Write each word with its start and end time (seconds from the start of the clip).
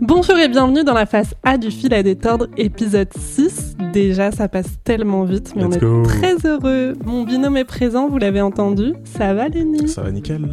Bonjour 0.00 0.36
et 0.38 0.48
bienvenue 0.48 0.84
dans 0.84 0.94
la 0.94 1.06
phase 1.06 1.34
A 1.42 1.56
du 1.56 1.70
fil 1.70 1.94
à 1.94 2.02
détordre, 2.02 2.46
épisode 2.56 3.08
6. 3.16 3.69
Déjà, 3.92 4.30
ça 4.30 4.48
passe 4.48 4.78
tellement 4.84 5.24
vite, 5.24 5.52
mais 5.56 5.62
Let's 5.62 5.70
on 5.70 5.76
est 5.76 5.80
go. 5.80 6.02
très 6.04 6.36
heureux. 6.46 6.94
Mon 7.04 7.24
binôme 7.24 7.56
est 7.56 7.64
présent, 7.64 8.08
vous 8.08 8.18
l'avez 8.18 8.40
entendu. 8.40 8.92
Ça 9.04 9.34
va, 9.34 9.48
Lenny 9.48 9.88
Ça 9.88 10.02
va 10.02 10.10
nickel. 10.12 10.46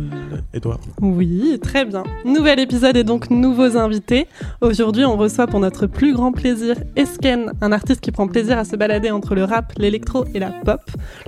Et 0.54 0.59
toi? 0.59 0.79
Oui, 1.01 1.59
très 1.61 1.86
bien. 1.86 2.04
Nouvel 2.25 2.59
épisode 2.59 2.97
et 2.97 3.04
donc 3.04 3.29
nouveaux 3.29 3.77
invités. 3.77 4.27
Aujourd'hui, 4.61 5.05
on 5.05 5.18
reçoit 5.18 5.45
pour 5.47 5.59
notre 5.59 5.86
plus 5.87 6.13
grand 6.13 6.31
plaisir 6.31 6.75
Esken, 6.95 7.51
un 7.61 7.71
artiste 7.71 8.01
qui 8.01 8.11
prend 8.11 8.27
plaisir 8.27 8.57
à 8.57 8.65
se 8.65 8.75
balader 8.75 9.11
entre 9.11 9.36
le 9.36 9.43
rap, 9.43 9.73
l'électro 9.77 10.25
et 10.33 10.39
la 10.39 10.51
pop. 10.51 10.81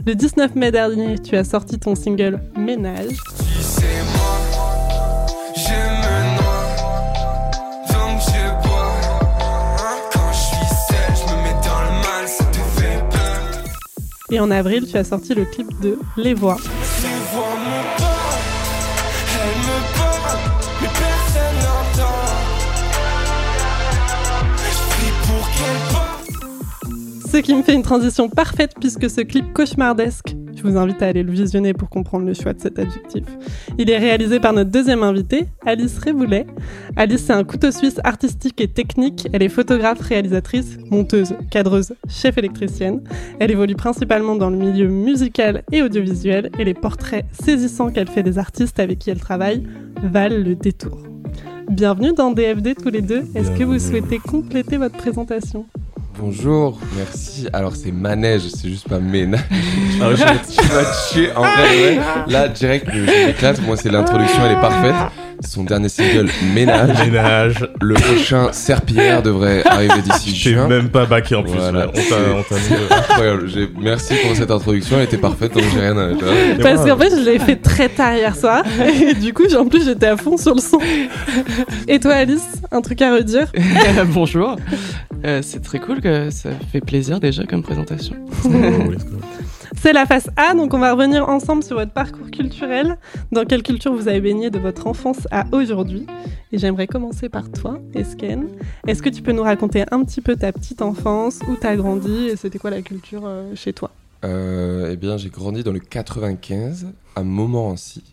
Le 0.06 0.16
19 0.16 0.56
mai 0.56 0.72
dernier, 0.72 1.20
tu 1.20 1.36
as 1.36 1.44
sorti 1.44 1.78
ton 1.78 1.96
single 1.96 2.40
Ménage. 2.58 3.18
Et 14.32 14.40
en 14.40 14.52
avril, 14.52 14.86
tu 14.88 14.96
as 14.96 15.04
sorti 15.04 15.34
le 15.34 15.46
clip 15.46 15.68
de 15.82 15.98
Les 16.16 16.36
Voix. 16.36 16.58
Ce 27.32 27.38
qui 27.38 27.56
me 27.56 27.64
fait 27.64 27.74
une 27.74 27.84
transition 27.84 28.30
parfaite 28.30 28.74
puisque 28.80 29.10
ce 29.10 29.22
clip 29.22 29.54
cauchemardesque, 29.54 30.36
je 30.60 30.68
vous 30.68 30.78
invite 30.78 31.02
à 31.02 31.08
aller 31.08 31.24
le 31.24 31.32
visionner 31.32 31.74
pour 31.74 31.90
comprendre 31.90 32.26
le 32.26 32.34
choix 32.34 32.54
de 32.54 32.60
cet 32.60 32.80
adjectif. 32.80 33.24
Il 33.78 33.90
est 33.90 33.98
réalisé 33.98 34.40
par 34.40 34.52
notre 34.52 34.70
deuxième 34.70 35.04
invitée, 35.04 35.46
Alice 35.66 35.98
Révoulet. 36.00 36.46
Alice, 36.98 37.24
c'est 37.26 37.34
un 37.34 37.46
couteau 37.46 37.72
suisse 37.72 38.00
artistique 38.04 38.60
et 38.60 38.68
technique. 38.68 39.28
Elle 39.32 39.42
est 39.42 39.50
photographe, 39.50 40.02
réalisatrice, 40.02 40.78
monteuse, 40.90 41.34
cadreuse, 41.50 41.94
chef 42.10 42.38
électricienne. 42.38 43.02
Elle 43.40 43.52
évolue 43.52 43.76
principalement 43.76 44.36
dans 44.36 44.50
le 44.50 44.58
milieu 44.58 44.90
musical 44.90 45.64
et 45.72 45.82
audiovisuel 45.82 46.52
et 46.60 46.66
les 46.66 46.74
portraits 46.74 47.26
saisissants 47.32 47.90
qu'elle 47.90 48.10
fait 48.10 48.24
des 48.24 48.38
artistes 48.38 48.80
avec 48.80 49.00
qui 49.00 49.12
elle 49.12 49.20
travaille 49.20 49.64
valent 50.04 50.44
le 50.44 50.56
détour. 50.56 50.98
Bienvenue 51.70 52.14
dans 52.14 52.32
DFD 52.32 52.76
tous 52.76 52.90
les 52.90 53.02
deux. 53.02 53.24
Est-ce 53.34 53.52
que 53.52 53.64
vous 53.64 53.80
souhaitez 53.80 54.18
compléter 54.18 54.76
votre 54.76 54.98
présentation? 54.98 55.66
Bonjour, 56.20 56.80
merci. 56.98 57.48
Alors 57.54 57.76
c'est 57.76 57.92
manège, 57.92 58.42
c'est 58.50 58.68
juste 58.70 58.88
pas 58.90 59.00
ménage. 59.00 59.42
Ah 60.02 60.08
tu 60.16 60.68
vas 60.68 60.86
tuer 61.12 61.30
en 61.36 61.42
vrai, 61.42 61.52
ouais. 61.82 62.00
Là, 62.28 62.48
direct, 62.50 62.88
je 62.94 63.02
m'éclate. 63.28 63.62
Moi, 63.62 63.76
c'est 63.78 63.90
l'introduction, 63.90 64.46
elle 64.46 64.54
est 64.58 64.62
parfaite. 64.62 64.96
Son 65.48 65.64
dernier 65.64 65.88
single, 65.88 66.30
Ménage. 66.54 66.98
Ménage. 67.10 67.66
Le 67.82 67.94
prochain, 67.96 68.50
Serpillière, 68.52 69.24
devrait 69.24 69.64
arriver 69.66 70.02
d'ici 70.04 70.36
Je 70.36 70.44
t'ai 70.44 70.54
juin. 70.56 70.68
même 70.68 70.90
pas 70.90 71.06
baqué 71.06 71.34
en 71.36 71.44
plus. 71.44 71.52
Voilà, 71.54 71.88
ouais. 71.88 71.94
On 71.96 72.44
t'a- 72.44 72.56
c'est 72.60 72.94
incroyable. 72.94 73.48
J'ai- 73.48 73.70
Merci 73.80 74.16
pour 74.22 74.36
cette 74.36 74.52
introduction, 74.52 74.98
elle 74.98 75.06
était 75.06 75.18
parfaite, 75.18 75.54
donc 75.54 75.64
j'ai 75.74 75.80
rien 75.80 75.98
à 75.98 76.08
dire. 76.14 76.28
Parce 76.62 76.84
qu'en 76.86 76.98
fait, 76.98 77.12
je 77.12 77.24
l'ai 77.24 77.40
fait 77.40 77.56
très 77.56 77.88
tard 77.88 78.16
hier 78.16 78.36
soir. 78.36 78.64
Et 79.02 79.14
du 79.14 79.34
coup, 79.34 79.44
j'ai- 79.50 79.56
en 79.56 79.66
plus, 79.66 79.86
j'étais 79.86 80.08
à 80.08 80.18
fond 80.18 80.36
sur 80.36 80.54
le 80.56 80.62
son. 80.62 80.80
Et 81.88 82.00
toi, 82.02 82.16
Alice, 82.16 82.48
un 82.72 82.82
truc 82.82 83.02
à 83.02 83.16
redire? 83.16 83.48
Bonjour. 84.08 84.58
Euh, 85.26 85.42
c'est 85.42 85.60
très 85.60 85.80
cool 85.80 86.02
que 86.02 86.30
ça 86.30 86.52
fait 86.72 86.82
plaisir 86.82 87.20
déjà 87.20 87.44
comme 87.46 87.62
présentation. 87.62 88.16
C'est 89.82 89.94
la 89.94 90.06
face 90.06 90.30
A, 90.36 90.56
donc 90.56 90.74
on 90.74 90.80
va 90.80 90.92
revenir 90.94 91.30
ensemble 91.30 91.64
sur 91.64 91.78
votre 91.78 91.92
parcours 91.92 92.30
culturel. 92.32 92.98
Dans 93.32 93.46
quelle 93.46 93.64
culture 93.64 93.94
vous 93.94 94.08
avez 94.08 94.20
baigné 94.20 94.50
de 94.50 94.60
votre 94.60 94.88
enfance 94.88 95.28
à 95.32 95.46
aujourd'hui? 95.52 96.06
Et 96.52 96.58
j'aimerais 96.58 96.88
commencer 96.88 97.30
par 97.30 97.52
toi, 97.52 97.80
Esken. 97.94 98.48
Est-ce 98.88 99.02
que 99.02 99.10
tu 99.10 99.22
peux 99.22 99.32
nous 99.32 99.44
raconter 99.44 99.86
un 99.92 100.04
petit 100.04 100.22
peu 100.22 100.36
ta 100.36 100.52
petite 100.52 100.82
enfance, 100.82 101.40
où 101.48 101.56
t'as 101.56 101.76
grandi 101.76 102.30
et 102.30 102.36
c'était 102.36 102.60
quoi 102.60 102.72
la 102.72 102.82
culture 102.82 103.24
euh, 103.26 103.56
chez 103.56 103.72
toi? 103.72 103.92
Euh, 104.26 104.90
eh 104.92 104.98
bien, 104.98 105.18
j'ai 105.18 105.30
grandi 105.30 105.64
dans 105.64 105.72
le 105.72 105.80
95, 105.80 106.88
à 107.16 107.24
Montmorency. 107.24 108.04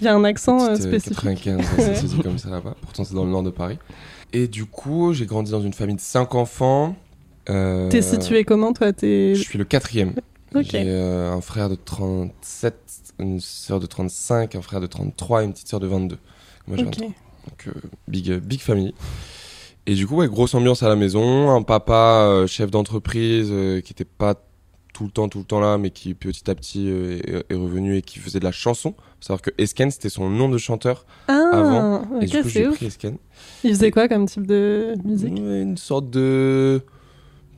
Il 0.00 0.06
y 0.06 0.08
a 0.08 0.14
un 0.14 0.24
accent 0.24 0.68
Petite, 0.68 0.82
spécifique. 0.82 1.22
95, 1.22 1.56
ouais, 1.56 1.84
ça 1.84 1.94
se 1.94 2.06
dit 2.06 2.18
comme 2.20 2.38
ça 2.38 2.50
là-bas. 2.50 2.74
Pourtant, 2.80 3.04
c'est 3.04 3.14
dans 3.14 3.24
le 3.24 3.30
nord 3.30 3.44
de 3.44 3.50
Paris. 3.50 3.78
Et 4.32 4.48
du 4.48 4.64
coup, 4.64 5.12
j'ai 5.12 5.26
grandi 5.26 5.50
dans 5.50 5.60
une 5.62 5.72
famille 5.72 5.96
de 5.96 6.00
5 6.00 6.34
enfants. 6.34 6.96
Euh, 7.50 7.88
T'es 7.88 8.02
situé 8.02 8.44
comment, 8.44 8.72
toi? 8.72 8.92
T'es... 8.92 9.34
Je 9.34 9.42
suis 9.42 9.58
le 9.58 9.64
quatrième. 9.64 10.14
J'ai 10.54 10.84
euh, 10.86 11.32
un 11.32 11.40
frère 11.40 11.68
de 11.68 11.74
37, 11.74 12.74
une 13.18 13.40
sœur 13.40 13.80
de 13.80 13.86
35, 13.86 14.54
un 14.54 14.62
frère 14.62 14.80
de 14.80 14.86
33 14.86 15.42
et 15.42 15.44
une 15.46 15.52
petite 15.52 15.68
sœur 15.68 15.80
de 15.80 15.86
22. 15.86 16.18
Moi, 16.66 16.76
j'ai 16.76 16.84
Ok. 16.84 16.94
23. 16.98 17.08
Donc, 17.08 17.68
euh, 17.68 17.72
big, 18.08 18.32
big 18.38 18.60
famille. 18.60 18.94
Et 19.86 19.94
du 19.94 20.06
coup, 20.06 20.16
ouais, 20.16 20.28
grosse 20.28 20.54
ambiance 20.54 20.82
à 20.82 20.88
la 20.88 20.96
maison. 20.96 21.50
Un 21.50 21.62
papa 21.62 22.44
chef 22.46 22.70
d'entreprise 22.70 23.48
qui 23.82 23.92
était 23.92 24.04
pas 24.04 24.34
tout 24.92 25.04
le 25.04 25.10
temps, 25.10 25.28
tout 25.28 25.38
le 25.38 25.44
temps 25.44 25.60
là, 25.60 25.78
mais 25.78 25.90
qui 25.90 26.14
petit 26.14 26.50
à 26.50 26.54
petit 26.54 26.88
euh, 26.90 27.18
est, 27.26 27.52
est 27.52 27.56
revenu 27.56 27.96
et 27.96 28.02
qui 28.02 28.18
faisait 28.18 28.38
de 28.40 28.44
la 28.44 28.52
chanson. 28.52 28.92
Faut 28.92 29.04
savoir 29.26 29.40
que 29.42 29.50
Esken, 29.58 29.90
c'était 29.90 30.08
son 30.10 30.28
nom 30.30 30.48
de 30.48 30.58
chanteur 30.58 31.06
Ah, 31.28 31.50
avant. 31.52 32.02
ok, 32.02 32.22
et 32.22 32.26
du 32.26 32.42
coup, 32.42 32.48
j'ai 32.48 32.64
pris 32.68 32.86
Esken. 32.86 33.16
Il 33.64 33.70
faisait 33.70 33.90
quoi 33.90 34.08
comme 34.08 34.26
type 34.26 34.46
de 34.46 34.94
musique? 35.04 35.36
Une 35.38 35.76
sorte 35.76 36.10
de. 36.10 36.82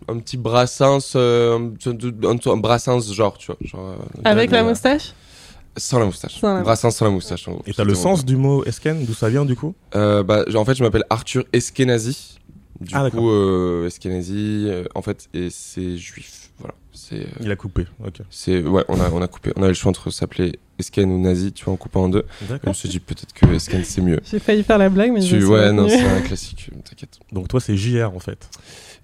Un 0.06 0.19
petit 0.19 0.37
brassens, 0.37 1.15
euh, 1.17 1.59
un, 1.87 2.50
un- 2.50 2.56
brassens 2.59 3.00
genre, 3.12 3.39
tu 3.39 3.47
vois. 3.47 3.56
Genre, 3.62 3.81
euh, 3.89 3.97
Avec 4.25 4.50
la 4.50 4.62
moustache? 4.62 5.15
Sans 5.77 5.99
la 5.99 6.05
moustache. 6.05 6.39
Sans 6.41 6.55
la- 6.55 6.62
Brassens 6.62 6.91
sans 6.91 7.06
la 7.06 7.11
moustache. 7.11 7.49
en 7.49 7.53
gros. 7.55 7.62
Et 7.67 7.73
t'as 7.73 7.84
le 7.84 7.94
sens 7.94 8.25
du 8.25 8.37
mot 8.37 8.62
esken, 8.65 9.05
d'où 9.06 9.15
ça 9.15 9.28
vient 9.31 9.44
du 9.47 9.56
coup? 9.56 9.75
Euh, 9.97 10.23
bah, 10.23 10.44
En 10.55 10.65
fait, 10.65 10.75
je 10.75 10.84
m'appelle 10.84 11.05
Arthur 11.11 11.44
Eskenazi. 11.53 12.39
Du 12.81 12.94
Ah, 12.94 13.11
coup, 13.11 13.31
euh, 13.31 13.87
Eskenazi, 13.87 14.67
euh, 14.69 14.84
en 14.94 15.00
fait, 15.03 15.28
et 15.33 15.49
c'est 15.50 15.97
juif. 15.97 16.44
C'est. 16.94 17.21
euh, 17.21 17.27
Il 17.41 17.50
a 17.50 17.56
coupé. 17.56 17.87
Ok. 18.05 18.19
c'est 18.31 18.62
ouais, 18.62 18.84
on 18.88 19.00
a, 19.00 19.10
on 19.10 19.21
a 19.21 19.27
coupé. 19.28 19.53
On 19.56 19.60
avait 19.62 19.69
le 19.69 19.75
choix 19.75 19.91
entre 19.91 20.10
s'appeler 20.10 20.59
Esken 20.78 21.10
ou 21.10 21.19
Nazi, 21.21 21.53
tu 21.53 21.65
vois, 21.65 21.75
en 21.75 21.77
coupant 21.77 22.05
en 22.05 22.09
deux. 22.09 22.25
D'accord. 22.43 22.71
on 22.71 22.72
se 22.75 22.87
dit 22.87 23.00
peut-être 23.00 23.32
que 23.32 23.47
Esken 23.55 23.84
c'est 23.84 24.00
mieux. 24.00 24.21
J'ai 24.25 24.38
failli 24.38 24.62
faire 24.62 24.78
la 24.78 24.88
blague, 24.88 25.12
mais 25.12 25.21
je 25.21 25.28
Tu, 25.28 25.37
suis 25.41 25.44
ouais, 25.44 25.72
non, 25.72 25.88
c'est 25.88 26.00
un 26.06 26.21
classique, 26.27 26.71
t'inquiète. 26.88 27.19
Donc 27.32 27.49
toi, 27.49 27.60
c'est 27.60 27.77
JR 27.77 28.12
en 28.15 28.19
fait, 28.21 28.49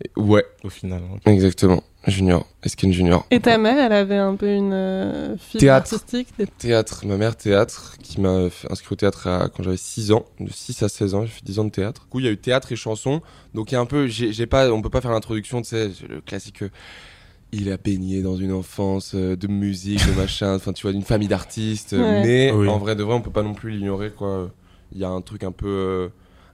Et- 0.04 0.10
Ouais, 0.20 0.44
au 0.64 0.68
final. 0.70 1.02
exactement. 1.26 1.82
Junior, 2.06 2.46
Esken 2.62 2.90
Junior. 2.92 3.26
Et 3.30 3.40
ta 3.40 3.58
mère, 3.58 3.76
elle 3.78 3.92
avait 3.92 4.16
un 4.16 4.34
peu 4.34 4.48
une 4.54 4.72
euh, 4.72 5.36
Théâtre. 5.58 5.92
artistique 5.94 6.28
des- 6.38 6.46
Théâtre, 6.46 7.04
ma 7.04 7.18
mère 7.18 7.36
théâtre, 7.36 7.96
qui 8.02 8.20
m'a 8.22 8.48
inscrit 8.70 8.92
au 8.92 8.96
théâtre 8.96 9.26
à- 9.26 9.48
quand 9.54 9.62
j'avais 9.62 9.76
6 9.76 10.10
ans, 10.10 10.24
de 10.40 10.50
6 10.50 10.82
à 10.82 10.88
16 10.88 11.14
ans, 11.14 11.22
j'ai 11.26 11.28
fait 11.32 11.44
10 11.44 11.58
ans 11.58 11.64
de 11.64 11.70
théâtre. 11.70 12.04
Du 12.04 12.08
coup, 12.08 12.20
il 12.20 12.24
y 12.24 12.28
a 12.28 12.32
eu 12.32 12.38
théâtre 12.38 12.72
et 12.72 12.76
chanson, 12.76 13.20
donc 13.52 13.70
il 13.70 13.74
y 13.74 13.76
a 13.76 13.80
un 13.80 13.86
peu, 13.86 14.06
j'ai 14.06 14.32
j'ai 14.32 14.46
pas, 14.46 14.70
on 14.72 14.80
peut 14.80 14.88
pas 14.88 15.02
faire 15.02 15.10
l'introduction, 15.10 15.60
tu 15.60 15.68
sais, 15.68 15.90
le 16.08 16.22
classique, 16.22 16.62
euh, 16.62 16.70
il 17.52 17.70
a 17.72 17.76
baigné 17.76 18.22
dans 18.22 18.36
une 18.36 18.52
enfance 18.52 19.12
euh, 19.14 19.36
de 19.36 19.46
musique, 19.48 20.06
de 20.06 20.12
machin, 20.12 20.54
enfin 20.54 20.72
tu 20.72 20.82
vois, 20.82 20.92
d'une 20.92 21.02
famille 21.02 21.28
d'artistes, 21.28 21.92
Ouais. 21.92 22.22
mais 22.22 22.52
Oui. 22.52 22.68
en 22.68 22.78
vrai 22.78 22.94
de 22.96 23.02
vrai, 23.02 23.14
on 23.14 23.20
peut 23.22 23.30
pas 23.30 23.42
non 23.42 23.54
plus 23.54 23.70
l'ignorer, 23.70 24.10
quoi. 24.10 24.50
Il 24.92 24.98
y 24.98 25.04
a 25.04 25.08
un 25.10 25.20
truc 25.20 25.44
un 25.44 25.52
peu, 25.52 25.66
euh, 25.68 26.08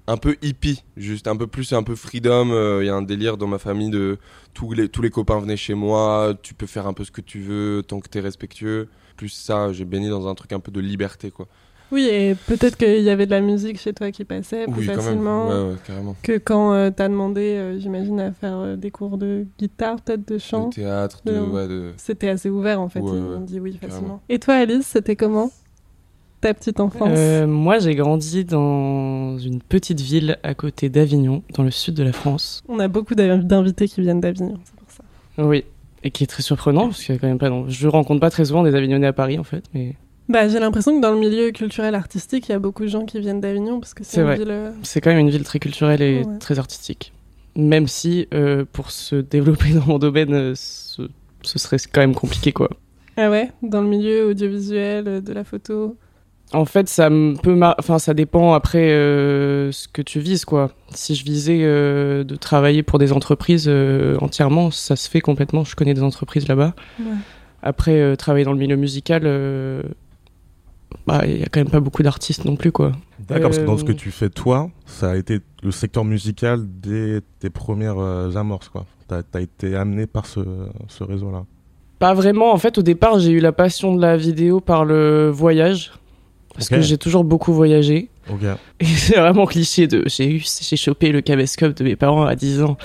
un 0.07 0.17
peu 0.17 0.37
hippie, 0.43 0.83
juste 0.97 1.27
un 1.29 1.37
peu 1.37 1.47
plus, 1.47 1.73
un 1.73 1.83
peu 1.83 1.95
freedom, 1.97 2.51
euh, 2.51 2.83
il 2.83 2.87
y 2.87 2.91
a 2.91 2.95
un 2.95 3.03
délire 3.03 3.37
dans 3.37 3.47
ma 3.47 3.59
famille 3.59 3.91
de 3.91 4.19
tous 4.55 4.73
les, 4.73 4.89
tous 4.89 5.03
les 5.03 5.11
copains 5.11 5.39
venaient 5.41 5.57
chez 5.57 5.75
moi, 5.75 6.35
tu 6.43 6.55
peux 6.55 6.67
faire 6.67 6.87
un 6.87 6.93
peu 6.93 7.05
ce 7.05 7.11
que 7.11 7.21
tu 7.21 7.41
veux, 7.41 7.83
tant 7.87 8.01
que 8.01 8.09
t'es 8.09 8.21
respectueux 8.21 8.89
plus 9.17 9.31
ça, 9.31 9.73
j'ai 9.73 9.87
baigné 9.87 10.11
dans 10.11 10.29
un 10.29 10.35
truc 10.35 10.53
un 10.53 10.61
peu 10.61 10.71
de 10.71 10.79
liberté, 10.81 11.31
quoi. 11.31 11.47
Oui, 11.93 12.09
et 12.11 12.35
peut-être 12.49 12.77
qu'il 12.77 13.03
y 13.03 13.11
avait 13.11 13.27
de 13.27 13.31
la 13.31 13.41
musique 13.41 13.79
chez 13.79 13.93
toi 13.93 14.11
qui 14.11 14.25
passait 14.25 14.65
plus 14.65 14.81
oui, 14.81 14.85
facilement 14.87 15.49
Ouais, 15.49 15.71
ouais, 15.71 15.77
carrément. 15.87 16.17
que 16.23 16.37
quand 16.39 16.73
euh, 16.73 16.91
t'as 16.91 17.09
demandé, 17.09 17.41
euh, 17.55 17.79
j'imagine, 17.79 18.19
à 18.19 18.33
faire 18.33 18.57
euh, 18.59 18.77
des 18.77 18.91
cours 18.91 19.19
de 19.19 19.47
guitare, 19.59 20.01
peut-être 20.01 20.27
de 20.27 20.39
chant. 20.39 20.69
De 20.71 20.75
théâtre, 20.75 21.23
de, 21.25 21.33
de- 21.35 21.39
ouais, 21.41 21.69
de... 21.69 21.93
C'était 21.97 22.29
assez 22.29 22.51
ouvert 22.51 22.81
en 22.81 22.89
fait, 22.89 22.99
Ouais, 23.01 23.11
ils 23.13 23.15
ouais, 23.15 23.21
m'ont 23.39 23.41
dit 23.41 23.61
oui 23.61 23.75
carrément. 23.75 23.93
facilement. 23.95 24.23
Et 24.29 24.39
toi, 24.41 24.55
Alice, 24.55 24.87
c'était 24.87 25.15
comment 25.15 25.51
ta 26.41 26.53
petite 26.55 26.81
enfance? 26.81 27.09
Euh, 27.13 27.47
moi, 27.47 27.79
j'ai 27.79 27.95
grandi 27.95 28.45
dans 28.45 29.39
une 29.39 29.61
petite 29.63 30.01
ville 30.01 30.39
à 30.43 30.55
côté 30.55 30.89
d'Avignon, 30.89 31.43
dans 31.55 31.63
le 31.63 31.71
sud 31.71 31.95
de 31.95 32.03
la 32.03 32.13
France. 32.13 32.63
On 32.69 32.79
a 32.81 32.89
beaucoup 32.89 33.15
d'invités 33.15 33.87
qui 33.89 34.01
viennent 34.01 34.21
d'Avignon, 34.21 34.59
c'est 34.65 34.75
pour 34.75 34.91
ça. 34.91 35.05
Oui. 35.39 35.65
Et 36.03 36.11
qui 36.11 36.25
est 36.25 36.27
très 36.29 36.43
surprenant, 36.43 36.89
parce 36.89 37.03
qu'il 37.03 37.15
y 37.15 37.19
a 37.19 37.21
quand 37.21 37.27
même 37.29 37.39
pas. 37.39 37.49
non, 37.49 37.65
Je 37.69 37.89
rencontre 37.89 38.21
pas 38.21 38.31
très 38.31 38.45
souvent 38.45 38.63
des 38.65 38.75
Avignonnais 38.75 39.07
à 39.07 39.13
Paris, 39.13 39.39
en 39.39 39.45
fait, 39.45 39.65
mais 39.73 39.95
Bah, 40.29 40.49
j'ai 40.49 40.59
l'impression 40.59 40.97
que 40.97 41.01
dans 41.03 41.13
le 41.13 41.21
milieu 41.21 41.51
culturel 41.53 41.95
artistique, 41.95 42.49
il 42.49 42.53
y 42.53 42.55
a 42.55 42.59
beaucoup 42.59 42.83
de 42.83 42.89
gens 42.89 43.05
qui 43.05 43.21
viennent 43.21 43.41
d'Avignon 43.41 43.79
parce 43.79 43.95
que 43.95 44.03
c'est 44.03 44.21
une 44.21 44.27
vrai. 44.27 44.37
ville. 44.39 44.51
euh, 44.51 44.71
c'est 44.83 45.01
quand 45.01 45.11
même 45.11 45.21
une 45.21 45.31
ville 45.31 45.45
très 45.45 45.59
culturelle 45.61 46.03
et 46.03 46.25
Ouais. 46.25 46.39
très 46.41 46.59
artistique. 46.59 47.13
Même 47.55 47.87
si, 47.87 48.27
euh, 48.35 48.65
pour 48.73 48.91
se 48.91 49.17
développer 49.17 49.71
dans 49.75 49.87
mon 49.87 49.99
domaine, 49.99 50.35
euh, 50.35 50.53
ce, 50.57 51.03
ce 51.43 51.59
serait 51.59 51.77
quand 51.93 52.01
même 52.01 52.15
compliqué, 52.15 52.53
quoi. 52.53 52.69
Ah 53.17 53.31
ouais, 53.31 53.51
dans 53.63 53.81
le 53.83 53.89
milieu 53.89 54.27
audiovisuel, 54.29 55.23
de 55.23 55.33
la 55.33 55.45
photo? 55.45 55.97
En 56.53 56.65
fait, 56.65 56.89
ça 56.89 57.09
peut, 57.43 57.59
enfin, 57.79 57.99
ça 57.99 58.13
dépend 58.15 58.53
après 58.53 58.89
ce 59.73 59.89
que 59.89 60.03
tu 60.03 60.21
vises, 60.21 60.45
quoi. 60.45 60.71
Si 60.95 61.15
je 61.15 61.25
visais 61.25 61.59
de 61.61 62.37
travailler 62.37 62.83
pour 62.85 62.99
des 63.01 63.13
entreprises 63.13 63.69
entièrement, 64.21 64.71
ça 64.71 64.95
se 64.97 65.09
fait 65.11 65.21
complètement. 65.21 65.65
Je 65.65 65.75
connais 65.75 65.95
des 65.95 66.03
entreprises 66.03 66.47
là-bas. 66.47 66.75
Ouais. 67.01 67.07
Après, 67.63 68.17
travailler 68.17 68.45
dans 68.45 68.53
le 68.53 68.59
milieu 68.59 68.77
musical, 68.77 69.23
bah, 71.07 71.23
il 71.27 71.39
y 71.39 71.43
a 71.43 71.47
quand 71.47 71.61
même 71.61 71.71
pas 71.71 71.81
beaucoup 71.81 72.03
d'artistes 72.03 72.45
non 72.45 72.57
plus, 72.57 72.73
quoi. 72.73 72.93
D'accord, 73.29 73.51
parce 73.51 73.59
que 73.59 73.65
dans 73.65 73.79
ce 73.79 73.85
que 73.85 73.93
Euh, 73.93 73.97
tu 73.97 74.11
fais 74.11 74.29
toi, 74.29 74.71
ça 74.87 75.11
a 75.11 75.17
été 75.17 75.41
le 75.63 75.71
secteur 75.71 76.05
musical 76.05 76.61
dès 76.81 77.21
tes 77.41 77.51
premières 77.51 77.99
euh, 77.99 78.35
amorces, 78.37 78.69
quoi. 78.69 78.87
T'as 79.09 79.23
as 79.35 79.41
été 79.41 79.77
amené 79.77 80.07
par 80.07 80.27
ce, 80.27 80.41
ce 80.89 81.05
réseau-là. 81.05 81.45
Pas 81.99 82.13
vraiment. 82.13 82.53
En 82.53 82.59
fait, 82.59 82.77
au 82.79 82.83
départ, 82.83 83.19
j'ai 83.19 83.31
eu 83.31 83.41
la 83.41 83.53
passion 83.53 83.95
de 83.95 84.01
la 84.01 84.17
vidéo 84.17 84.61
par 84.61 84.85
le 84.85 85.31
voyage. 85.31 85.93
Parce 86.55 86.69
que 86.69 86.81
j'ai 86.81 86.99
toujours 86.99 87.25
beaucoup 87.25 87.53
voyagé. 87.53 88.09
Et 88.81 88.85
c'est 88.85 89.19
vraiment 89.19 89.47
cliché 89.47 89.87
de 89.87 90.03
j'ai 90.07 90.29
eu 90.29 90.45
j'ai 90.63 90.77
chopé 90.77 91.13
le 91.13 91.21
caméscope 91.21 91.77
de 91.77 91.85
mes 91.85 91.97
parents 91.97 92.25
à 92.25 92.35
10 92.35 92.63
ans. 92.63 92.77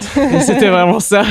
C'était 0.42 0.70
vraiment 0.70 1.00
ça. 1.00 1.24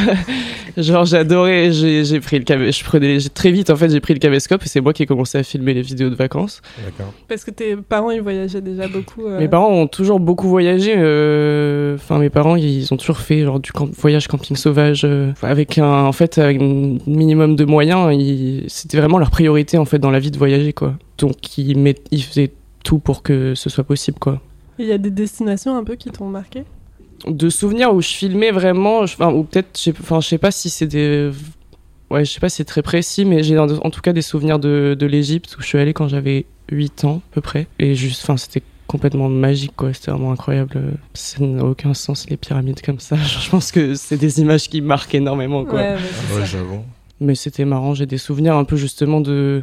Genre 0.76 1.04
j'adorais, 1.04 1.72
j'ai 1.72 2.04
j'ai 2.04 2.20
pris 2.20 2.38
le 2.38 2.44
camé, 2.44 2.70
je 2.70 2.84
prenais 2.84 3.18
très 3.34 3.50
vite 3.50 3.70
en 3.70 3.76
fait, 3.76 3.88
j'ai 3.90 4.00
pris 4.00 4.14
le 4.14 4.20
caméscope 4.20 4.62
et 4.64 4.68
c'est 4.68 4.80
moi 4.80 4.92
qui 4.92 5.02
ai 5.02 5.06
commencé 5.06 5.36
à 5.38 5.42
filmer 5.42 5.74
les 5.74 5.82
vidéos 5.82 6.10
de 6.10 6.14
vacances. 6.14 6.60
D'accord. 6.84 7.12
Parce 7.28 7.44
que 7.44 7.50
tes 7.50 7.76
parents, 7.76 8.10
ils 8.10 8.20
voyageaient 8.20 8.60
déjà 8.60 8.86
beaucoup. 8.88 9.26
euh, 9.26 9.38
Mes 9.40 9.48
parents 9.48 9.70
ont 9.72 9.86
toujours 9.88 10.20
beaucoup 10.20 10.48
voyagé 10.48 10.94
euh, 10.96 11.94
enfin 11.96 12.18
mes 12.18 12.30
parents 12.30 12.56
ils 12.56 12.92
ont 12.92 12.96
toujours 12.96 13.18
fait 13.18 13.42
genre 13.42 13.60
du 13.60 13.72
camp- 13.72 13.90
voyage 13.98 14.28
camping 14.28 14.56
sauvage 14.56 15.02
euh, 15.04 15.32
avec 15.42 15.78
un 15.78 16.04
en 16.04 16.12
fait 16.12 16.38
avec 16.38 16.60
un 16.60 16.96
minimum 17.06 17.56
de 17.56 17.64
moyens, 17.64 18.14
ils- 18.14 18.64
c'était 18.68 18.96
vraiment 18.98 19.18
leur 19.18 19.30
priorité 19.30 19.76
en 19.78 19.84
fait 19.84 19.98
dans 19.98 20.10
la 20.10 20.18
vie 20.20 20.30
de 20.30 20.38
voyager 20.38 20.72
quoi. 20.72 20.94
Donc 21.18 21.58
ils 21.58 21.76
met- 21.76 21.96
ils 22.10 22.22
faisaient 22.22 22.52
tout 22.85 22.99
pour 22.99 23.23
que 23.23 23.55
ce 23.55 23.69
soit 23.71 23.85
possible 23.85 24.19
quoi. 24.19 24.41
Il 24.79 24.87
y 24.87 24.93
a 24.93 24.99
des 24.99 25.11
destinations 25.11 25.77
un 25.77 25.85
peu 25.85 25.97
qui 25.97 26.11
t'ont 26.11 26.29
marqué? 26.29 26.65
De 27.29 27.50
souvenirs 27.50 27.93
où 27.94 28.00
je 28.00 28.09
filmais 28.09 28.50
vraiment, 28.50 29.05
je- 29.05 29.15
enfin, 29.15 29.31
ou 29.32 29.44
peut-être, 29.44 29.77
je 29.77 29.82
sais- 29.82 29.94
enfin, 30.00 30.21
je 30.21 30.29
sais 30.29 30.38
pas 30.38 30.50
si 30.50 30.71
c'est 30.71 30.87
des, 30.87 31.31
ouais, 32.11 32.25
je 32.25 32.31
sais 32.32 32.41
pas 32.41 32.49
si 32.49 32.56
c'est 32.56 32.65
très 32.65 32.81
précis, 32.82 33.27
mais 33.27 33.43
j'ai 33.43 33.59
en, 33.59 33.69
en 33.69 33.91
tout 33.91 34.00
cas 34.00 34.12
des 34.15 34.23
souvenirs 34.23 34.59
de, 34.59 34.97
de 34.99 35.06
l'Égypte 35.06 35.55
où 35.59 35.62
je 35.62 35.67
suis 35.67 35.77
allé 35.79 35.93
quand 35.93 36.09
j'avais 36.09 36.47
8 36.73 37.05
ans 37.05 37.21
à 37.31 37.35
peu 37.35 37.41
près, 37.43 37.67
et 37.79 37.94
juste, 37.94 38.23
enfin, 38.23 38.38
c'était 38.38 38.62
complètement 38.87 39.29
magique, 39.29 39.73
quoi, 39.77 39.93
c'était 39.93 40.11
vraiment 40.12 40.32
incroyable. 40.32 40.81
Ça 41.15 41.44
n'a 41.44 41.62
aucun 41.65 41.93
sens 41.94 42.29
les 42.31 42.37
pyramides 42.38 42.81
comme 42.81 42.99
ça. 43.00 43.17
Je 43.44 43.50
pense 43.50 43.71
que 43.71 43.94
c'est 43.94 44.17
des 44.17 44.41
images 44.41 44.69
qui 44.69 44.81
marquent 44.81 45.15
énormément, 45.15 45.65
quoi. 45.67 45.81
Ouais, 45.81 45.94
Ouais, 46.35 46.47
j'avoue. 46.47 46.81
Mais 47.21 47.35
c'était 47.35 47.67
marrant, 47.67 47.93
j'ai 47.94 48.06
des 48.06 48.17
souvenirs 48.19 48.56
un 48.56 48.65
peu 48.65 48.77
justement 48.77 49.21
de 49.21 49.61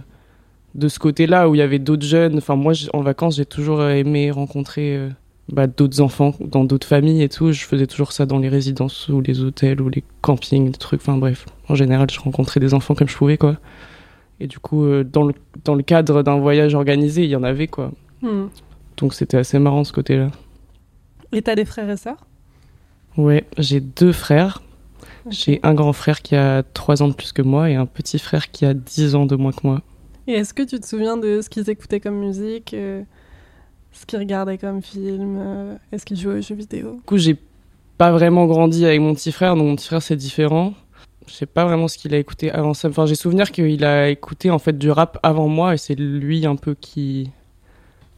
de 0.75 0.87
ce 0.87 0.99
côté-là 0.99 1.49
où 1.49 1.55
il 1.55 1.59
y 1.59 1.61
avait 1.61 1.79
d'autres 1.79 2.05
jeunes. 2.05 2.37
Enfin, 2.37 2.55
moi, 2.55 2.73
en 2.93 3.01
vacances, 3.01 3.37
j'ai 3.37 3.45
toujours 3.45 3.83
aimé 3.83 4.31
rencontrer 4.31 4.95
euh, 4.95 5.09
bah, 5.51 5.67
d'autres 5.67 6.01
enfants 6.01 6.33
dans 6.39 6.63
d'autres 6.63 6.87
familles 6.87 7.23
et 7.23 7.29
tout. 7.29 7.51
Je 7.51 7.63
faisais 7.65 7.87
toujours 7.87 8.11
ça 8.11 8.25
dans 8.25 8.39
les 8.39 8.49
résidences 8.49 9.09
ou 9.09 9.21
les 9.21 9.41
hôtels 9.41 9.81
ou 9.81 9.89
les 9.89 10.03
campings, 10.21 10.71
des 10.71 10.77
trucs. 10.77 11.01
Enfin, 11.01 11.17
bref, 11.17 11.45
en 11.69 11.75
général, 11.75 12.09
je 12.11 12.19
rencontrais 12.19 12.59
des 12.59 12.73
enfants 12.73 12.95
comme 12.95 13.09
je 13.09 13.15
pouvais, 13.15 13.37
quoi. 13.37 13.57
Et 14.39 14.47
du 14.47 14.59
coup, 14.59 14.85
euh, 14.85 15.03
dans, 15.03 15.23
le, 15.23 15.33
dans 15.63 15.73
le 15.73 15.83
cadre 15.83 16.21
d'un 16.21 16.37
voyage 16.37 16.75
organisé, 16.75 17.23
il 17.23 17.29
y 17.29 17.35
en 17.35 17.43
avait, 17.43 17.67
quoi. 17.67 17.91
Hmm. 18.21 18.47
Donc, 18.97 19.13
c'était 19.13 19.37
assez 19.37 19.57
marrant 19.57 19.83
ce 19.83 19.93
côté-là. 19.93 20.29
Et 21.31 21.41
t'as 21.41 21.55
des 21.55 21.65
frères 21.65 21.89
et 21.89 21.97
sœurs? 21.97 22.25
Ouais, 23.17 23.45
j'ai 23.57 23.79
deux 23.79 24.11
frères. 24.11 24.61
J'ai 25.29 25.59
un 25.63 25.73
grand 25.73 25.93
frère 25.93 26.21
qui 26.21 26.35
a 26.35 26.63
3 26.63 27.01
ans 27.01 27.07
de 27.09 27.13
plus 27.13 27.33
que 27.33 27.41
moi 27.41 27.69
et 27.69 27.75
un 27.75 27.85
petit 27.85 28.19
frère 28.19 28.49
qui 28.49 28.65
a 28.65 28.73
10 28.73 29.15
ans 29.15 29.25
de 29.25 29.35
moins 29.35 29.51
que 29.51 29.61
moi. 29.63 29.81
Et 30.27 30.33
est-ce 30.33 30.53
que 30.53 30.63
tu 30.63 30.79
te 30.79 30.85
souviens 30.85 31.17
de 31.17 31.41
ce 31.41 31.49
qu'ils 31.49 31.69
écoutaient 31.69 31.99
comme 31.99 32.19
musique 32.19 32.73
euh, 32.73 33.03
Ce 33.91 34.05
qu'ils 34.05 34.19
regardaient 34.19 34.57
comme 34.57 34.81
film 34.81 35.37
euh, 35.39 35.75
Est-ce 35.91 36.05
qu'ils 36.05 36.17
jouaient 36.17 36.39
aux 36.39 36.41
jeux 36.41 36.55
vidéo? 36.55 36.95
Du 36.95 37.01
coup, 37.01 37.17
j'ai 37.17 37.37
pas 37.97 38.11
vraiment 38.11 38.45
grandi 38.45 38.85
avec 38.85 38.99
mon 38.99 39.13
petit 39.13 39.31
frère, 39.31 39.55
donc 39.55 39.65
mon 39.65 39.75
petit 39.75 39.87
frère 39.87 40.01
c'est 40.01 40.15
différent. 40.15 40.73
Je 41.27 41.33
sais 41.33 41.45
pas 41.45 41.65
vraiment 41.65 41.87
ce 41.87 41.97
qu'il 41.97 42.13
a 42.13 42.17
écouté 42.17 42.51
avant 42.51 42.73
ça. 42.73 42.87
Enfin, 42.89 43.05
j'ai 43.05 43.15
souvenir 43.15 43.51
qu'il 43.51 43.83
a 43.83 44.09
écouté 44.09 44.49
en 44.49 44.59
fait 44.59 44.77
du 44.77 44.91
rap 44.91 45.17
avant 45.23 45.47
moi 45.47 45.73
et 45.73 45.77
c'est 45.77 45.95
lui 45.95 46.45
un 46.45 46.55
peu 46.55 46.75
qui 46.79 47.31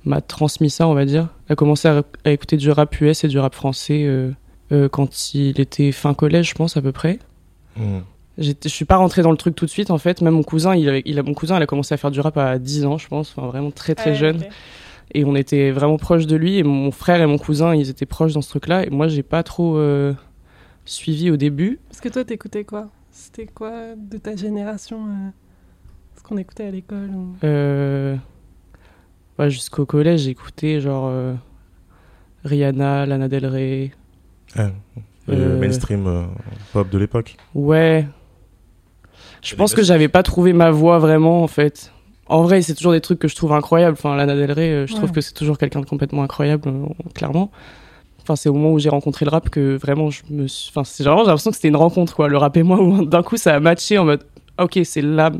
m'a 0.05 0.21
transmis 0.21 0.69
ça, 0.69 0.87
on 0.87 0.93
va 0.93 1.05
dire. 1.05 1.29
Il 1.47 1.53
a 1.53 1.55
commencé 1.55 1.87
à, 1.87 2.03
à 2.25 2.31
écouter 2.31 2.57
du 2.57 2.69
rap 2.69 2.99
US 3.01 3.23
et 3.23 3.27
du 3.27 3.39
rap 3.39 3.55
français 3.55 4.03
euh, 4.03 4.31
euh, 4.71 4.89
quand 4.89 5.33
il 5.33 5.59
était 5.59 5.91
fin 5.91 6.13
collège, 6.13 6.49
je 6.49 6.55
pense 6.55 6.77
à 6.77 6.81
peu 6.81 6.91
près. 6.91 7.19
Hmm. 7.75 7.99
Je 8.39 8.53
suis 8.69 8.85
pas 8.85 8.95
rentré 8.97 9.21
dans 9.21 9.31
le 9.31 9.37
truc 9.37 9.55
tout 9.55 9.65
de 9.65 9.69
suite 9.69 9.91
en 9.91 9.97
fait. 9.97 10.21
Même 10.21 10.33
mon 10.35 10.43
cousin, 10.43 10.75
il, 10.75 10.87
avait- 10.89 11.03
il 11.05 11.19
a, 11.19 11.23
mon 11.23 11.33
cousin, 11.33 11.57
il 11.57 11.61
a 11.61 11.65
commencé 11.67 11.93
à 11.93 11.97
faire 11.97 12.11
du 12.11 12.19
rap 12.21 12.37
à 12.37 12.57
10 12.57 12.85
ans, 12.85 12.97
je 12.97 13.07
pense. 13.07 13.33
Enfin, 13.37 13.47
vraiment 13.47 13.71
très 13.71 13.95
très 13.95 14.11
Ouais, 14.11 14.15
jeune 14.15 14.39
et 15.13 15.25
on 15.25 15.35
était 15.35 15.71
vraiment 15.71 15.97
proches 15.97 16.27
de 16.27 16.35
lui 16.35 16.57
et 16.57 16.63
mon 16.63 16.91
frère 16.91 17.19
et 17.19 17.25
mon 17.25 17.39
cousin 17.39 17.73
ils 17.73 17.89
étaient 17.89 18.05
proches 18.05 18.33
dans 18.33 18.41
ce 18.43 18.49
truc 18.49 18.67
là 18.67 18.85
et 18.85 18.91
moi 18.91 19.07
j'ai 19.07 19.23
pas 19.23 19.41
trop 19.41 19.75
euh, 19.77 20.13
suivi 20.85 21.31
au 21.31 21.35
début 21.35 21.79
Parce 21.89 21.99
que 21.99 22.09
toi, 22.09 22.23
t'écoutais 22.23 22.63
quoi? 22.63 22.89
C'était 23.11 23.47
quoi 23.47 23.95
de 23.97 24.17
ta 24.19 24.35
génération 24.35 25.05
euh, 25.07 25.29
Ce 26.15 26.21
qu'on 26.21 26.37
écoutait 26.37 26.65
à 26.67 26.69
l'école 26.71 27.09
ou- 27.09 27.35
euh, 27.43 28.15
ouais, 29.39 29.49
jusqu'au 29.49 29.87
collège 29.87 30.21
j'écoutais 30.21 30.79
genre 30.79 31.07
euh, 31.09 31.33
Rihanna 32.43 33.05
Lana 33.07 33.27
Del 33.27 33.45
Rey 33.47 33.91
Ouais. 34.55 34.71
Le 35.27 35.33
Euh, 35.35 35.59
mainstream 35.59 36.05
euh, 36.07 36.23
pop 36.71 36.87
de 36.89 36.97
l'époque. 36.99 37.35
ouais 37.55 38.07
je 39.41 39.55
pense 39.55 39.73
que 39.73 39.83
j'avais 39.83 40.07
pas 40.07 40.23
trouvé 40.23 40.53
ma 40.53 40.71
voix 40.71 40.99
vraiment 40.99 41.43
en 41.43 41.47
fait 41.47 41.91
en 42.27 42.43
vrai 42.43 42.61
c'est 42.61 42.75
toujours 42.75 42.91
des 42.91 43.01
trucs 43.01 43.19
que 43.19 43.27
je 43.27 43.35
trouve 43.35 43.53
incroyables 43.53 43.93
enfin 43.93 44.15
Lana 44.15 44.35
Del 44.35 44.51
Rey 44.51 44.69
euh, 44.69 44.87
je 44.87 44.95
trouve 44.95 45.11
que 45.11 45.21
c'est 45.21 45.33
toujours 45.33 45.57
quelqu'un 45.57 45.81
de 45.81 45.85
complètement 45.85 46.23
incroyable 46.23 46.69
euh, 46.69 46.85
clairement 47.13 47.51
Enfin, 48.29 48.35
c'est 48.35 48.49
au 48.49 48.53
moment 48.53 48.73
où 48.73 48.77
j'ai 48.77 48.89
rencontré 48.89 49.25
le 49.25 49.31
rap 49.31 49.49
que 49.49 49.75
vraiment 49.75 50.11
je 50.11 50.21
me 50.29 50.45
suis. 50.45 50.69
Enfin, 50.69 50.83
c'est 50.83 51.03
vraiment, 51.03 51.21
j'ai 51.21 51.29
l'impression 51.29 51.49
que 51.49 51.55
c'était 51.55 51.69
une 51.69 51.75
rencontre, 51.75 52.15
quoi. 52.15 52.27
Le 52.27 52.37
rap 52.37 52.55
et 52.57 52.61
moi, 52.61 52.79
où 52.81 53.03
d'un 53.03 53.23
coup, 53.23 53.37
ça 53.37 53.55
a 53.55 53.59
matché 53.59 53.97
en 53.97 54.05
mode, 54.05 54.23
ok, 54.59 54.79
c'est 54.83 55.01
là 55.01 55.31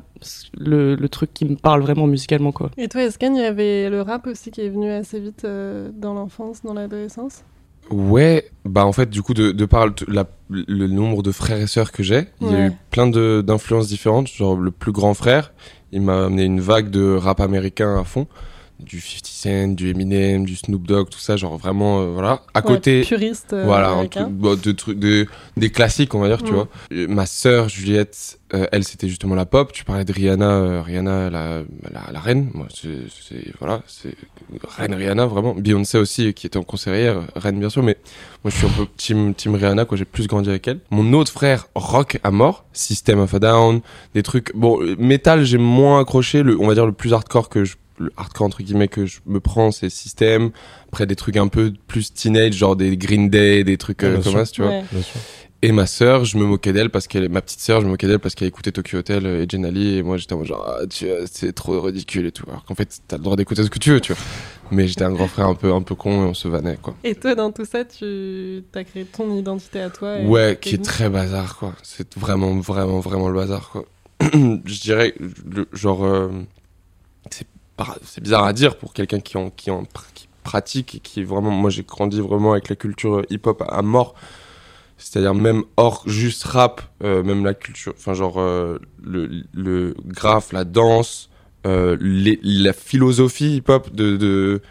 le, 0.57 0.96
le 0.96 1.10
truc 1.10 1.31
qui 1.31 1.46
me 1.46 1.56
parle 1.56 1.81
vraiment 1.81 2.07
musicalement, 2.07 2.51
quoi. 2.51 2.72
Et 2.78 2.88
toi, 2.88 3.04
Esken, 3.04 3.36
il 3.36 3.44
y 3.44 3.46
avait 3.46 3.92
le 3.92 4.01
rap 4.01 4.25
aussi 4.25 4.50
qui 4.50 4.62
est 4.62 4.69
venu 4.69 4.90
assez 4.90 5.19
vite 5.19 5.46
euh, 5.46 5.92
dans 5.94 6.16
l'enfance, 6.16 6.63
dans 6.63 6.74
l'adolescence? 6.74 7.44
Ouais, 7.91 8.50
bah 8.65 8.86
en 8.86 8.91
fait, 8.94 9.09
du 9.09 9.21
coup, 9.21 9.33
de, 9.33 9.51
de 9.51 9.65
par 9.65 9.88
le, 9.88 9.94
la- 10.07 10.27
le 10.50 10.88
nombre 10.88 11.24
de 11.24 11.31
frères 11.31 11.57
et 11.59 11.68
sœurs 11.68 11.91
que 11.91 12.03
j'ai, 12.03 12.27
il 12.41 12.47
y 12.47 12.56
a 12.56 12.59
eu 12.68 12.71
plein 12.91 13.07
de- 13.07 13.41
d'influences 13.45 13.88
différentes. 13.88 14.27
Genre, 14.27 14.56
le 14.57 14.71
plus 14.71 14.91
grand 14.91 15.13
frère, 15.13 15.53
il 15.91 16.01
m'a 16.01 16.25
amené 16.25 16.44
une 16.44 16.59
vague 16.59 16.89
de 16.89 17.15
rap 17.15 17.39
américain 17.41 17.97
à 18.00 18.03
fond. 18.03 18.27
Du 18.80 19.02
50 19.02 19.26
Cent, 19.26 19.76
du 19.76 19.90
Eminem, 19.90 20.46
du 20.46 20.56
Snoop 20.56 20.86
Dogg, 20.86 21.10
tout 21.10 21.20
ça, 21.20 21.38
genre 21.38 21.58
vraiment, 21.58 22.02
euh, 22.02 22.12
voilà. 22.14 22.42
À 22.54 22.62
côté, 22.62 23.02
puriste 23.02 23.54
euh, 23.54 23.64
voilà, 23.66 23.90
un 23.90 23.94
américain. 23.94 24.24
truc, 24.24 24.36
bon, 24.36 24.60
de 24.60 24.72
trucs, 24.72 25.00
de, 25.00 25.28
des 25.58 25.70
classiques, 25.70 26.14
on 26.16 26.20
va 26.20 26.28
dire, 26.28 26.44
tu 26.44 26.52
vois. 26.52 26.68
Ma 26.92 27.26
sœur, 27.26 27.70
Juliette, 27.70 28.40
euh, 28.54 28.66
elle, 28.72 28.84
c'était 28.84 29.08
justement 29.08 29.36
la 29.36 29.46
pop. 29.46 29.72
Tu 29.72 29.84
parlais 29.84 30.06
de 30.06 30.12
Rihanna, 30.12 30.50
euh, 30.50 30.81
Rihanna, 30.81 31.30
la, 31.30 31.60
la, 31.92 32.12
la 32.12 32.20
reine. 32.20 32.50
Moi, 32.54 32.68
c'est, 32.74 32.98
voilà, 33.60 33.82
c'est 33.88 34.15
reine 34.77 34.94
Rihanna, 34.94 35.25
vraiment. 35.25 35.53
Beyoncé 35.53 35.98
aussi, 35.98 36.34
qui 36.34 36.48
était 36.48 36.58
en 36.58 36.63
concert 36.63 36.96
hier, 36.96 37.22
reine 37.36 37.60
bien 37.60 37.70
sûr, 37.70 37.84
mais 37.84 37.98
moi, 38.44 38.51
je 38.51 38.58
suis 38.58 38.65
un 38.65 38.72
peu 38.72 38.88
team, 38.98 39.34
team 39.36 39.56
Rihanna, 39.56 39.86
quoi. 39.86 39.98
J'ai 39.98 40.06
plus 40.06 40.27
grandi 40.27 40.50
avec 40.50 40.68
elle. 40.68 40.80
Mon 40.89 41.13
autre 41.13 41.32
frère, 41.32 41.68
rock 41.75 42.20
à 42.24 42.32
mort, 42.32 42.65
System 42.74 43.20
of 43.20 43.34
a 43.34 43.39
Down, 43.39 43.82
des 44.13 44.24
trucs, 44.24 44.56
bon, 44.56 44.80
metal, 44.98 45.44
j'ai 45.44 45.58
moins 45.58 46.01
accroché. 46.01 46.44
Le, 46.44 46.60
on 46.60 46.68
va 46.68 46.74
dire 46.74 46.86
le 46.86 46.92
plus 46.92 47.13
hardcore 47.13 47.50
que 47.50 47.65
je, 47.65 47.75
le 48.00 48.12
hardcore 48.18 48.48
entre 48.48 48.63
guillemets 48.63 48.88
que 48.88 49.06
je 49.06 49.20
me 49.25 49.39
prends, 49.39 49.72
c'est 49.72 49.89
System. 49.89 50.51
Après, 50.88 51.06
des 51.06 51.15
trucs 51.15 51.38
un 51.38 51.48
peu 51.48 51.74
plus 51.88 52.13
teenage, 52.13 52.53
genre 52.53 52.75
des 52.75 52.98
Green 52.98 53.29
Day, 53.29 53.63
des 53.63 53.77
trucs 53.77 54.01
Ouais, 54.01 54.10
euh, 54.10 54.22
comme 54.22 54.34
ça, 54.34 54.46
tu 54.46 54.62
vois. 54.62 54.72
Ouais. 54.72 54.84
Et 55.62 55.74
ma 55.74 55.86
sœur, 55.86 56.24
je 56.24 56.38
me 56.38 56.46
moquais 56.46 56.72
d'elle 56.72 56.89
parce 56.89 57.08
qu'elle, 57.08 57.27
ma 57.27 57.41
petite 57.41 57.60
sœur, 57.60 57.82
je 57.82 57.86
me 57.86 57.91
moquais 57.91 58.08
d'elle 58.08 58.20
parce 58.20 58.34
qu'elle 58.34 58.48
écoutait 58.48 58.72
Tokyo 58.72 59.00
Hotel 59.00 59.25
et 59.25 59.46
Jenali 59.50 59.98
et 59.98 60.03
moi 60.03 60.15
j'étais 60.15 60.32
en 60.32 60.38
mode 60.38 60.48
genre 60.48 60.65
ah, 60.65 60.88
tu 60.88 61.06
vois, 61.06 61.18
c'est 61.29 61.51
trop 61.51 61.82
ridicule 61.82 62.27
et 62.27 62.32
tout. 62.32 62.46
Alors 62.48 62.63
qu'en 62.63 62.75
fait 62.75 63.01
t'as 63.10 63.18
le 63.18 63.24
droit 63.24 63.36
d'écouter 63.36 63.63
ce 63.63 63.70
que 63.70 63.77
tu 63.77 63.91
veux, 63.91 64.00
tu 64.00 64.13
vois. 64.13 64.22
Mais 64.72 64.88
j'étais 64.88 65.03
un 65.03 65.12
grand 65.12 65.27
frère 65.27 65.48
un 65.48 65.56
peu 65.56 65.74
un 65.74 65.82
peu 65.82 65.96
con 65.96 66.24
et 66.24 66.29
on 66.29 66.34
se 66.34 66.48
vannait 66.48 66.77
quoi. 66.82 66.96
Et 67.03 67.13
toi, 67.13 67.36
dans 67.36 67.51
tout 67.51 67.65
ça, 67.65 67.84
tu 67.84 68.63
as 68.74 68.84
créé 68.86 69.03
ton 69.03 69.36
identité 69.36 69.82
à 69.82 69.89
toi. 69.89 70.20
et 70.20 70.25
Ouais, 70.25 70.58
qui 70.62 70.75
est 70.75 70.84
très 70.84 71.10
bazar 71.10 71.58
quoi. 71.58 71.74
C'est 71.84 72.18
vraiment 72.18 72.56
vraiment 72.56 73.01
vraiment 73.01 73.27
le 73.27 73.36
bazar 73.36 73.70
quoi. 73.70 73.84
je 74.22 74.79
dirais 74.79 75.13
le, 75.20 75.68
genre 75.74 76.06
euh, 76.06 76.29
c'est 77.32 77.48
c'est 78.03 78.21
bizarre 78.21 78.43
à 78.45 78.53
dire 78.53 78.77
pour 78.77 78.93
quelqu'un 78.93 79.19
qui 79.19 79.36
qui 79.55 79.71
en 79.71 79.83
pratique 80.43 80.95
et 80.95 81.00
qui 81.00 81.21
est 81.21 81.24
vraiment 81.24 81.51
moi 81.51 81.69
j'ai 81.69 81.83
grandi 81.83 82.19
vraiment 82.19 82.53
avec 82.53 82.69
la 82.69 82.75
culture 82.75 83.24
hip 83.29 83.41
hop 83.45 83.63
à 83.67 83.81
mort. 83.81 84.15
C'est-à-dire 84.98 85.33
même 85.33 85.63
hors 85.77 86.03
juste 86.07 86.43
rap, 86.43 86.81
euh, 87.03 87.24
même 87.24 87.45
la 87.45 87.53
culture, 87.53 87.93
enfin 87.98 88.13
genre 88.13 88.38
euh, 88.38 88.79
le, 89.01 89.43
le 89.53 89.95
graphe, 90.05 90.51
la 90.51 90.65
danse, 90.65 91.29
euh, 91.65 91.95
la 92.01 92.74
philosophie 92.74 93.55
hip-hop 93.57 93.93
de, 93.93 94.17
de 94.17 94.62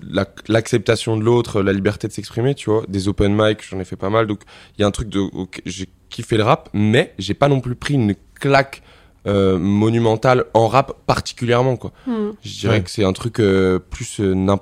la- 0.00 0.26
l'acceptation 0.48 1.18
de 1.18 1.24
l'autre, 1.24 1.60
la 1.60 1.74
liberté 1.74 2.08
de 2.08 2.12
s'exprimer, 2.14 2.54
tu 2.54 2.70
vois, 2.70 2.84
des 2.88 3.08
open 3.08 3.34
mic, 3.34 3.58
j'en 3.68 3.78
ai 3.78 3.84
fait 3.84 3.96
pas 3.96 4.08
mal, 4.08 4.26
donc 4.26 4.40
il 4.76 4.80
y 4.80 4.84
a 4.84 4.86
un 4.86 4.90
truc 4.90 5.10
de, 5.10 5.20
j'ai 5.66 5.88
kiffé 6.08 6.38
le 6.38 6.44
rap, 6.44 6.70
mais 6.72 7.12
j'ai 7.18 7.34
pas 7.34 7.48
non 7.48 7.60
plus 7.60 7.74
pris 7.74 7.94
une 7.94 8.14
claque 8.40 8.82
euh, 9.26 9.58
monumentale 9.58 10.44
en 10.54 10.68
rap 10.68 10.92
particulièrement 11.06 11.76
quoi. 11.76 11.92
Hmm. 12.06 12.30
Je 12.44 12.58
dirais 12.60 12.76
Ouais. 12.76 12.82
que 12.82 12.90
c'est 12.90 13.04
un 13.04 13.12
truc 13.12 13.40
euh, 13.40 13.78
plus 13.78 14.20
euh, 14.20 14.56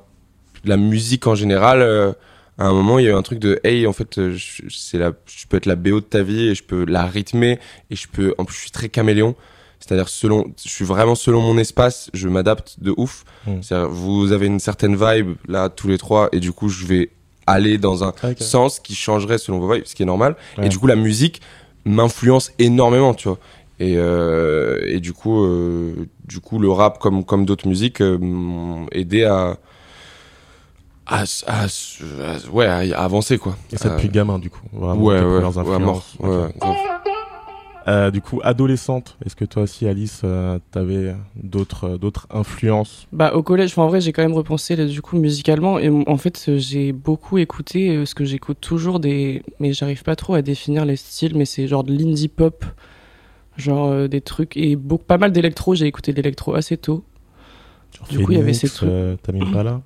la 0.64 0.76
musique 0.76 1.26
en 1.26 1.34
général. 1.34 1.82
euh, 1.82 2.12
à 2.56 2.66
un 2.66 2.72
moment, 2.72 3.00
il 3.00 3.04
y 3.04 3.08
a 3.08 3.10
eu 3.10 3.14
un 3.14 3.22
truc 3.22 3.40
de 3.40 3.60
hey, 3.64 3.84
en 3.86 3.92
fait, 3.92 4.20
c'est 4.70 4.96
la, 4.98 5.10
je 5.26 5.46
peux 5.48 5.56
être 5.56 5.66
la 5.66 5.74
BO 5.74 5.98
de 5.98 6.04
ta 6.04 6.22
vie 6.22 6.48
et 6.50 6.54
je 6.54 6.62
peux 6.62 6.84
la 6.84 7.04
rythmer 7.04 7.58
et 7.90 7.96
je 7.96 8.06
peux. 8.06 8.32
En 8.38 8.44
plus, 8.44 8.54
je 8.54 8.60
suis 8.60 8.70
très 8.70 8.88
caméléon. 8.88 9.34
C'est-à-dire 9.80 10.08
selon, 10.08 10.46
je 10.64 10.70
suis 10.70 10.84
vraiment 10.84 11.16
selon 11.16 11.42
mon 11.42 11.58
espace, 11.58 12.10
je 12.14 12.28
m'adapte 12.28 12.76
de 12.80 12.94
ouf. 12.96 13.24
Mm. 13.46 13.60
C'est-à-dire, 13.60 13.88
vous 13.90 14.30
avez 14.30 14.46
une 14.46 14.60
certaine 14.60 14.94
vibe 14.96 15.34
là 15.48 15.68
tous 15.68 15.88
les 15.88 15.98
trois 15.98 16.28
et 16.32 16.38
du 16.40 16.52
coup 16.52 16.68
je 16.68 16.86
vais 16.86 17.10
aller 17.48 17.76
dans 17.76 18.04
un 18.04 18.10
Ok. 18.22 18.36
sens 18.38 18.78
qui 18.80 18.94
changerait 18.94 19.36
selon 19.38 19.58
vos 19.58 19.74
vibes, 19.74 19.84
ce 19.84 19.94
qui 19.96 20.04
est 20.04 20.06
normal. 20.06 20.36
Ouais. 20.56 20.66
Et 20.66 20.68
du 20.70 20.78
coup 20.78 20.86
la 20.86 20.96
musique 20.96 21.42
m'influence 21.84 22.52
énormément, 22.58 23.14
tu 23.14 23.28
vois. 23.28 23.38
Et, 23.80 23.94
euh, 23.96 24.78
et 24.86 25.00
du 25.00 25.12
coup, 25.12 25.42
euh, 25.44 26.08
du 26.24 26.40
coup 26.40 26.58
le 26.58 26.70
rap 26.70 26.98
comme 26.98 27.24
comme 27.24 27.44
d'autres 27.44 27.66
musiques 27.66 28.00
euh, 28.00 28.16
m'ont 28.18 28.86
aidé 28.92 29.24
à 29.24 29.56
à, 31.06 31.24
à- 31.46 31.64
à- 31.64 32.50
ouais 32.52 32.66
à, 32.66 33.00
avancer 33.02 33.36
quoi. 33.38 33.56
Et 33.72 33.76
ça 33.76 33.88
Euh, 33.88 33.96
depuis 33.96 34.08
gamin, 34.08 34.38
du 34.38 34.48
coup. 34.50 34.60
Vraiment, 34.72 35.02
ouais 35.04 35.18
ouais, 35.20 35.24
ouais, 35.24 35.40
mort, 35.40 35.58
influences. 35.58 36.16
ouais. 36.20 36.54
Euh, 37.86 38.10
du 38.10 38.22
coup, 38.22 38.40
adolescente, 38.42 39.18
est-ce 39.26 39.36
que 39.36 39.44
toi 39.44 39.64
aussi, 39.64 39.86
Alice, 39.86 40.22
euh, 40.24 40.58
t'avais 40.70 41.14
d'autres 41.36 41.98
d'autres 41.98 42.26
influences? 42.30 43.06
Bah, 43.12 43.34
au 43.34 43.42
collège, 43.42 43.72
enfin, 43.72 43.82
en 43.82 43.88
vrai, 43.88 44.00
j'ai 44.00 44.12
quand 44.14 44.22
même 44.22 44.32
repensé 44.32 44.74
là, 44.74 44.86
du 44.86 45.02
coup 45.02 45.18
musicalement. 45.18 45.78
Et 45.78 45.90
en 45.90 46.16
fait, 46.16 46.56
j'ai 46.56 46.92
beaucoup 46.92 47.36
écouté 47.36 47.90
euh, 47.90 48.06
ce 48.06 48.14
que 48.14 48.24
j'écoute 48.24 48.56
toujours 48.62 49.00
des. 49.00 49.42
Mais 49.60 49.74
j'arrive 49.74 50.02
pas 50.02 50.16
trop 50.16 50.32
à 50.32 50.40
définir 50.40 50.86
les 50.86 50.96
styles, 50.96 51.36
mais 51.36 51.44
c'est 51.44 51.68
genre 51.68 51.84
de 51.84 51.92
l'indie 51.92 52.28
pop. 52.28 52.64
Genre 53.56 53.88
euh, 53.88 54.08
des 54.08 54.20
trucs. 54.20 54.56
Et 54.56 54.76
beaucoup, 54.76 55.04
pas 55.04 55.18
mal 55.18 55.32
d'électro. 55.32 55.74
J'ai 55.74 55.86
écouté 55.86 56.12
de 56.12 56.16
l'électro 56.16 56.54
assez 56.54 56.76
tôt. 56.76 57.04
Genre 57.96 58.08
Du 58.08 58.18
coup, 58.24 58.32
il 58.32 58.38
y 58.38 58.40
avait 58.40 58.52
ces 58.54 58.68
trucs. 58.68 58.88
euh, 58.90 59.16
T'as 59.22 59.32
mis 59.32 59.44
pas 59.52 59.62
là? 59.62 59.80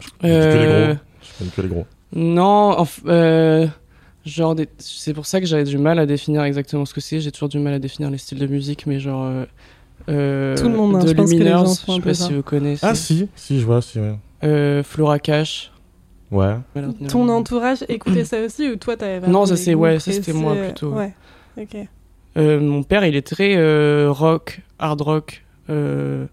Je 0.00 0.08
connais 0.18 0.32
que 0.40 0.56
les 0.58 0.64
Euh, 0.66 0.86
gros. 0.94 1.00
Je 1.22 1.38
connais 1.38 1.50
que 1.50 1.62
les 1.62 1.68
gros. 1.68 1.86
Non, 2.12 2.72
enf- 2.82 3.02
euh, 3.06 3.66
genre 4.24 4.54
des- 4.54 4.68
c'est 4.78 5.12
pour 5.14 5.26
ça 5.26 5.40
que 5.40 5.46
j'avais 5.46 5.64
du 5.64 5.76
mal 5.78 5.98
à 5.98 6.06
définir 6.06 6.42
exactement 6.44 6.84
ce 6.86 6.94
que 6.94 7.00
c'est. 7.00 7.20
J'ai 7.20 7.30
toujours 7.30 7.48
du 7.50 7.58
mal 7.58 7.74
à 7.74 7.78
définir 7.78 8.10
les 8.10 8.18
styles 8.18 8.38
de 8.38 8.46
musique, 8.46 8.86
mais 8.86 8.98
genre 8.98 9.24
euh, 9.24 9.44
euh, 10.08 10.56
Tout 10.56 10.68
le 10.68 10.76
monde, 10.76 10.96
hein, 10.96 11.00
de 11.00 11.08
je 11.08 11.12
pense 11.12 11.30
que 11.30 11.36
les 11.38 11.50
gens 11.50 11.66
je 11.74 11.80
font 11.84 11.92
un 11.92 11.96
sais 11.96 12.00
peu 12.02 12.08
pas 12.08 12.14
ça. 12.14 12.26
si 12.26 12.32
vous 12.34 12.42
connaissez. 12.42 12.86
Ah 12.86 12.94
si, 12.94 13.28
si, 13.36 13.60
je 13.60 13.66
vois, 13.66 13.82
si, 13.82 14.00
ouais. 14.00 14.16
Euh, 14.42 14.82
Flora 14.82 15.18
Cash. 15.18 15.70
Ouais. 16.30 16.54
Ton 17.08 17.28
entourage 17.28 17.84
écoutait 17.88 18.24
ça 18.24 18.40
aussi 18.40 18.70
ou 18.70 18.76
toi 18.76 18.96
t'avais 18.96 19.26
Non, 19.28 19.44
ça, 19.46 19.56
c'est- 19.56 19.74
ouais, 19.74 19.98
ça, 19.98 20.12
c'était 20.12 20.32
moi, 20.32 20.54
plutôt. 20.56 20.92
Ouais. 20.94 21.14
Ok. 21.60 21.76
Euh, 22.36 22.60
mon 22.60 22.82
père, 22.82 23.04
il 23.04 23.16
est 23.16 23.26
très 23.26 23.56
euh, 23.56 24.10
rock, 24.10 24.60
hard 24.78 25.00
rock, 25.00 25.44
euh, 25.68 26.26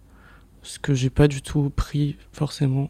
ce 0.61 0.79
que 0.79 0.93
j'ai 0.93 1.09
pas 1.09 1.27
du 1.27 1.41
tout 1.41 1.71
pris 1.75 2.15
forcément. 2.31 2.89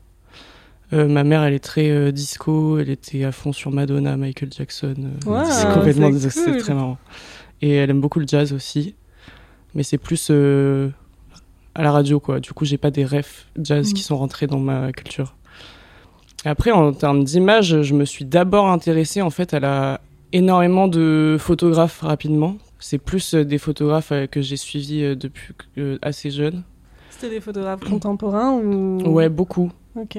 Euh, 0.94 1.08
ma 1.08 1.24
mère, 1.24 1.44
elle 1.44 1.54
est 1.54 1.60
très 1.64 1.90
euh, 1.90 2.12
disco, 2.12 2.80
elle 2.80 2.90
était 2.90 3.24
à 3.24 3.32
fond 3.32 3.52
sur 3.54 3.72
Madonna, 3.72 4.16
Michael 4.18 4.50
Jackson. 4.52 4.96
euh, 5.28 5.30
Wow, 5.30 5.46
c'est 5.50 5.74
complètement, 5.74 6.12
c'est 6.18 6.30
c'est 6.30 6.44
cool. 6.52 6.58
très 6.58 6.74
marrant. 6.74 6.98
Et 7.62 7.72
elle 7.76 7.90
aime 7.90 8.02
beaucoup 8.02 8.20
le 8.20 8.28
jazz 8.28 8.54
aussi, 8.54 8.96
mais 9.74 9.84
c'est 9.84 9.98
plus 9.98 10.30
à 10.32 11.84
la 11.84 11.92
radio 11.92 12.20
quoi. 12.20 12.40
Du 12.40 12.54
coup, 12.54 12.66
j'ai 12.66 12.78
pas 12.78 12.92
des 12.92 13.06
refs 13.06 13.48
jazz 13.62 13.90
Mm. 13.90 13.94
qui 13.94 14.02
sont 14.04 14.18
rentrés 14.18 14.48
dans 14.48 14.60
ma 14.60 14.92
culture. 14.92 15.36
Après, 16.46 16.72
en 16.72 16.94
termes 16.94 17.24
d'image, 17.24 17.82
je 17.82 17.94
me 17.94 18.06
suis 18.06 18.24
d'abord 18.26 18.70
intéressée 18.70 19.22
en 19.22 19.30
fait 19.30 19.54
à 19.54 19.60
la 19.60 20.02
énormément 20.34 20.88
de 20.88 21.36
photographes 21.40 22.02
rapidement. 22.02 22.58
C'est 22.80 22.98
plus 22.98 23.34
euh, 23.34 23.44
des 23.46 23.58
photographes 23.58 24.12
euh, 24.12 24.28
que 24.28 24.42
j'ai 24.42 24.58
suivis 24.58 25.04
euh, 25.04 25.16
depuis 25.16 25.54
assez 26.02 26.30
jeune. 26.32 26.64
C'était 27.10 27.30
des 27.30 27.42
photographes 27.42 27.84
contemporains 27.84 28.54
ou? 28.54 29.02
Ouais, 29.10 29.30
beaucoup. 29.30 29.72
Ok. 29.96 30.18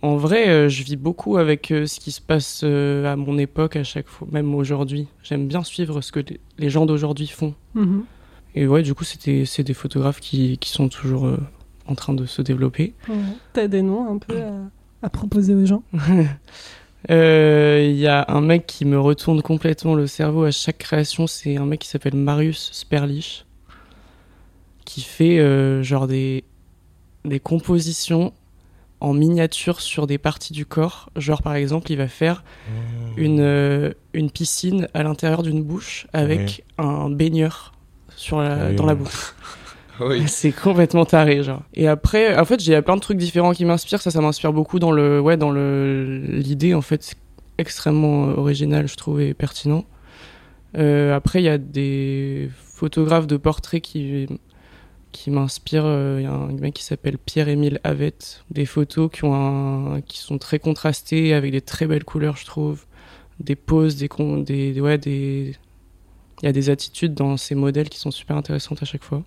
En 0.00 0.16
vrai, 0.16 0.68
je 0.68 0.82
vis 0.82 0.96
beaucoup 0.96 1.36
avec 1.36 1.66
ce 1.68 2.00
qui 2.00 2.10
se 2.10 2.20
passe 2.20 2.64
à 2.64 3.14
mon 3.16 3.38
époque 3.38 3.76
à 3.76 3.84
chaque 3.84 4.08
fois, 4.08 4.26
même 4.32 4.52
aujourd'hui. 4.54 5.06
J'aime 5.22 5.46
bien 5.46 5.62
suivre 5.62 6.00
ce 6.00 6.10
que 6.10 6.20
les- 6.58 6.70
gens 6.70 6.86
d'aujourd'hui 6.86 7.28
font. 7.28 7.54
Mhm. 7.74 8.04
Et 8.54 8.66
ouais, 8.66 8.82
du 8.82 8.94
coup, 8.94 9.04
c'est 9.04 9.62
des 9.62 9.74
photographes 9.74 10.18
qui, 10.20 10.58
qui 10.58 10.70
sont 10.70 10.88
toujours 10.88 11.26
euh, 11.26 11.36
en 11.86 11.94
train 11.94 12.14
de 12.14 12.24
se 12.26 12.42
développer. 12.42 12.94
Ouais. 13.08 13.14
T'as 13.52 13.68
des 13.68 13.82
noms 13.82 14.12
un 14.12 14.18
peu 14.18 14.40
à, 14.42 14.52
à 15.02 15.08
proposer 15.10 15.54
aux 15.54 15.66
gens? 15.66 15.82
Euh, 17.10 17.84
Il 17.84 17.96
y 17.96 18.06
a 18.06 18.24
un 18.28 18.40
mec 18.40 18.66
qui 18.66 18.84
me 18.84 18.98
retourne 18.98 19.42
complètement 19.42 19.94
le 19.94 20.06
cerveau 20.06 20.44
à 20.44 20.50
chaque 20.50 20.78
création, 20.78 21.26
c'est 21.26 21.56
un 21.56 21.66
mec 21.66 21.80
qui 21.80 21.88
s'appelle 21.88 22.14
Marius 22.14 22.70
Sperlich, 22.72 23.44
qui 24.84 25.02
fait 25.02 25.38
euh, 25.38 25.82
genre 25.82 26.06
des, 26.06 26.44
des 27.24 27.40
compositions 27.40 28.32
en 29.00 29.14
miniature 29.14 29.80
sur 29.80 30.06
des 30.06 30.18
parties 30.18 30.52
du 30.52 30.64
corps. 30.64 31.10
Genre 31.16 31.42
par 31.42 31.54
exemple, 31.54 31.90
il 31.90 31.98
va 31.98 32.06
faire 32.06 32.44
une, 33.16 33.40
euh, 33.40 33.92
une 34.12 34.30
piscine 34.30 34.86
à 34.94 35.02
l'intérieur 35.02 35.42
d'une 35.42 35.62
bouche 35.62 36.06
avec 36.12 36.64
un 36.78 37.10
baigneur 37.10 37.72
sur 38.14 38.40
la, 38.40 38.52
Ah 38.52 38.68
oui, 38.70 38.76
dans 38.76 38.86
la 38.86 38.94
bouche. 38.94 39.34
Oui. 40.00 40.26
C'est 40.26 40.52
complètement 40.52 41.04
taré, 41.04 41.42
genre. 41.42 41.62
Et 41.74 41.86
après, 41.86 42.36
en 42.38 42.44
fait, 42.44 42.60
j'ai 42.60 42.80
plein 42.82 42.96
de 42.96 43.00
trucs 43.00 43.18
différents 43.18 43.52
qui 43.52 43.64
m'inspirent. 43.64 44.00
Ça, 44.00 44.10
ça 44.10 44.20
m'inspire 44.20 44.52
beaucoup 44.52 44.78
dans 44.78 44.90
le, 44.90 45.20
ouais, 45.20 45.36
dans 45.36 45.50
le, 45.50 46.18
l'idée, 46.26 46.74
en 46.74 46.80
fait, 46.80 47.14
extrêmement 47.58 48.28
euh, 48.28 48.34
original, 48.34 48.88
je 48.88 48.96
trouve, 48.96 49.20
et 49.20 49.34
pertinent. 49.34 49.84
Euh, 50.76 51.14
après, 51.14 51.40
il 51.42 51.44
y 51.44 51.48
a 51.48 51.58
des 51.58 52.50
photographes 52.64 53.26
de 53.26 53.36
portraits 53.36 53.82
qui, 53.82 54.26
qui 55.12 55.30
m'inspirent. 55.30 55.84
Euh, 55.84 56.16
Il 56.20 56.24
y 56.24 56.26
a 56.26 56.32
un 56.32 56.52
mec 56.52 56.74
qui 56.74 56.84
s'appelle 56.84 57.18
Pierre-Émile 57.18 57.78
Avette. 57.84 58.44
Des 58.50 58.66
photos 58.66 59.10
qui 59.12 59.24
ont 59.24 59.34
un, 59.34 60.00
qui 60.00 60.18
sont 60.18 60.38
très 60.38 60.58
contrastées, 60.58 61.34
avec 61.34 61.52
des 61.52 61.60
très 61.60 61.86
belles 61.86 62.04
couleurs, 62.04 62.36
je 62.36 62.46
trouve. 62.46 62.86
Des 63.40 63.56
poses, 63.56 63.96
des, 63.96 64.08
des, 64.44 64.80
ouais, 64.80 64.98
des, 64.98 65.54
il 66.42 66.46
y 66.46 66.48
a 66.48 66.52
des 66.52 66.70
attitudes 66.70 67.14
dans 67.14 67.36
ces 67.36 67.54
modèles 67.54 67.88
qui 67.88 67.98
sont 67.98 68.10
super 68.10 68.36
intéressantes 68.36 68.82
à 68.82 68.86
chaque 68.86 69.04
fois. 69.04 69.22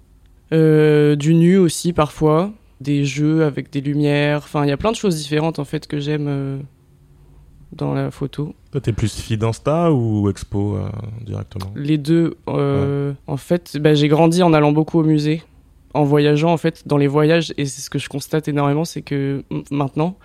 Euh, 0.51 1.15
du 1.15 1.33
nu 1.33 1.57
aussi 1.57 1.93
parfois, 1.93 2.51
des 2.81 3.05
jeux 3.05 3.43
avec 3.43 3.71
des 3.71 3.81
lumières, 3.81 4.39
enfin 4.43 4.63
il 4.63 4.69
y 4.69 4.71
a 4.71 4.77
plein 4.77 4.91
de 4.91 4.95
choses 4.95 5.15
différentes 5.15 5.59
en 5.59 5.65
fait 5.65 5.87
que 5.87 5.99
j'aime 5.99 6.27
euh, 6.27 6.57
dans 7.71 7.93
la 7.93 8.11
photo. 8.11 8.53
Toi, 8.71 8.81
t'es 8.81 8.93
plus 8.93 9.13
fille 9.13 9.37
d'Insta 9.37 9.91
ou 9.91 10.29
expo 10.29 10.75
euh, 10.75 10.89
directement? 11.25 11.71
Les 11.75 11.97
deux, 11.97 12.37
en 12.47 13.37
fait, 13.37 13.77
bah, 13.77 13.95
j'ai 13.95 14.07
grandi 14.07 14.43
en 14.43 14.53
allant 14.53 14.71
beaucoup 14.71 14.99
au 14.99 15.03
musée, 15.03 15.41
en 15.93 16.03
voyageant 16.03 16.53
en 16.53 16.57
fait 16.57 16.87
dans 16.87 16.97
les 16.97 17.07
voyages 17.07 17.53
et 17.57 17.65
c'est 17.65 17.81
ce 17.81 17.89
que 17.89 17.99
je 17.99 18.09
constate 18.09 18.47
énormément, 18.47 18.85
c'est 18.85 19.01
que 19.01 19.43
maintenant 19.71 20.17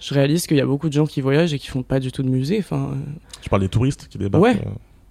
je 0.00 0.14
réalise 0.14 0.48
qu'il 0.48 0.56
y 0.56 0.60
a 0.60 0.66
beaucoup 0.66 0.88
de 0.88 0.94
gens 0.94 1.06
qui 1.06 1.20
voyagent 1.20 1.54
et 1.54 1.60
qui 1.60 1.68
font 1.68 1.84
pas 1.84 2.00
du 2.00 2.10
tout 2.10 2.24
de 2.24 2.28
musée. 2.28 2.58
Enfin, 2.58 2.90
Je 3.40 3.48
parle 3.48 3.62
des 3.62 3.68
touristes 3.68 4.08
qui 4.08 4.18
débarquent. 4.18 4.42
Ouais. 4.42 4.60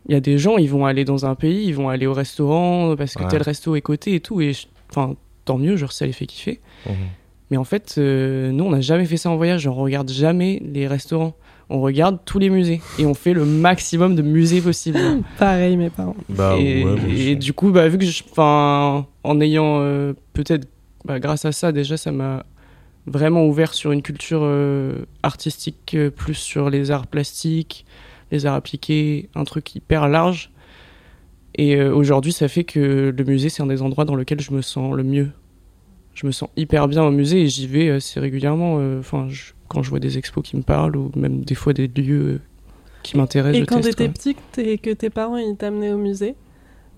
Il 0.07 0.13
y 0.13 0.15
a 0.15 0.19
des 0.19 0.37
gens, 0.37 0.57
ils 0.57 0.69
vont 0.69 0.85
aller 0.85 1.05
dans 1.05 1.25
un 1.25 1.35
pays, 1.35 1.65
ils 1.67 1.75
vont 1.75 1.89
aller 1.89 2.07
au 2.07 2.13
restaurant 2.13 2.95
parce 2.95 3.13
que 3.15 3.23
Ouais. 3.23 3.29
tel 3.29 3.41
resto 3.43 3.75
est 3.75 3.81
coté 3.81 4.15
et 4.15 4.19
tout. 4.19 4.41
Et 4.41 4.53
enfin, 4.89 5.15
tant 5.45 5.57
mieux, 5.57 5.75
genre 5.77 5.91
ça 5.91 6.05
les 6.05 6.11
fait 6.13 6.25
kiffer. 6.25 6.59
mhm. 6.87 6.93
Mais 7.51 7.57
en 7.57 7.65
fait, 7.65 7.95
euh, 7.97 8.51
nous, 8.51 8.63
on 8.63 8.69
n'a 8.69 8.79
jamais 8.81 9.05
fait 9.05 9.17
ça 9.17 9.29
en 9.29 9.35
voyage. 9.35 9.67
On 9.67 9.73
regarde 9.75 10.09
jamais 10.09 10.61
les 10.65 10.87
restaurants. 10.87 11.35
On 11.69 11.81
regarde 11.81 12.19
tous 12.25 12.39
les 12.39 12.49
musées 12.49 12.81
et 12.97 13.05
on 13.05 13.13
fait 13.13 13.33
le 13.33 13.45
maximum 13.45 14.15
de 14.15 14.21
musées 14.21 14.61
possible. 14.61 14.99
Pareil, 15.37 15.75
mes 15.77 15.89
parents. 15.89 16.15
Bah 16.29 16.55
et, 16.57 16.83
ouais, 16.85 17.35
du 17.35 17.53
coup, 17.53 17.71
bah, 17.71 17.87
vu 17.89 17.97
que, 17.97 18.05
enfin, 18.31 19.05
en 19.23 19.39
ayant 19.41 19.79
euh, 19.81 20.13
peut-être, 20.33 20.67
bah, 21.05 21.19
grâce 21.19 21.45
à 21.45 21.51
ça, 21.51 21.71
déjà, 21.71 21.95
ça 21.97 22.11
m'a 22.11 22.45
vraiment 23.05 23.45
ouvert 23.45 23.73
sur 23.73 23.91
une 23.91 24.01
culture 24.01 24.41
euh, 24.43 25.05
artistique 25.23 25.93
euh, 25.95 26.09
plus 26.09 26.35
sur 26.35 26.69
les 26.69 26.91
arts 26.91 27.07
plastiques, 27.07 27.85
les 28.31 28.45
arts 28.45 28.55
appliqués, 28.55 29.29
un 29.35 29.43
truc 29.43 29.75
hyper 29.75 30.07
large. 30.07 30.51
Et 31.55 31.75
euh, 31.75 31.93
aujourd'hui, 31.93 32.31
ça 32.31 32.47
fait 32.47 32.63
que 32.63 33.13
le 33.15 33.23
musée, 33.25 33.49
c'est 33.49 33.61
un 33.61 33.67
des 33.67 33.81
endroits 33.81 34.05
dans 34.05 34.15
lequel 34.15 34.39
je 34.41 34.51
me 34.53 34.61
sens 34.61 34.95
le 34.95 35.03
mieux. 35.03 35.29
Je 36.13 36.25
me 36.25 36.31
sens 36.31 36.49
hyper 36.57 36.87
bien 36.87 37.03
au 37.03 37.11
musée 37.11 37.41
et 37.43 37.47
j'y 37.47 37.67
vais 37.67 37.89
assez 37.89 38.19
régulièrement. 38.19 38.77
euh, 38.79 38.99
Enfin, 38.99 39.27
quand 39.67 39.83
je 39.83 39.89
vois 39.89 39.99
des 39.99 40.17
expos 40.17 40.43
qui 40.43 40.57
me 40.57 40.61
parlent 40.61 40.95
ou 40.97 41.11
même 41.15 41.41
des 41.43 41.55
fois 41.55 41.73
des 41.73 41.87
lieux 41.87 42.21
euh, 42.21 42.39
qui 43.03 43.17
m'intéressent, 43.17 43.57
Et 43.57 43.61
je 43.61 43.65
quand 43.65 43.77
teste. 43.81 43.89
t'étais 43.97 44.05
quoi. 44.05 44.13
petit, 44.13 44.35
que, 44.35 44.39
t'es- 44.51 44.77
que 44.77 44.89
tes 44.91 45.09
parents 45.09 45.37
ils 45.37 45.55
t'amenaient 45.57 45.91
au 45.93 45.97
musée, 45.97 46.35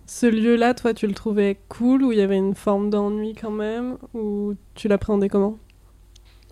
ce 0.05 0.25
lieu-là, 0.25 0.73
toi, 0.73 0.93
tu 0.93 1.07
le 1.07 1.13
trouvais 1.13 1.57
cool 1.69 2.03
ou 2.03 2.11
il 2.11 2.17
y 2.17 2.21
avait 2.21 2.37
une 2.37 2.55
forme 2.55 2.89
d'ennui 2.89 3.35
quand 3.39 3.51
même 3.51 3.97
Ou 4.13 4.55
tu 4.75 4.87
l'appréhendais 4.87 5.29
comment? 5.29 5.57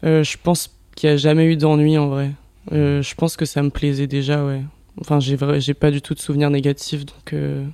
Euh, 0.04 0.24
je 0.24 0.38
pense 0.42 0.76
qu'il 0.96 1.10
n'y 1.10 1.14
a 1.14 1.18
jamais 1.18 1.46
eu 1.46 1.58
d'ennui 1.58 1.98
en 1.98 2.08
vrai. 2.10 2.32
Euh, 2.72 3.01
je 3.01 3.15
pense 3.15 3.36
que 3.38 3.46
ça 3.46 3.62
me 3.63 3.70
plaisait 3.70 4.08
déjà, 4.08 4.46
ouais. 4.46 4.62
Enfin, 5.00 5.20
j'ai 5.20 5.74
pas 5.74 5.89
du 5.91 6.01
tout 6.01 6.13
de 6.13 6.20
souvenirs 6.20 6.50
négatifs, 6.50 7.06
donc 7.06 7.34
euh, 7.34 7.65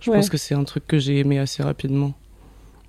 je 0.00 0.10
Ouais. 0.10 0.16
pense 0.18 0.28
que 0.30 0.36
c'est 0.36 0.54
un 0.54 0.64
truc 0.64 0.86
que 0.86 0.98
j'ai 0.98 1.18
aimé 1.18 1.38
assez 1.38 1.62
rapidement. 1.62 2.12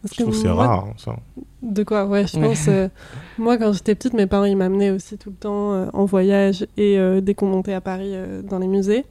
Parce 0.02 0.16
Je 0.16 0.22
trouve 0.22 0.34
que 0.36 0.40
c'est 0.42 0.50
rare, 0.50 0.86
hein, 0.90 0.94
ça. 0.98 1.16
De 1.62 1.84
quoi 1.84 2.06
Ouais, 2.06 2.28
je 2.28 2.38
Ouais. 2.38 2.48
pense. 2.50 2.68
euh, 2.68 2.90
moi, 3.38 3.58
quand 3.58 3.72
j'étais 3.72 3.96
petite, 3.96 4.14
mes 4.14 4.28
parents 4.28 4.44
ils 4.46 4.58
m'amenaient 4.58 4.92
aussi 4.92 5.18
tout 5.18 5.30
le 5.30 5.36
temps 5.38 5.74
euh, 5.74 5.86
en 5.94 6.06
voyage 6.06 6.68
et 6.76 7.00
euh, 7.00 7.22
dès 7.22 7.34
qu'on 7.36 7.48
montait 7.48 7.74
à 7.74 7.82
Paris 7.82 8.12
euh, 8.14 8.42
dans 8.42 8.60
les 8.60 8.68
musées. 8.68 9.06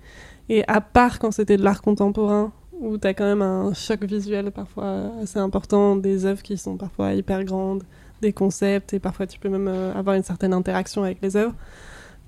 Et 0.51 0.63
à 0.69 0.81
part 0.83 1.19
quand 1.19 1.31
c'était 1.31 1.57
de 1.57 1.65
l'art 1.65 1.81
contemporain, 1.81 2.53
où 2.81 2.99
t'as 2.99 3.15
quand 3.15 3.25
même 3.25 3.43
un 3.43 3.73
choc 3.73 4.05
visuel 4.05 4.51
parfois 4.51 5.13
assez 5.23 5.39
important, 5.39 5.97
des 5.97 6.27
œuvres 6.27 6.43
qui 6.43 6.59
sont 6.59 6.77
parfois 6.77 7.15
hyper 7.15 7.43
grandes, 7.45 7.85
des 8.21 8.33
concepts, 8.35 8.93
et 8.93 8.99
parfois 8.99 9.27
tu 9.27 9.39
peux 9.39 9.49
même 9.49 9.69
euh, 9.69 9.95
avoir 9.95 10.15
une 10.17 10.25
certaine 10.25 10.53
interaction 10.53 11.05
avec 11.05 11.19
les 11.23 11.37
œuvres. 11.37 11.55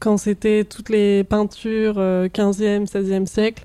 Quand 0.00 0.16
c'était 0.16 0.64
toutes 0.64 0.90
les 0.90 1.24
peintures 1.24 1.94
euh, 1.98 2.28
15e, 2.28 2.86
16e 2.86 3.26
siècle, 3.26 3.64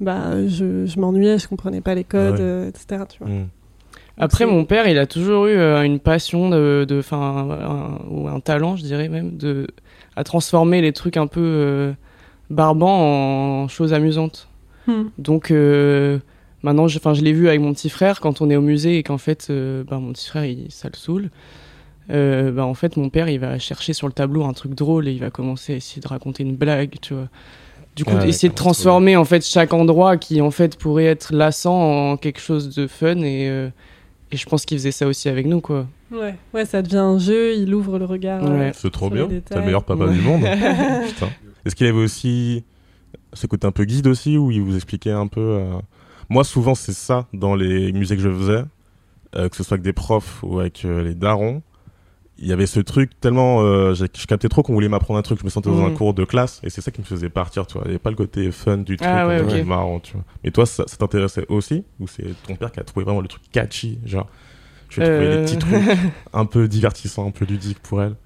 bah, 0.00 0.46
je, 0.48 0.86
je 0.86 0.98
m'ennuyais, 1.00 1.38
je 1.38 1.46
comprenais 1.48 1.80
pas 1.80 1.94
les 1.94 2.04
codes, 2.04 2.34
Ouais. 2.34 2.40
euh, 2.40 2.68
etc. 2.68 3.04
Tu 3.08 3.18
vois. 3.20 3.28
Mm. 3.28 3.48
Après, 4.18 4.44
mon 4.46 4.64
père, 4.64 4.88
il 4.88 4.98
a 4.98 5.06
toujours 5.06 5.46
eu 5.46 5.50
euh, 5.56 5.82
une 5.82 5.98
passion 5.98 6.50
de, 6.50 6.84
de, 6.88 7.00
un- 7.12 7.98
ou 8.10 8.28
un 8.28 8.40
talent, 8.40 8.76
je 8.76 8.82
dirais 8.82 9.08
même, 9.08 9.36
de 9.36 9.66
à 10.16 10.24
transformer 10.24 10.82
les 10.82 10.92
trucs 10.92 11.16
un 11.16 11.26
peu 11.26 11.40
euh, 11.42 11.92
barbants 12.50 13.62
en 13.62 13.68
choses 13.68 13.92
amusantes. 13.94 14.48
Hmm. 14.86 15.04
Donc 15.18 15.50
euh, 15.50 16.18
maintenant, 16.62 16.88
je, 16.88 16.98
enfin, 16.98 17.14
je 17.14 17.22
l'ai 17.22 17.32
vu 17.32 17.48
avec 17.48 17.60
mon 17.60 17.72
petit 17.72 17.88
frère 17.88 18.20
quand 18.20 18.40
on 18.42 18.50
est 18.50 18.56
au 18.56 18.60
musée 18.60 18.98
et 18.98 19.02
qu'en 19.02 19.16
fait, 19.18 19.46
euh, 19.48 19.84
bah, 19.88 19.98
mon 19.98 20.12
petit 20.12 20.28
frère, 20.28 20.44
il, 20.44 20.66
ça 20.70 20.88
le 20.92 20.96
saoule. 20.96 21.30
Euh, 22.10 22.50
bah, 22.50 22.64
en 22.66 22.74
fait, 22.74 22.96
mon 22.96 23.08
père, 23.10 23.28
il 23.28 23.38
va 23.38 23.58
chercher 23.58 23.92
sur 23.92 24.06
le 24.06 24.12
tableau 24.12 24.44
un 24.44 24.52
truc 24.52 24.74
drôle 24.74 25.08
et 25.08 25.12
il 25.12 25.20
va 25.20 25.30
commencer 25.30 25.74
à 25.74 25.76
essayer 25.76 26.02
de 26.02 26.08
raconter 26.08 26.42
une 26.42 26.56
blague, 26.56 26.96
tu 27.00 27.14
vois. 27.14 27.28
Du 27.94 28.04
coup, 28.04 28.14
Ah, 28.18 28.26
essayer 28.26 28.48
de 28.48 28.54
transformer 28.54 29.16
en 29.16 29.24
fait 29.24 29.44
chaque 29.46 29.72
endroit 29.74 30.16
qui 30.16 30.40
en 30.40 30.50
fait 30.50 30.78
pourrait 30.78 31.04
être 31.04 31.32
lassant 31.34 32.12
en 32.12 32.16
quelque 32.16 32.40
chose 32.40 32.74
de 32.74 32.86
fun 32.86 33.18
et, 33.18 33.48
euh, 33.50 33.68
et 34.30 34.36
je 34.38 34.46
pense 34.46 34.64
qu'il 34.64 34.78
faisait 34.78 34.92
ça 34.92 35.06
aussi 35.06 35.28
avec 35.28 35.46
nous, 35.46 35.60
quoi. 35.60 35.86
Ouais. 36.10 36.34
ouais, 36.54 36.64
ça 36.64 36.80
devient 36.82 36.96
un 36.96 37.18
jeu, 37.18 37.54
il 37.54 37.74
ouvre 37.74 37.98
le 37.98 38.04
regard. 38.06 38.42
euh, 38.44 38.58
Ouais. 38.58 38.72
C'est 38.74 38.90
trop 38.90 39.10
bien. 39.10 39.28
C'est 39.46 39.56
le 39.56 39.62
meilleur 39.62 39.84
papa 39.84 40.04
Ouais. 40.06 40.12
du 40.14 40.20
monde. 40.22 40.40
Putain. 41.06 41.28
Est-ce 41.64 41.74
qu'il 41.76 41.86
avait 41.86 41.98
aussi 42.02 42.64
ce 43.34 43.46
côté 43.46 43.66
un 43.66 43.72
peu 43.72 43.84
guide 43.84 44.06
aussi 44.06 44.36
où 44.38 44.50
il 44.50 44.60
vous 44.62 44.74
expliquait 44.74 45.10
un 45.12 45.26
peu. 45.26 45.40
euh, 45.40 45.74
Moi, 46.30 46.44
souvent, 46.44 46.74
c'est 46.74 46.92
ça 46.94 47.26
dans 47.34 47.54
les 47.54 47.92
musées 47.92 48.16
que 48.16 48.22
je 48.22 48.30
faisais, 48.30 48.64
euh, 49.36 49.48
que 49.50 49.56
ce 49.56 49.62
soit 49.62 49.74
avec 49.74 49.84
des 49.84 49.92
profs 49.92 50.42
ou 50.42 50.60
avec 50.60 50.84
euh, 50.86 51.02
les 51.04 51.14
darons. 51.14 51.62
Il 52.42 52.48
y 52.48 52.52
avait 52.52 52.66
ce 52.66 52.80
truc 52.80 53.18
tellement. 53.20 53.62
euh, 53.62 53.94
je 53.94 54.26
captais 54.26 54.48
trop 54.48 54.62
qu'on 54.62 54.74
voulait 54.74 54.88
m'apprendre 54.88 55.18
un 55.18 55.22
truc. 55.22 55.38
Je 55.38 55.44
me 55.44 55.50
sentais 55.50 55.70
dans 55.70 55.80
un 55.84 55.90
Mhm. 55.90 55.94
cours 55.96 56.12
de 56.12 56.24
classe 56.24 56.60
et 56.64 56.70
c'est 56.70 56.80
ça 56.80 56.90
qui 56.90 57.00
me 57.00 57.06
faisait 57.06 57.30
partir. 57.30 57.66
Tu 57.66 57.74
vois, 57.74 57.82
il 57.84 57.88
n'y 57.88 57.92
avait 57.92 57.98
pas 58.00 58.10
le 58.10 58.16
côté 58.16 58.50
fun 58.50 58.78
du 58.78 58.96
truc, 58.96 59.08
Ah 59.10 59.26
ouais, 59.28 59.62
marrant. 59.64 60.00
Tu 60.00 60.12
vois. 60.14 60.24
Mais 60.42 60.50
toi, 60.50 60.66
ça, 60.66 60.84
ça 60.86 60.96
t'intéressait 60.96 61.46
aussi 61.48 61.84
ou 62.00 62.06
c'est 62.08 62.34
ton 62.42 62.56
père 62.56 62.72
qui 62.72 62.80
a 62.80 62.84
trouvé 62.84 63.04
vraiment 63.04 63.20
le 63.20 63.28
truc 63.28 63.42
catchy, 63.52 63.98
genre. 64.04 64.28
Tu 64.88 65.00
as 65.00 65.04
trouvé 65.04 65.28
Euh, 65.28 65.36
petits 65.44 65.56
trucs 65.56 65.82
un 66.34 66.44
peu 66.44 66.68
divertissants, 66.68 67.26
un 67.26 67.30
peu 67.30 67.44
ludiques 67.46 67.78
pour 67.80 68.02
elle? 68.02 68.16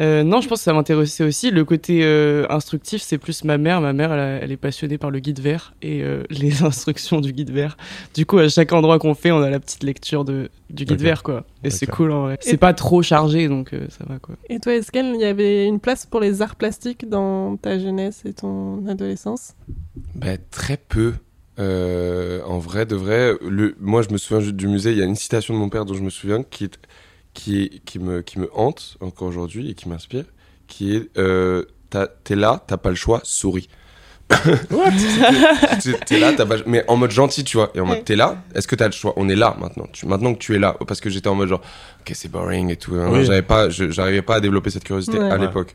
Euh, 0.00 0.22
non, 0.22 0.40
je 0.40 0.48
pense 0.48 0.58
que 0.58 0.64
ça 0.64 0.72
m'intéressait 0.72 1.24
aussi. 1.24 1.50
Le 1.50 1.64
côté 1.64 2.00
euh, 2.04 2.44
instructif, 2.50 3.00
c'est 3.02 3.18
plus 3.18 3.44
ma 3.44 3.56
mère. 3.58 3.80
Ma 3.80 3.92
mère, 3.92 4.12
elle, 4.12 4.20
a- 4.20 4.38
elle 4.42 4.52
est 4.52 4.56
passionnée 4.56 4.98
par 4.98 5.10
le 5.10 5.18
guide 5.20 5.40
vert 5.40 5.74
et 5.82 6.02
euh, 6.02 6.22
les 6.30 6.62
instructions 6.62 7.20
du 7.20 7.32
guide 7.32 7.50
vert. 7.50 7.76
Du 8.14 8.26
coup, 8.26 8.38
à 8.38 8.48
chaque 8.48 8.72
endroit 8.72 8.98
qu'on 8.98 9.14
fait, 9.14 9.30
on 9.32 9.40
a 9.42 9.48
la 9.50 9.60
petite 9.60 9.82
lecture 9.82 10.24
de, 10.24 10.50
du 10.70 10.84
guide 10.84 11.00
vert, 11.00 11.22
quoi. 11.22 11.44
Et 11.64 11.70
c'est 11.70 11.86
cool, 11.86 12.12
en 12.12 12.22
vrai. 12.22 12.38
C'est 12.40 12.56
pas 12.58 12.74
trop 12.74 13.02
chargé, 13.02 13.48
donc 13.48 13.72
euh, 13.72 13.86
ça 13.88 14.04
va, 14.06 14.18
quoi. 14.18 14.34
Et 14.48 14.60
toi, 14.60 14.74
est-ce 14.74 14.92
qu'il 14.92 15.16
y 15.16 15.24
avait 15.24 15.66
une 15.66 15.80
place 15.80 16.04
pour 16.06 16.20
les 16.20 16.42
arts 16.42 16.56
plastiques 16.56 17.08
dans 17.08 17.56
ta 17.56 17.78
jeunesse 17.78 18.22
et 18.24 18.32
ton 18.34 18.86
adolescence? 18.88 19.54
Ben, 20.14 20.38
très 20.50 20.76
peu. 20.76 21.14
Euh, 21.58 22.42
en 22.44 22.58
vrai, 22.58 22.84
de 22.84 22.96
vrai, 22.96 23.32
le, 23.40 23.74
moi 23.80 24.02
je 24.02 24.10
me 24.10 24.18
souviens 24.18 24.40
juste 24.40 24.56
du 24.56 24.68
musée, 24.68 24.92
il 24.92 24.98
y 24.98 25.02
a 25.02 25.06
une 25.06 25.14
citation 25.16 25.54
de 25.54 25.58
mon 25.58 25.70
père 25.70 25.86
dont 25.86 25.94
je 25.94 26.02
me 26.02 26.10
souviens 26.10 26.42
qui, 26.42 26.64
est, 26.64 26.78
qui, 27.36 27.62
est, 27.62 27.84
qui, 27.84 27.98
me, 28.00 28.22
qui 28.22 28.40
me 28.40 28.48
hante 28.54 28.96
encore 29.00 29.28
aujourd'hui 29.28 29.70
et 29.70 29.74
qui 29.74 29.88
m'inspire, 29.88 30.24
qui 30.66 30.96
est 30.96 31.08
euh, 31.18 31.64
T'es 32.24 32.34
là, 32.34 32.62
t'as 32.66 32.76
pas 32.78 32.90
le 32.90 32.96
choix, 32.96 33.20
souris. 33.22 33.68
T'es- 34.28 35.98
T'es 36.04 36.18
là, 36.18 36.32
t'as 36.32 36.44
pas, 36.46 36.56
mais 36.66 36.84
en 36.88 36.96
mode 36.96 37.10
gentil, 37.12 37.44
tu 37.44 37.56
vois. 37.56 37.70
Et 37.74 37.80
en 37.80 37.86
mode, 37.86 37.98
Ouais. 37.98 38.02
t'es 38.02 38.16
là, 38.16 38.42
est-ce 38.54 38.66
que 38.66 38.74
t'as 38.74 38.86
le 38.86 38.92
choix? 38.92 39.12
On 39.16 39.28
est 39.28 39.36
là 39.36 39.56
maintenant. 39.60 39.86
Tu, 39.92 40.06
maintenant 40.06 40.34
que 40.34 40.38
tu 40.38 40.54
es 40.54 40.58
là, 40.58 40.76
parce 40.86 41.00
que 41.00 41.08
j'étais 41.10 41.28
en 41.28 41.34
mode 41.36 41.48
genre, 41.48 41.62
ok, 42.00 42.10
c'est 42.14 42.28
boring 42.30 42.70
et 42.70 42.76
tout. 42.76 42.94
hein. 42.96 43.08
Oui. 43.12 43.24
J'avais 43.24 43.42
pas, 43.42 43.68
je- 43.70 43.90
j'arrivais 43.90 44.22
pas 44.22 44.36
à 44.36 44.40
développer 44.40 44.70
cette 44.70 44.84
curiosité 44.84 45.18
Ouais. 45.18 45.30
à 45.30 45.34
Ouais. 45.36 45.46
l'époque. 45.46 45.74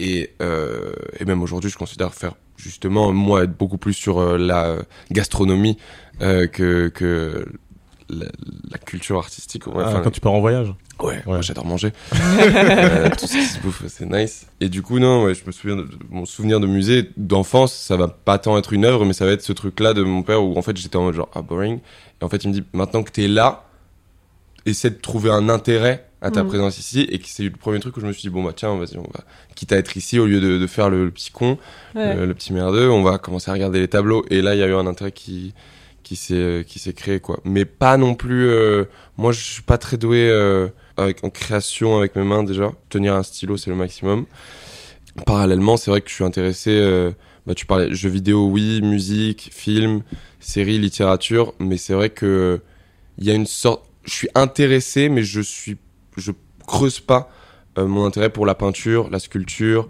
Et, 0.00 0.30
euh, 0.42 0.92
et 1.18 1.24
même 1.24 1.42
aujourd'hui, 1.42 1.70
je 1.70 1.76
considère 1.78 2.12
faire 2.14 2.34
justement, 2.56 3.12
moi, 3.12 3.44
être 3.44 3.56
beaucoup 3.56 3.78
plus 3.78 3.92
sur 3.94 4.18
euh, 4.18 4.36
la 4.36 4.76
gastronomie 5.10 5.78
euh, 6.22 6.46
que, 6.48 6.88
que 6.88 7.46
la, 8.10 8.26
la 8.70 8.78
culture 8.78 9.18
artistique. 9.18 9.66
Ouais, 9.66 9.84
Ah, 9.86 10.00
quand 10.04 10.10
tu 10.10 10.20
pars 10.20 10.32
en 10.32 10.40
voyage. 10.40 10.72
Ouais, 11.00 11.22
moi, 11.26 11.40
j'adore 11.40 11.64
manger. 11.66 11.92
Euh, 12.12 13.08
tout 13.18 13.26
ce 13.26 13.32
qui 13.34 13.44
se 13.44 13.58
bouffe, 13.60 13.82
c'est 13.88 14.06
nice. 14.10 14.46
Et 14.60 14.68
du 14.68 14.82
coup, 14.82 14.98
non, 14.98 15.24
ouais, 15.24 15.34
je 15.34 15.44
me 15.46 15.52
souviens 15.52 15.76
de 15.76 15.86
mon 16.10 16.24
souvenir 16.26 16.60
de 16.60 16.66
musée 16.66 17.10
d'enfance, 17.16 17.72
ça 17.74 17.96
va 17.96 18.08
pas 18.08 18.38
tant 18.38 18.56
être 18.58 18.72
une 18.72 18.84
œuvre, 18.84 19.04
mais 19.04 19.12
ça 19.12 19.24
va 19.26 19.32
être 19.32 19.42
ce 19.42 19.52
truc-là 19.52 19.94
de 19.94 20.02
mon 20.02 20.22
père 20.22 20.42
où 20.42 20.56
en 20.58 20.62
fait 20.62 20.76
j'étais 20.76 20.96
en 20.96 21.04
mode 21.04 21.14
genre 21.14 21.30
ah 21.34 21.42
boring. 21.42 21.78
Et 22.20 22.24
en 22.24 22.28
fait, 22.28 22.44
il 22.44 22.48
me 22.48 22.52
dit 22.54 22.64
maintenant 22.72 23.02
que 23.02 23.10
t'es 23.10 23.28
là, 23.28 23.64
essaie 24.66 24.90
de 24.90 24.96
trouver 24.96 25.30
un 25.30 25.48
intérêt 25.48 26.06
à 26.22 26.30
ta 26.30 26.42
Mhm. 26.42 26.48
présence 26.50 26.78
ici. 26.78 27.06
Et 27.10 27.18
que 27.18 27.26
c'est 27.28 27.44
le 27.44 27.50
premier 27.50 27.80
truc 27.80 27.96
où 27.96 28.00
je 28.00 28.06
me 28.06 28.12
suis 28.12 28.22
dit 28.22 28.28
bon 28.30 28.42
bah 28.42 28.52
tiens, 28.54 28.76
vas-y, 28.76 28.96
on 28.98 29.02
va 29.02 29.24
quitte 29.54 29.72
à 29.72 29.76
être 29.76 29.96
ici 29.96 30.18
au 30.18 30.26
lieu 30.26 30.40
de, 30.40 30.58
de 30.58 30.66
faire 30.66 30.90
le, 30.90 31.04
le 31.06 31.10
petit 31.10 31.30
con, 31.30 31.56
Ouais. 31.94 32.14
le, 32.16 32.26
le 32.26 32.34
petit 32.34 32.52
merdeux, 32.52 32.90
on 32.90 33.02
va 33.02 33.18
commencer 33.18 33.50
à 33.50 33.54
regarder 33.54 33.80
les 33.80 33.88
tableaux. 33.88 34.24
Et 34.30 34.42
là, 34.42 34.54
il 34.54 34.58
y 34.58 34.62
a 34.62 34.66
eu 34.66 34.74
un 34.74 34.86
intérêt 34.86 35.12
qui 35.12 35.54
qui 36.10 36.16
s'est 36.16 36.64
qui 36.66 36.80
s'est 36.80 36.92
créé 36.92 37.20
quoi. 37.20 37.38
Mais 37.44 37.64
pas 37.64 37.96
non 37.96 38.16
plus. 38.16 38.48
euh, 38.48 38.86
moi, 39.16 39.30
je 39.30 39.40
suis 39.44 39.62
pas 39.62 39.78
très 39.78 39.96
doué 39.96 40.28
euh, 40.28 40.66
avec 40.96 41.22
en 41.22 41.30
création 41.30 41.98
avec 41.98 42.16
mes 42.16 42.24
mains 42.24 42.42
déjà. 42.42 42.72
Tenir 42.88 43.14
un 43.14 43.22
stylo, 43.22 43.56
c'est 43.56 43.70
le 43.70 43.76
maximum. 43.76 44.26
Parallèlement, 45.24 45.76
c'est 45.76 45.92
vrai 45.92 46.00
que 46.00 46.10
je 46.10 46.14
suis 46.16 46.24
intéressé. 46.24 46.70
euh, 46.72 47.12
bah, 47.46 47.54
tu 47.54 47.64
parlais 47.64 47.94
jeux 47.94 48.08
vidéo, 48.08 48.48
oui, 48.48 48.82
musique, 48.82 49.50
film, 49.52 50.02
série, 50.40 50.80
littérature, 50.80 51.54
mais 51.60 51.76
c'est 51.76 51.94
vrai 51.94 52.10
que 52.10 52.60
il 53.18 53.24
y 53.24 53.30
a 53.30 53.34
une 53.34 53.46
sorte. 53.46 53.84
Je 54.02 54.12
suis 54.12 54.28
intéressé, 54.34 55.08
mais 55.10 55.22
je 55.22 55.40
suis, 55.40 55.76
je 56.16 56.32
creuse 56.66 56.98
pas 56.98 57.30
euh, 57.78 57.86
mon 57.86 58.04
intérêt 58.04 58.30
pour 58.30 58.46
la 58.46 58.56
peinture, 58.56 59.10
la 59.10 59.20
sculpture, 59.20 59.88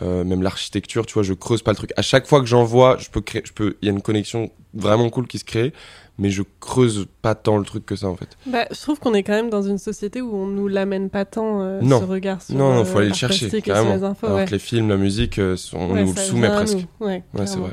euh, 0.00 0.24
même 0.24 0.42
l'architecture. 0.42 1.04
Tu 1.06 1.14
vois, 1.14 1.22
je 1.22 1.34
creuse 1.34 1.62
pas 1.62 1.70
le 1.72 1.76
truc. 1.76 1.92
À 1.96 2.02
chaque 2.02 2.26
fois 2.26 2.40
que 2.40 2.46
j'en 2.46 2.64
vois, 2.64 2.96
je 2.98 3.10
peux 3.10 3.20
créer, 3.20 3.42
je 3.44 3.52
peux. 3.52 3.76
Il 3.82 3.86
y 3.86 3.88
a 3.90 3.92
une 3.92 4.00
connexion 4.02 4.50
vraiment 4.74 5.10
cool 5.10 5.26
qui 5.26 5.38
se 5.38 5.44
crée, 5.44 5.72
mais 6.18 6.30
je 6.30 6.42
creuse 6.60 7.06
pas 7.20 7.34
tant 7.34 7.58
le 7.58 7.64
truc 7.64 7.84
que 7.84 7.94
ça 7.96 8.06
en 8.08 8.16
fait. 8.16 8.36
Bah, 8.46 8.64
je 8.70 8.80
trouve 8.80 8.98
qu'on 9.00 9.12
est 9.14 9.22
quand 9.22 9.34
même 9.34 9.50
dans 9.50 9.62
une 9.62 9.78
société 9.78 10.22
où 10.22 10.34
on 10.34 10.46
nous 10.46 10.66
l'amène 10.68 11.10
pas 11.10 11.24
tant 11.26 11.60
euh, 11.62 11.80
Non. 11.82 12.00
ce 12.00 12.04
regard 12.04 12.40
sur 12.40 12.54
non, 12.54 12.72
non, 12.74 12.80
euh, 12.80 12.84
faut 12.84 12.98
aller 12.98 13.08
le 13.08 13.14
chercher 13.14 13.60
carrément. 13.60 13.94
les 13.94 14.02
infos, 14.02 14.26
Alors 14.26 14.38
ouais. 14.38 14.44
que 14.46 14.50
les 14.52 14.58
films, 14.58 14.88
la 14.88 14.96
musique, 14.96 15.38
euh, 15.38 15.56
sont- 15.56 15.76
on 15.78 15.92
Ouais, 15.92 16.04
nous 16.04 16.12
le 16.12 16.18
soumet 16.20 16.48
presque. 16.48 16.78
Ouais, 17.00 17.22
Ouais, 17.34 17.46
c'est 17.46 17.58
vrai. 17.58 17.72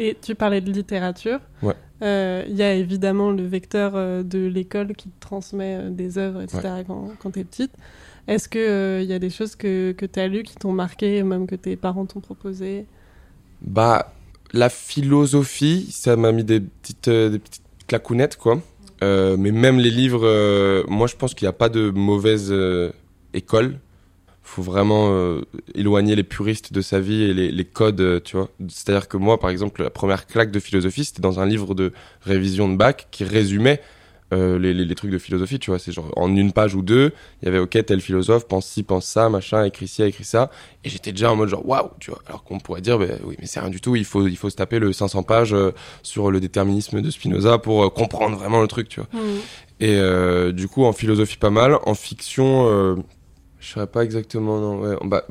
Et 0.00 0.16
tu 0.20 0.34
parlais 0.34 0.60
de 0.62 0.72
littérature. 0.72 1.38
Ouais. 1.62 1.74
Euh, 2.02 2.42
Il 2.48 2.56
y 2.56 2.62
a 2.62 2.72
évidemment 2.72 3.30
le 3.30 3.42
vecteur 3.46 3.92
de 4.24 4.46
l'école 4.46 4.94
qui 4.96 5.08
te 5.10 5.20
transmet 5.20 5.90
des 5.90 6.16
œuvres, 6.16 6.40
etc. 6.40 6.62
quand, 6.86 7.10
quand 7.20 7.30
tu 7.32 7.40
es 7.40 7.44
petite. 7.44 7.72
Est-ce 8.28 8.48
qu'il 8.48 9.02
il 9.04 9.10
y 9.10 9.14
a 9.14 9.18
des 9.18 9.30
choses 9.30 9.56
que, 9.56 9.92
que 9.92 10.06
tu 10.06 10.20
as 10.20 10.28
lues 10.28 10.42
qui 10.44 10.56
t'ont 10.56 10.72
marqué, 10.72 11.22
même 11.22 11.46
que 11.46 11.56
tes 11.56 11.76
parents 11.76 12.06
t'ont 12.06 12.20
proposé? 12.20 12.86
Bah, 13.62 14.14
la 14.52 14.68
philosophie, 14.68 15.88
ça 15.90 16.16
m'a 16.16 16.32
mis 16.32 16.44
des 16.44 16.60
petites, 16.60 17.08
euh, 17.08 17.28
des 17.30 17.38
petites 17.38 17.62
clacounettes, 17.86 18.36
quoi. 18.36 18.60
Euh, 19.02 19.36
mais 19.38 19.50
même 19.52 19.78
les 19.78 19.90
livres, 19.90 20.26
euh, 20.26 20.84
moi 20.88 21.06
je 21.06 21.16
pense 21.16 21.34
qu'il 21.34 21.46
n'y 21.46 21.50
a 21.50 21.54
pas 21.54 21.68
de 21.70 21.90
mauvaise 21.90 22.48
euh, 22.52 22.92
école. 23.32 23.78
faut 24.42 24.62
vraiment 24.62 25.10
euh, 25.12 25.42
éloigner 25.74 26.16
les 26.16 26.24
puristes 26.24 26.72
de 26.72 26.80
sa 26.80 27.00
vie 27.00 27.22
et 27.22 27.34
les, 27.34 27.50
les 27.52 27.64
codes, 27.64 28.00
euh, 28.00 28.20
tu 28.20 28.36
vois. 28.36 28.50
C'est-à-dire 28.68 29.08
que 29.08 29.16
moi, 29.16 29.38
par 29.38 29.50
exemple, 29.50 29.82
la 29.82 29.90
première 29.90 30.26
claque 30.26 30.50
de 30.50 30.58
philosophie, 30.60 31.04
c'était 31.04 31.22
dans 31.22 31.38
un 31.40 31.46
livre 31.46 31.74
de 31.74 31.92
révision 32.22 32.68
de 32.68 32.76
bac 32.76 33.08
qui 33.10 33.24
résumait 33.24 33.80
euh, 34.32 34.58
les, 34.58 34.72
les, 34.74 34.84
les 34.84 34.94
trucs 34.94 35.10
de 35.10 35.18
philosophie, 35.18 35.58
tu 35.58 35.70
vois. 35.70 35.78
C'est 35.78 35.92
genre 35.92 36.10
en 36.16 36.34
une 36.34 36.52
page 36.52 36.74
ou 36.74 36.82
deux, 36.82 37.12
il 37.42 37.46
y 37.46 37.48
avait, 37.48 37.58
ok, 37.58 37.84
tel 37.84 38.00
philosophe 38.00 38.46
pense 38.46 38.66
ci, 38.66 38.82
pense 38.82 39.06
ça, 39.06 39.28
machin, 39.28 39.64
écrit 39.64 39.88
ci, 39.88 40.02
écrit 40.02 40.24
ça. 40.24 40.50
Et 40.84 40.88
j'étais 40.88 41.12
déjà 41.12 41.32
en 41.32 41.36
mode 41.36 41.48
genre, 41.48 41.66
waouh, 41.68 41.90
tu 41.98 42.10
vois. 42.10 42.20
Alors 42.26 42.44
qu'on 42.44 42.58
pourrait 42.60 42.80
dire, 42.80 42.98
ben 42.98 43.18
oui, 43.24 43.36
mais 43.40 43.46
c'est 43.46 43.60
rien 43.60 43.70
du 43.70 43.80
tout, 43.80 43.96
il 43.96 44.04
faut, 44.04 44.26
il 44.26 44.36
faut 44.36 44.50
se 44.50 44.56
taper 44.56 44.78
le 44.78 44.92
500 44.92 45.22
pages 45.24 45.52
euh, 45.54 45.72
sur 46.02 46.30
le 46.30 46.40
déterminisme 46.40 47.00
de 47.00 47.10
Spinoza 47.10 47.58
pour 47.58 47.84
euh, 47.84 47.88
comprendre 47.90 48.36
vraiment 48.36 48.60
le 48.60 48.68
truc, 48.68 48.88
tu 48.88 49.00
vois. 49.00 49.08
Et 49.80 49.96
euh, 49.96 50.52
du 50.52 50.68
coup, 50.68 50.84
en 50.84 50.92
philosophie, 50.92 51.36
pas 51.38 51.50
mal. 51.50 51.78
En 51.86 51.94
fiction, 51.94 52.96
je 53.58 53.68
saurais 53.72 53.86
pas 53.86 54.04
exactement. 54.04 54.60
Non, 54.60 54.80
ouais. 54.80 54.96
Bah, 55.04 55.24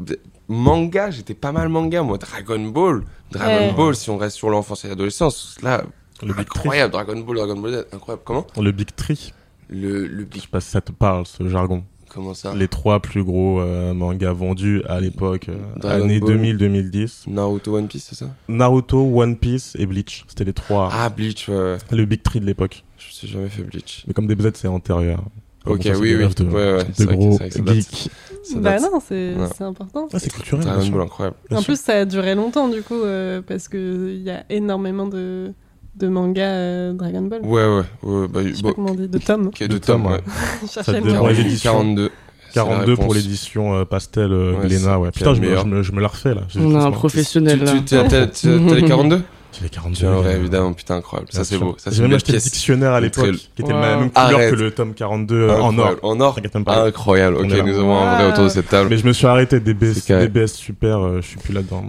manga, 0.48 1.12
j'étais 1.12 1.34
pas 1.34 1.52
mal 1.52 1.70
manga, 1.70 2.02
moi. 2.04 2.18
Dragon 2.18 2.60
Ball. 2.66 3.04
Dragon 3.32 3.68
Ouais. 3.68 3.74
Ball, 3.74 3.96
si 3.96 4.10
on 4.10 4.18
reste 4.18 4.36
sur 4.36 4.50
l'enfance 4.50 4.86
et 4.86 4.88
l'adolescence, 4.88 5.56
là, 5.62 5.84
Le 6.26 6.34
Big 6.34 6.48
Tree. 6.48 6.60
incroyable. 6.60 6.92
Dragon 6.94 7.20
Ball, 7.20 7.36
Dragon 7.38 7.58
Ball 7.60 7.72
Z, 7.74 7.86
incroyable. 7.94 8.22
Comment 8.26 8.48
Le 8.60 8.72
Big 8.72 8.96
Tree. 8.96 9.34
Le, 9.70 10.08
le 10.08 10.20
Je 10.22 10.26
big. 10.26 10.42
sais 10.42 10.48
pas 10.48 10.62
si 10.62 10.70
ça 10.72 10.82
te 10.82 10.92
parle, 10.92 11.26
ce 11.26 11.48
jargon. 11.48 11.84
Comment 12.10 12.34
ça 12.34 12.56
Les 12.56 12.68
trois 12.68 13.00
plus 13.02 13.24
gros 13.24 13.62
euh, 13.62 13.94
mangas 13.94 14.34
vendus 14.34 14.82
à 14.90 15.00
l'époque, 15.00 15.48
euh, 15.50 15.58
Dragon 15.78 16.06
années 16.06 16.20
Ball. 16.20 16.38
2000-2010. 16.40 17.30
Naruto 17.30 17.76
One 17.78 17.88
Piece, 17.88 18.08
c'est 18.10 18.16
ça 18.16 18.34
Naruto, 18.48 18.98
One 19.22 19.38
Piece 19.38 19.76
et 19.78 19.86
Bleach. 19.86 20.26
C'était 20.28 20.44
les 20.46 20.54
trois. 20.54 20.90
Ah, 20.92 21.10
Bleach, 21.10 21.48
ouais. 21.50 21.78
Le 21.92 22.06
Big 22.06 22.24
Tree 22.24 22.40
de 22.40 22.46
l'époque. 22.48 22.84
Je 22.98 23.06
me 23.08 23.12
suis 23.12 23.28
jamais 23.28 23.50
fait 23.50 23.62
Bleach. 23.62 24.06
Mais 24.08 24.14
comme 24.16 24.26
DBZ, 24.26 24.52
c'est 24.56 24.68
antérieur. 24.68 25.24
Ok, 25.68 25.84
ça, 25.84 25.94
c'est 25.94 26.00
oui, 26.00 26.16
oui. 26.16 26.28
De, 26.34 26.44
Ouais, 26.46 26.74
ouais, 26.78 26.84
de 26.84 26.90
c'est 26.94 27.06
gros 27.06 27.38
c'est 27.38 27.68
geeks. 27.68 28.10
Bah 28.56 28.80
non, 28.80 29.00
c'est 29.06 29.36
c'est 29.56 29.64
important. 29.66 30.08
Ah, 30.12 30.18
c'est 30.18 30.32
culturel. 30.34 30.66
Ball, 30.90 31.02
incroyable. 31.02 31.36
En 31.52 31.62
plus, 31.62 31.80
ça 31.80 31.94
a 31.94 32.06
duré 32.06 32.34
longtemps, 32.34 32.70
du 32.70 32.82
coup, 32.82 32.96
euh, 32.96 33.42
parce 33.46 33.68
qu'il 33.68 34.22
y 34.24 34.32
a 34.32 34.46
énormément 34.50 35.06
de, 35.06 35.54
de 35.96 36.08
mangas 36.08 36.42
euh, 36.44 36.94
Dragon 36.94 37.22
Ball. 37.24 37.42
Ouais, 37.44 37.64
ouais. 37.66 37.84
ouais 38.04 38.28
bah, 38.28 38.40
Je 38.46 38.54
sais 38.54 38.62
bon, 38.62 38.70
pas 38.70 38.74
comment 38.76 38.92
on 38.92 38.96
dit, 38.96 39.08
de 39.08 39.18
tomes. 39.18 39.52
de 39.60 39.68
De 39.68 39.78
tomes, 39.78 40.06
ouais. 40.06 40.20
Ça 40.68 40.82
dépend 40.94 41.08
mot. 41.24 41.28
les 41.30 41.36
42. 41.36 41.42
éditions. 41.42 41.72
42. 41.72 42.12
C'est 42.52 42.60
la 42.60 42.66
42 42.66 42.96
pour 42.96 43.14
l'édition 43.14 43.76
euh, 43.76 43.86
pastel 43.86 44.32
euh, 44.32 44.54
Ouais, 44.54 44.68
Glénat, 44.68 44.98
ouais. 45.00 45.12
Putain, 45.12 45.34
je 45.36 45.42
me, 45.42 45.56
je, 45.56 45.64
me, 45.66 45.84
je 45.84 45.92
me 45.92 46.02
la 46.02 46.08
refais 46.08 46.34
là. 46.34 46.42
J'ai 46.50 46.60
On 46.62 46.74
a 46.80 46.84
un 46.84 46.92
professionnel 46.92 47.60
Tu- 47.60 47.66
là. 47.66 47.72
tu- 47.74 47.84
T'as 47.84 48.04
t'as- 48.08 48.28
t'as 48.28 48.76
les 48.76 48.84
42 48.84 49.22
J'avais 49.54 49.70
42. 49.70 49.96
Tu 50.00 50.06
vois, 50.06 50.22
ouais, 50.22 50.36
évidemment, 50.38 50.74
putain, 50.74 50.96
incroyable. 50.96 51.30
Ça, 51.32 51.44
c'est 51.44 51.58
beau. 51.60 51.76
Ça, 51.78 51.90
c'est 51.92 51.98
J'ai 51.98 52.04
même 52.04 52.14
acheté 52.14 52.32
le 52.34 52.40
dictionnaire 52.40 52.94
à 52.94 53.02
Très- 53.10 53.24
l'époque, 53.24 53.42
qui 53.56 53.62
était 53.62 53.72
la 53.74 53.76
Wow. 53.96 54.00
même 54.00 54.10
couleur 54.12 54.28
Arrête. 54.30 54.50
que 54.52 54.56
le 54.56 54.72
tome 54.72 54.94
42 54.96 55.36
euh, 55.36 55.58
en 55.60 55.78
or. 55.78 55.88
Incroyable. 55.88 56.00
En 56.04 56.20
or. 56.22 56.36
T'inquiète 56.36 56.54
même 56.56 56.66
pas. 56.66 56.86
Incroyable. 56.86 57.36
Ok, 57.38 57.46
nous 57.66 57.78
avons 57.80 57.98
un 57.98 58.16
vrai 58.16 58.32
autour 58.32 58.44
de 58.46 58.50
cette 58.50 58.70
table. 58.70 58.90
Mais 58.90 58.98
je 58.98 59.06
me 59.08 59.14
suis 59.14 59.28
arrêté 59.28 59.60
des 59.60 59.74
BS, 59.74 59.94
C'est 59.96 60.06
carré. 60.08 60.28
des 60.28 60.40
BS 60.46 60.54
super, 60.54 61.00
euh, 61.06 61.20
je 61.22 61.28
suis 61.28 61.38
plus 61.40 61.54
là-dedans. 61.54 61.84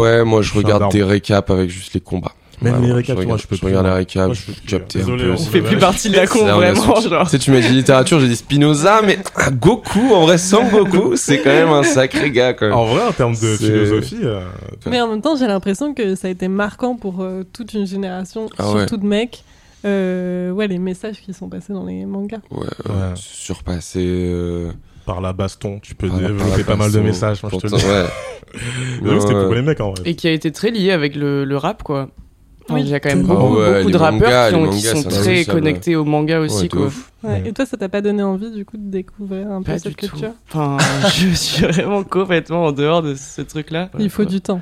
Ouais, 0.00 0.24
moi, 0.24 0.42
je 0.42 0.54
regarde 0.54 0.90
des 0.90 1.02
récaps 1.04 1.50
avec 1.50 1.68
juste 1.70 1.94
les 1.94 2.00
combats. 2.00 2.32
Même 2.62 2.72
Vraiment, 2.74 2.86
les 2.88 2.92
récaps, 2.92 3.16
je 3.18 3.22
regarde- 3.22 3.40
je 3.40 3.46
peux 3.46 3.54
Je 3.56 3.60
plus, 3.60 3.66
regarde 3.68 3.84
les 3.86 3.90
moi. 3.90 3.98
récaps, 3.98 4.26
Moi, 4.26 4.34
je 4.34 4.42
peux 4.42 4.52
plus. 4.52 4.66
capter 4.66 4.98
un 4.98 5.02
Désolé, 5.02 5.24
peu. 5.24 5.32
on 5.32 5.36
fait 5.38 5.62
plus 5.62 5.78
partie 5.78 6.10
de 6.10 6.16
la 6.16 6.22
un 6.22 6.26
vraiment. 6.56 7.00
Tu 7.00 7.08
Genre. 7.08 7.28
sais, 7.28 7.38
tu 7.38 7.50
m'as 7.52 7.60
dit 7.60 7.68
littérature, 7.68 8.20
j'ai 8.20 8.28
dit 8.28 8.36
Spinoza, 8.36 9.00
mais 9.02 9.18
ah, 9.36 9.50
Goku, 9.50 10.12
en 10.14 10.26
vrai, 10.26 10.36
Son 10.36 10.64
Goku, 10.68 11.12
c'est 11.16 11.38
quand 11.38 11.48
même 11.50 11.70
un 11.70 11.82
sacré 11.82 12.30
gars, 12.30 12.52
quand 12.52 12.66
même. 12.66 12.74
En 12.74 12.84
vrai, 12.84 13.02
en 13.08 13.12
termes 13.12 13.34
de 13.34 13.56
philosophie, 13.56 14.18
euh, 14.22 14.40
Mais 14.86 15.00
en 15.00 15.08
même 15.08 15.22
temps, 15.22 15.36
j'ai 15.36 15.46
l'impression 15.46 15.94
que 15.94 16.14
ça 16.14 16.28
a 16.28 16.30
été 16.30 16.48
marquant 16.48 16.96
pour 16.96 17.22
euh, 17.22 17.44
toute 17.50 17.72
une 17.72 17.86
génération, 17.86 18.48
Ah 18.58 18.70
ouais. 18.72 18.78
surtout 18.80 18.98
de 18.98 19.06
mecs. 19.06 19.42
Euh, 19.86 20.50
ouais, 20.50 20.68
les 20.68 20.78
messages 20.78 21.22
qui 21.22 21.32
sont 21.32 21.48
passés 21.48 21.72
dans 21.72 21.86
les 21.86 22.04
mangas. 22.04 22.40
Ouais, 22.50 22.58
Ouais. 22.60 23.14
euh, 23.96 24.72
par 25.06 25.20
la 25.22 25.32
baston, 25.32 25.78
tu 25.82 25.94
peux 25.94 26.08
la- 26.08 26.18
développer 26.28 26.58
la 26.58 26.64
pas 26.64 26.76
mal 26.76 26.92
de 26.92 27.00
messages, 27.00 27.42
moi, 27.42 27.50
je 27.54 27.58
te 27.58 27.66
le 27.66 27.78
dis. 27.78 27.84
ouais. 27.86 28.04
C'était 29.20 29.34
Ouais. 29.34 29.44
pour 29.44 29.54
les 29.54 29.62
mecs, 29.62 29.80
en 29.80 29.92
vrai. 29.92 30.02
Et 30.04 30.14
qui 30.14 30.28
a 30.28 30.32
été 30.32 30.52
très 30.52 30.70
lié 30.70 30.90
avec 30.92 31.16
le, 31.16 31.44
le 31.44 31.56
rap, 31.56 31.82
quoi. 31.82 32.08
Oui. 32.68 32.82
Il 32.82 32.88
y 32.88 32.94
a 32.94 33.00
quand 33.00 33.08
même 33.08 33.22
beaucoup, 33.22 33.56
ouais, 33.56 33.84
de 33.84 33.96
rappeurs 33.96 34.52
mangas, 34.52 34.70
qui, 34.72 34.80
sont 34.82 35.02
très 35.02 35.44
connectés 35.44 35.96
au 35.96 36.04
manga 36.04 36.40
aussi, 36.40 36.62
Ouais, 36.64 36.68
quoi. 36.68 36.86
Ouais. 37.22 37.30
Ouais. 37.30 37.42
Et 37.48 37.52
toi, 37.52 37.66
ça 37.66 37.76
t'a 37.76 37.88
pas 37.88 38.00
donné 38.00 38.22
envie 38.22 38.50
du 38.50 38.64
coup 38.64 38.76
de 38.76 38.90
découvrir 38.90 39.50
un 39.50 39.62
peu 39.62 39.72
Pas 39.72 39.78
cette 39.78 39.88
du 39.88 39.94
tout. 40.06 40.06
culture 40.16 40.32
Enfin, 40.48 40.76
je 41.14 41.28
suis 41.34 41.64
vraiment 41.66 42.04
complètement 42.04 42.66
en 42.66 42.72
dehors 42.72 43.02
de 43.02 43.14
ce 43.14 43.42
truc-là. 43.42 43.90
Il 43.98 44.10
faut 44.10 44.24
du 44.24 44.40
temps. 44.40 44.60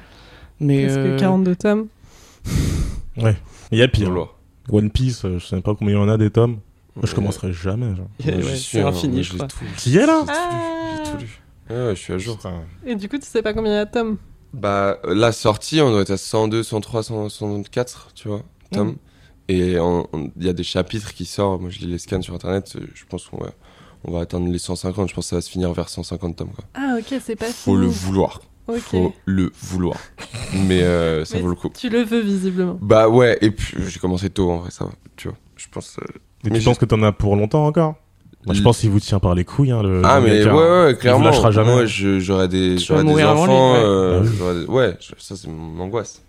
Mais 0.61 0.87
Parce 0.87 0.97
euh, 0.99 1.17
que 1.17 1.21
42 1.21 1.57
tomes. 1.57 1.87
Il 3.17 3.79
y 3.79 3.83
a 3.83 3.89
pire. 3.89 4.11
One 4.71 4.91
Piece, 4.91 5.25
euh, 5.25 5.39
je 5.39 5.47
sais 5.47 5.61
pas 5.61 5.75
combien 5.75 5.95
il 5.95 5.99
y 5.99 6.03
en 6.03 6.09
a 6.09 6.19
des 6.19 6.31
tomes. 6.31 6.59
Moi, 6.97 7.05
je 7.05 7.09
Ouais. 7.11 7.15
commencerai 7.15 7.53
jamais. 7.53 7.87
Ouais, 7.87 7.93
Moi, 7.95 8.41
j'y 8.41 8.43
c'est 8.43 8.57
suis, 8.57 8.79
hein. 8.81 8.89
infini, 8.89 9.23
je 9.23 9.35
crois. 9.35 9.47
Qui 9.77 9.97
est 9.97 10.07
là 10.07 10.25
J'ai 10.27 10.33
tout 10.33 10.39
lu, 10.51 10.57
j'ai 11.05 11.11
tout 11.13 11.17
lu. 11.19 11.41
Ouais, 11.71 11.87
ouais, 11.87 11.95
je 11.97 12.01
suis 12.01 12.13
à 12.13 12.19
jour. 12.19 12.39
Et 12.87 12.95
du 12.97 13.09
coup, 13.09 13.19
tu 13.19 13.27
sais 13.27 13.43
pas 13.43 13.53
combien 13.55 13.73
il 13.73 13.77
y 13.77 13.79
a 13.79 13.85
de 13.85 13.91
tomes 13.91 14.17
Bah, 14.53 14.99
la 15.05 15.33
sortie, 15.33 15.81
on 15.81 15.91
doit 15.91 16.03
être 16.03 16.11
à 16.13 16.17
102, 16.17 16.63
103, 16.63 17.03
104, 17.03 18.11
tu 18.15 18.29
vois, 18.29 18.43
tomes. 18.73 18.97
Et 19.49 19.79
on- 19.79 20.07
on- 20.13 20.31
il 20.37 20.47
y 20.47 20.49
a 20.49 20.53
des 20.53 20.63
chapitres 20.63 21.15
qui 21.15 21.25
sortent. 21.25 21.61
Moi, 21.61 21.71
je 21.71 21.79
lis 21.81 21.87
les 21.87 21.99
scans 21.99 22.21
sur 22.23 22.35
internet. 22.35 22.73
euh, 22.77 22.87
Je 22.95 23.05
pense 23.07 23.27
qu'on 23.29 23.39
va, 23.39 23.51
on 24.05 24.13
va 24.13 24.21
atteindre 24.21 24.49
les 24.49 24.59
150. 24.59 25.09
Je 25.09 25.15
pense 25.15 25.25
que 25.27 25.29
ça 25.31 25.37
va 25.37 25.43
se 25.43 25.51
finir 25.51 25.73
vers 25.73 25.89
150 25.89 26.37
tomes, 26.37 26.51
quoi. 26.51 26.65
Ah, 26.75 26.97
ok, 26.99 27.19
c'est 27.23 27.37
pas 27.37 27.47
Faut 27.47 27.73
fini. 27.73 27.79
le 27.79 27.87
vouloir. 27.87 28.41
Ok. 28.67 28.81
Faut 28.81 29.15
le 29.25 29.51
vouloir. 29.63 29.97
Mais 30.53 30.83
euh, 30.83 31.25
ça 31.25 31.37
Mais 31.37 31.43
vaut 31.43 31.49
le 31.49 31.55
coup. 31.55 31.71
Tu 31.71 31.89
le 31.89 32.03
veux 32.03 32.21
visiblement. 32.21 32.79
Bah 32.83 33.09
ouais, 33.09 33.39
et 33.41 33.51
puis 33.51 33.75
j'ai 33.87 33.99
commencé 33.99 34.29
tôt 34.29 34.51
en 34.51 34.59
vrai, 34.59 34.71
ça 34.71 34.85
va. 34.85 34.91
Tu 35.17 35.29
vois, 35.29 35.37
je 35.57 35.67
pense. 35.71 35.97
euh, 35.99 36.05
Et 36.45 36.51
Mais 36.51 36.59
tu 36.59 36.67
penses 36.67 36.77
que 36.79 36.85
t'en 36.85 37.03
as 37.03 37.13
pour 37.13 37.35
longtemps 37.37 37.65
encore? 37.67 37.95
Moi, 38.47 38.55
je 38.55 38.61
Il- 38.61 38.63
pense 38.63 38.79
qu'il 38.79 38.91
vous 38.91 39.01
tient 39.01 39.19
par 39.19 39.35
les 39.35 39.45
couilles, 39.45 39.73
hein, 39.73 39.83
le. 39.83 40.01
Ah 40.05 40.21
le 40.21 40.27
mais 40.27 40.45
ouais, 40.45 40.49
hein. 40.49 40.85
ouais, 40.87 40.95
clairement. 40.97 41.25
lâchera 41.25 41.51
jamais. 41.51 41.73
Moi, 41.73 41.87
je- 41.87 42.19
j'aurais 42.21 42.49
des, 42.49 42.79
j'aurais 42.79 43.03
des 43.03 43.09
mourir 43.09 43.31
avant 43.31 43.47
lui, 43.47 43.53
enfants. 43.53 43.73
ouais. 43.75 43.81
euh, 43.83 44.23
Ah 44.25 44.55
des- 44.55 44.67
ouais, 44.67 44.97
ça 45.19 45.35
c'est 45.37 45.49
mon 45.49 45.83
angoisse. 45.83 46.23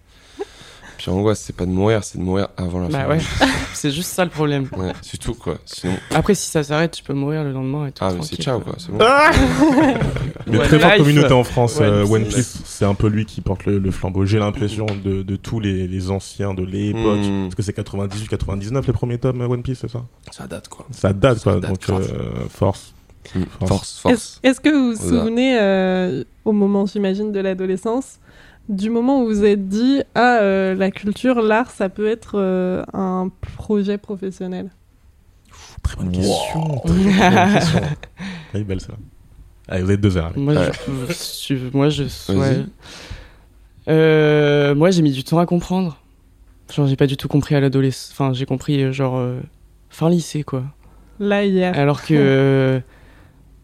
Puis 1.00 1.10
l'angoisse, 1.10 1.40
c'est 1.40 1.56
pas 1.56 1.66
de 1.66 1.72
mourir, 1.72 2.04
c'est 2.04 2.18
de 2.18 2.24
mourir 2.24 2.50
avant 2.58 2.80
la 2.82 2.90
Bah 2.90 3.04
fin. 3.04 3.08
ouais, 3.08 3.20
c'est 3.74 3.90
juste 3.90 4.10
ça 4.12 4.26
le 4.26 4.30
problème. 4.30 4.68
Ouais, 4.76 4.92
c'est 5.02 5.18
tout 5.18 5.34
quoi. 5.34 5.58
Sinon, 5.64 5.94
Après, 6.14 6.36
si 6.36 6.50
ça 6.50 6.62
s'arrête, 6.62 6.92
tu 6.92 7.04
peux 7.04 7.14
mourir 7.14 7.46
le 7.46 7.54
lendemain 7.54 7.88
et 7.88 7.94
tout. 7.94 8.04
ah 8.04 8.12
mais 8.14 8.22
c'est 8.22 8.36
ciao 8.36 8.60
quoi, 8.60 8.74
c'est 8.78 8.92
bon. 8.92 8.98
Mais 10.48 10.58
One 10.58 10.66
très 10.68 10.80
forte 10.80 10.98
communauté 10.98 11.32
en 11.34 11.44
France, 11.46 11.80
One 11.80 11.86
euh, 11.86 12.02
Piece. 12.04 12.12
One 12.14 12.26
Piece, 12.26 12.62
c'est 12.66 12.86
un 12.86 12.96
peu 12.96 13.08
lui 13.08 13.26
qui 13.26 13.40
porte 13.40 13.66
le, 13.66 13.78
le 13.78 13.92
flambeau. 13.92 14.26
J'ai 14.26 14.40
l'impression 14.40 14.88
de, 15.06 15.22
de 15.22 15.36
tous 15.38 15.60
les, 15.62 15.88
les 15.88 16.12
anciens 16.12 16.54
de 16.54 16.64
l'époque. 16.64 17.20
Hmm. 17.20 17.44
Parce 17.44 17.56
que 17.56 17.62
c'est 17.62 17.78
98-99 17.78 18.86
les 18.88 18.94
premiers 18.94 19.20
tomes 19.20 19.40
One 19.42 19.62
Piece, 19.64 19.80
c'est 19.80 19.90
ça? 19.92 20.04
Ça 20.32 20.48
date 20.48 20.68
quoi. 20.68 20.86
Ça 20.92 21.14
date 21.14 21.42
quoi, 21.44 21.54
Ça 21.54 21.60
date 21.62 21.70
donc 21.70 21.90
euh, 21.90 22.48
force. 22.50 22.94
Mm. 23.36 23.42
Force. 23.60 23.70
Force, 23.70 23.92
Est-ce 23.94 24.02
force. 24.02 24.40
est-ce 24.44 24.60
que 24.60 24.70
vous 24.70 24.96
vous 24.96 25.10
souvenez, 25.10 25.58
euh, 25.60 26.24
au 26.46 26.52
moment, 26.52 26.86
j'imagine, 26.86 27.32
de 27.32 27.40
l'adolescence, 27.40 28.20
du 28.70 28.90
moment 28.90 29.22
où 29.22 29.26
vous 29.26 29.44
êtes 29.44 29.68
dit 29.68 30.02
Ah, 30.16 30.38
euh, 30.40 30.76
la 30.76 30.92
culture, 30.92 31.42
l'art, 31.42 31.70
ça 31.72 31.90
peut 31.90 32.08
être 32.08 32.34
euh, 32.40 32.84
un 32.94 33.30
projet 33.58 33.98
professionnel 33.98 34.70
Très 35.84 35.96
bonne 35.98 36.12
question. 36.12 36.80
Très 36.86 36.94
bonne 36.94 37.54
question. 37.54 37.80
Elle 38.54 38.62
est 38.62 38.64
belle 38.64 38.82
ça. 38.82 38.94
Allez, 39.68 39.84
vous 39.84 39.92
êtes 39.92 40.02
deux 40.02 40.18
heures. 40.18 40.32
Moi, 40.36 40.54
Ouais. 40.56 40.72
je, 41.48 41.56
moi, 41.74 41.88
ouais. 41.90 42.66
Euh, 43.88 44.76
moi, 44.76 44.92
j'ai 44.92 45.02
mis 45.02 45.12
du 45.12 45.24
temps 45.24 45.40
à 45.40 45.46
comprendre. 45.46 45.98
Genre, 46.74 46.86
j'ai 46.88 46.96
pas 46.96 47.08
du 47.08 47.18
tout 47.18 47.28
compris 47.28 47.56
à 47.56 47.60
l'adolescence. 47.60 48.12
Enfin, 48.12 48.34
j'ai 48.34 48.46
compris, 48.46 48.92
genre, 48.94 49.18
euh, 49.18 49.40
fin 49.90 50.10
lycée, 50.10 50.44
quoi. 50.44 50.64
Là, 51.20 51.44
hier. 51.46 51.78
Alors 51.78 52.02
que 52.04 52.14
euh, 52.16 52.80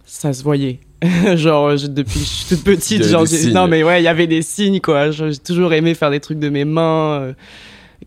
ça 0.06 0.34
se 0.34 0.44
voyait. 0.44 0.80
genre, 1.36 1.76
je- 1.78 1.88
depuis 1.88 2.14
que 2.20 2.26
je 2.26 2.26
suis 2.26 2.56
toute 2.56 2.64
petite, 2.64 3.04
genre, 3.10 3.26
non, 3.54 3.68
mais 3.68 3.84
ouais, 3.84 4.02
il 4.02 4.04
y 4.04 4.08
avait 4.08 4.28
des 4.28 4.42
signes, 4.42 4.80
quoi. 4.80 5.12
J'ai 5.12 5.38
toujours 5.38 5.74
aimé 5.74 5.94
faire 5.94 6.12
des 6.12 6.20
trucs 6.20 6.40
de 6.40 6.50
mes 6.50 6.66
mains, 6.66 7.20
euh, 7.22 7.34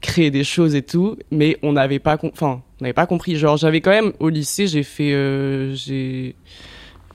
créer 0.01 0.31
des 0.31 0.45
choses 0.45 0.75
et 0.75 0.83
tout. 0.83 1.17
Mais 1.31 1.59
on 1.63 1.73
n'avait 1.73 1.99
pas, 1.99 2.19
enfin, 2.33 2.63
on 2.81 2.85
n'avait 2.85 2.93
pas 2.95 3.07
compris. 3.07 3.37
Genre, 3.37 3.57
j'avais 3.57 3.81
quand 3.81 3.91
même, 3.91 4.13
au 4.21 4.29
lycée, 4.29 4.67
j'ai 4.67 4.83
fait, 4.83 5.13
euh, 5.13 5.75
j'ai, 5.75 6.35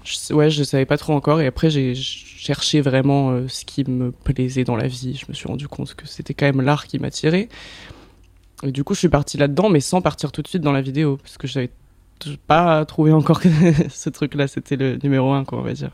je- 0.04 0.34
ouais, 0.34 0.50
je 0.50 0.64
savais 0.64 0.86
pas 0.86 0.98
trop 0.98 1.14
encore. 1.14 1.42
Et 1.42 1.48
après, 1.48 1.70
j'ai 1.70 1.94
cherché 1.96 2.82
vraiment 2.82 3.32
euh, 3.32 3.46
ce 3.48 3.66
qui 3.66 3.84
me 3.90 4.12
plaisait 4.12 4.64
dans 4.66 4.76
la 4.76 4.88
vie. 4.88 5.16
Je 5.20 5.26
me 5.30 5.34
suis 5.34 5.48
rendu 5.48 5.68
compte 5.68 5.96
que 5.96 6.08
c'était 6.08 6.34
quand 6.34 6.46
même 6.46 6.62
l'art 6.62 6.88
qui 6.88 7.00
m'attirait. 7.00 7.50
Et 8.66 8.72
du 8.72 8.84
coup, 8.84 8.94
je 8.94 9.00
suis 9.00 9.10
parti 9.10 9.38
là-dedans, 9.38 9.70
mais 9.70 9.80
sans 9.82 10.02
partir 10.02 10.32
tout 10.32 10.42
de 10.42 10.48
suite 10.48 10.62
dans 10.62 10.72
la 10.72 10.82
vidéo, 10.82 11.18
parce 11.18 11.38
que 11.38 11.48
j'avais 11.48 11.70
pas 12.48 12.84
trouvé 12.86 13.12
encore 13.12 13.40
que 13.42 13.50
ce 13.90 14.10
truc-là, 14.10 14.48
c'était 14.48 14.76
le 14.76 14.98
numéro 15.04 15.32
un, 15.34 15.44
quoi, 15.44 15.60
on 15.60 15.64
va 15.64 15.74
dire. 15.74 15.92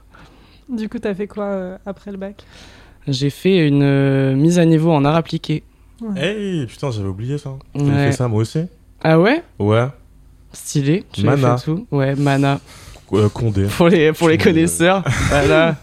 Du 0.69 0.87
coup, 0.89 0.99
t'as 0.99 1.13
fait 1.15 1.27
quoi 1.27 1.45
euh, 1.45 1.77
après 1.85 2.11
le 2.11 2.17
bac? 2.17 2.43
J'ai 3.07 3.29
fait 3.29 3.67
une 3.67 3.81
euh, 3.83 4.35
mise 4.35 4.59
à 4.59 4.65
niveau 4.65 4.91
en 4.91 5.03
art 5.05 5.15
appliqué. 5.15 5.63
Hey, 6.15 6.65
putain, 6.67 6.91
j'avais 6.91 7.07
oublié 7.09 7.37
ça. 7.37 7.51
J'ai 7.75 7.81
Ouais. 7.81 8.05
fait 8.05 8.11
ça 8.11 8.27
moi 8.27 8.41
aussi? 8.41 8.59
Ah 9.03 9.19
ouais? 9.19 9.43
Ouais. 9.57 9.87
Stylé. 10.53 11.03
Tu 11.11 11.23
Mana. 11.23 11.53
as 11.53 11.57
fait 11.57 11.65
tout 11.65 11.87
Ouais, 11.91 12.15
Mana. 12.15 12.59
Euh, 13.13 13.27
Condé. 13.29 13.65
Pour 13.77 13.89
les, 13.89 14.13
pour 14.13 14.29
les 14.29 14.37
connaisseurs. 14.37 15.03
voilà. 15.29 15.75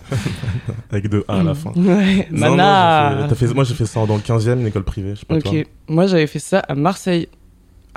Avec 0.90 1.08
deux 1.08 1.24
A 1.26 1.40
à 1.40 1.42
la 1.42 1.54
fin. 1.54 1.70
Ouais, 1.74 2.28
Non, 2.30 2.50
non, 2.50 2.56
Mana. 2.56 3.10
j'ai 3.10 3.22
fait- 3.22 3.28
t'as 3.28 3.34
fait- 3.48 3.54
moi 3.54 3.64
j'ai 3.64 3.74
fait 3.74 3.86
ça 3.86 4.06
dans 4.06 4.14
le 4.14 4.20
15ème, 4.22 4.60
une 4.60 4.66
école 4.68 4.84
privée, 4.84 5.14
je 5.16 5.20
sais 5.20 5.26
pas 5.26 5.40
toi. 5.40 5.50
Ok. 5.52 5.66
Moi, 5.88 6.06
j'avais 6.06 6.28
fait 6.28 6.38
ça 6.38 6.60
à 6.60 6.74
Marseille. 6.76 7.28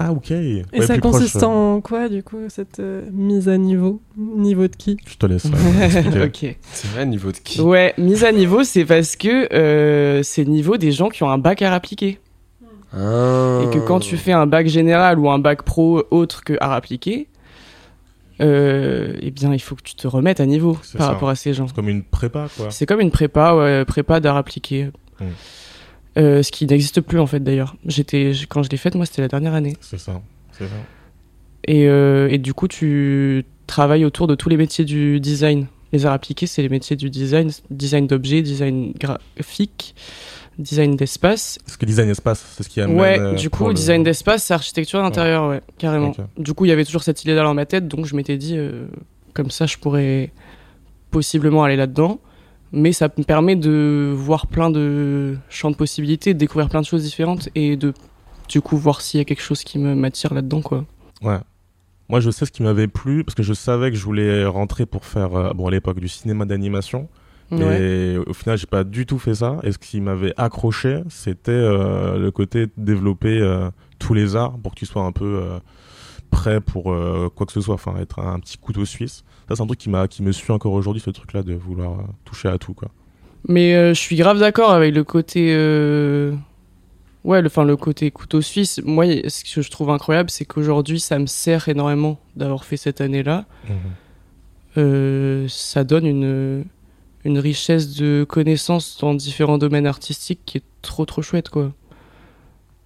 Ah 0.01 0.13
ok. 0.13 0.31
Et 0.31 0.63
Ouais, 0.73 0.85
ça 0.87 0.97
proche, 0.97 1.11
consiste 1.11 1.43
euh, 1.43 1.47
en 1.47 1.81
quoi, 1.81 2.07
du 2.07 2.23
coup, 2.23 2.37
cette 2.47 2.79
euh, 2.79 3.01
mise 3.11 3.49
à 3.49 3.57
niveau 3.57 3.99
Niveau 4.17 4.67
de 4.69 4.75
qui? 4.75 4.95
Je 5.05 5.17
te 5.17 5.25
laisse. 5.25 5.43
ouais, 5.45 6.23
ok. 6.25 6.55
C'est 6.71 6.87
vrai, 6.93 7.05
niveau 7.05 7.33
de 7.33 7.37
qui? 7.37 7.59
Ouais, 7.59 7.93
mise 7.97 8.23
à 8.23 8.31
niveau, 8.31 8.63
c'est 8.63 8.85
parce 8.85 9.17
que 9.17 9.53
euh, 9.53 10.23
c'est 10.23 10.45
niveau 10.45 10.77
des 10.77 10.93
gens 10.93 11.09
qui 11.09 11.21
ont 11.23 11.29
un 11.29 11.37
bac 11.37 11.61
art 11.61 11.73
appliqué. 11.73 12.17
Ah. 12.93 13.59
Et 13.63 13.69
que 13.73 13.79
quand 13.79 13.99
tu 13.99 14.15
fais 14.15 14.31
un 14.31 14.47
bac 14.47 14.67
général 14.67 15.19
ou 15.19 15.29
un 15.29 15.37
bac 15.37 15.63
pro 15.63 16.03
autre 16.11 16.43
que 16.45 16.53
art 16.61 16.71
appliqué, 16.71 17.27
euh, 18.41 19.15
eh 19.21 19.31
bien, 19.31 19.53
il 19.53 19.59
faut 19.59 19.75
que 19.75 19.83
tu 19.83 19.95
te 19.95 20.07
remettes 20.07 20.39
à 20.39 20.45
niveau 20.45 20.77
C'est 20.81 20.97
par 20.97 21.07
ça. 21.07 21.13
rapport 21.13 21.27
à 21.29 21.35
ces 21.35 21.53
gens. 21.53 21.67
C'est 21.67 21.75
comme 21.75 21.89
une 21.89 22.03
prépa 22.03 22.47
quoi. 22.55 22.71
C'est 22.71 22.85
comme 22.85 23.01
une 23.01 23.11
prépa, 23.11 23.53
ouais, 23.53 23.83
prépa 23.83 24.21
d'art 24.21 24.37
appliqué. 24.37 24.89
Mm. 25.19 25.25
Euh, 26.17 26.41
ce 26.43 26.51
qui 26.51 26.65
n'existe 26.65 27.01
plus 27.01 27.19
en 27.19 27.27
fait 27.27 27.39
d'ailleurs. 27.39 27.75
J'étais 27.85 28.31
quand 28.49 28.63
je 28.63 28.69
l'ai 28.69 28.77
faite, 28.77 28.95
moi, 28.95 29.05
c'était 29.05 29.21
la 29.21 29.27
dernière 29.27 29.53
année. 29.53 29.77
C'est 29.79 29.99
ça. 29.99 30.21
C'est 30.51 30.65
ça. 30.65 30.73
Et, 31.65 31.87
euh, 31.87 32.27
et 32.29 32.37
du 32.39 32.53
coup, 32.53 32.67
tu 32.67 33.45
travailles 33.67 34.05
autour 34.05 34.25
de 34.27 34.35
tous 34.35 34.49
les 34.49 34.57
métiers 34.57 34.85
du 34.85 35.19
design. 35.19 35.67
Les 35.93 36.05
arts 36.05 36.13
appliqués, 36.13 36.47
c'est 36.47 36.61
les 36.61 36.69
métiers 36.69 36.95
du 36.95 37.09
design, 37.09 37.51
design 37.69 38.07
d'objets, 38.07 38.41
design 38.41 38.91
graphique, 38.99 39.95
design 40.57 40.95
d'espace. 40.95 41.59
Parce 41.65 41.77
que 41.77 41.85
design 41.85 42.09
espace, 42.09 42.43
c'est 42.55 42.63
ce 42.63 42.69
qui 42.69 42.81
amène. 42.81 42.99
Ouais, 42.99 43.19
euh, 43.19 43.33
du 43.35 43.49
coup, 43.49 43.67
le- 43.67 43.73
design 43.73 44.03
d'espace, 44.03 44.43
c'est 44.45 44.53
architecture 44.53 45.01
d'intérieur, 45.01 45.47
ouais, 45.49 45.61
carrément. 45.77 46.09
Ok. 46.09 46.17
Du 46.37 46.53
coup, 46.53 46.65
il 46.65 46.69
y 46.69 46.71
avait 46.71 46.85
toujours 46.85 47.03
cette 47.03 47.23
idée-là 47.23 47.43
dans 47.43 47.53
ma 47.53 47.65
tête, 47.65 47.87
donc 47.87 48.05
je 48.05 48.15
m'étais 48.15 48.37
dit, 48.37 48.57
comme 49.33 49.51
ça, 49.51 49.65
je 49.67 49.77
pourrais 49.77 50.31
possiblement 51.11 51.63
aller 51.63 51.75
là-dedans. 51.75 52.19
Mais 52.71 52.91
ça 52.93 53.09
me 53.17 53.23
permet 53.23 53.55
de 53.55 54.13
voir 54.15 54.47
plein 54.47 54.69
de 54.69 55.37
champs 55.49 55.71
de 55.71 55.75
possibilités, 55.75 56.33
de 56.33 56.39
découvrir 56.39 56.69
plein 56.69 56.81
de 56.81 56.85
choses 56.85 57.03
différentes 57.03 57.49
et 57.55 57.75
de, 57.75 57.93
du 58.47 58.61
coup, 58.61 58.77
voir 58.77 59.01
s'il 59.01 59.19
y 59.19 59.21
a 59.21 59.25
quelque 59.25 59.41
chose 59.41 59.63
qui 59.63 59.79
me 59.79 59.95
m'attire 59.95 60.33
là-dedans, 60.33 60.61
quoi. 60.61 60.85
Ouais. 61.21 61.39
Moi, 62.09 62.19
je 62.19 62.31
sais 62.31 62.45
ce 62.45 62.51
qui 62.51 62.63
m'avait 62.63 62.87
plu 62.87 63.23
parce 63.23 63.35
que 63.35 63.43
je 63.43 63.53
savais 63.53 63.91
que 63.91 63.97
je 63.97 64.03
voulais 64.03 64.45
rentrer 64.45 64.85
pour 64.85 65.05
faire, 65.05 65.35
euh, 65.35 65.53
bon, 65.53 65.67
à 65.67 65.71
l'époque, 65.71 65.99
du 65.99 66.07
cinéma 66.07 66.45
d'animation. 66.45 67.07
Ouais. 67.51 67.81
Et 67.81 68.17
au 68.17 68.33
final, 68.33 68.57
j'ai 68.57 68.67
pas 68.67 68.83
du 68.83 69.05
tout 69.05 69.17
fait 69.17 69.35
ça. 69.35 69.57
Et 69.63 69.71
ce 69.71 69.77
qui 69.77 70.01
m'avait 70.01 70.33
accroché, 70.37 71.01
c'était 71.09 71.51
euh, 71.51 72.17
le 72.17 72.31
côté 72.31 72.67
de 72.67 72.71
développer 72.77 73.39
euh, 73.39 73.69
tous 73.97 74.13
les 74.13 74.35
arts 74.35 74.57
pour 74.59 74.73
que 74.73 74.79
tu 74.79 74.85
sois 74.85 75.03
un 75.03 75.11
peu 75.11 75.41
prêt 76.29 76.61
pour 76.61 76.91
euh, 76.91 77.29
quoi 77.33 77.45
que 77.45 77.51
ce 77.51 77.61
soit. 77.61 77.73
Enfin, 77.73 77.95
être 77.99 78.19
un, 78.19 78.39
petit 78.39 78.57
couteau 78.57 78.85
suisse. 78.85 79.23
Ça, 79.47 79.55
c'est 79.55 79.61
un 79.61 79.67
truc 79.67 79.79
qui 79.79 79.89
m'a, 79.89 80.07
qui 80.07 80.23
me 80.23 80.31
suit 80.31 80.51
encore 80.51 80.73
aujourd'hui, 80.73 81.01
ce 81.01 81.09
truc-là 81.09 81.43
de 81.43 81.53
vouloir 81.53 81.99
euh, 81.99 82.03
toucher 82.25 82.49
à 82.49 82.57
tout, 82.57 82.73
quoi. 82.73 82.89
Mais 83.47 83.73
euh, 83.73 83.93
je 83.93 83.99
suis 83.99 84.15
grave 84.15 84.39
d'accord 84.39 84.71
avec 84.71 84.93
le 84.93 85.03
côté 85.03 85.53
euh, 85.53 86.33
Ouais, 87.23 87.41
le, 87.41 87.47
enfin, 87.47 87.63
le 87.63 87.77
côté 87.77 88.11
couteau 88.11 88.41
suisse, 88.41 88.81
moi, 88.83 89.05
ce 89.27 89.55
que 89.55 89.61
je 89.61 89.69
trouve 89.69 89.89
incroyable, 89.89 90.29
c'est 90.29 90.45
qu'aujourd'hui, 90.45 90.99
ça 90.99 91.19
me 91.19 91.25
sert 91.25 91.67
énormément 91.67 92.19
d'avoir 92.35 92.63
fait 92.65 92.77
cette 92.77 93.01
année-là. 93.01 93.45
Mhm. 93.67 95.47
Ça 95.49 95.83
donne 95.83 96.05
une, 96.05 96.63
une 97.25 97.39
richesse 97.39 97.95
de 97.95 98.25
connaissances 98.27 98.97
dans 99.01 99.13
différents 99.13 99.57
domaines 99.57 99.87
artistiques 99.87 100.39
qui 100.45 100.59
est 100.59 100.63
trop, 100.81 101.05
trop 101.05 101.21
chouette, 101.21 101.49
quoi. 101.49 101.73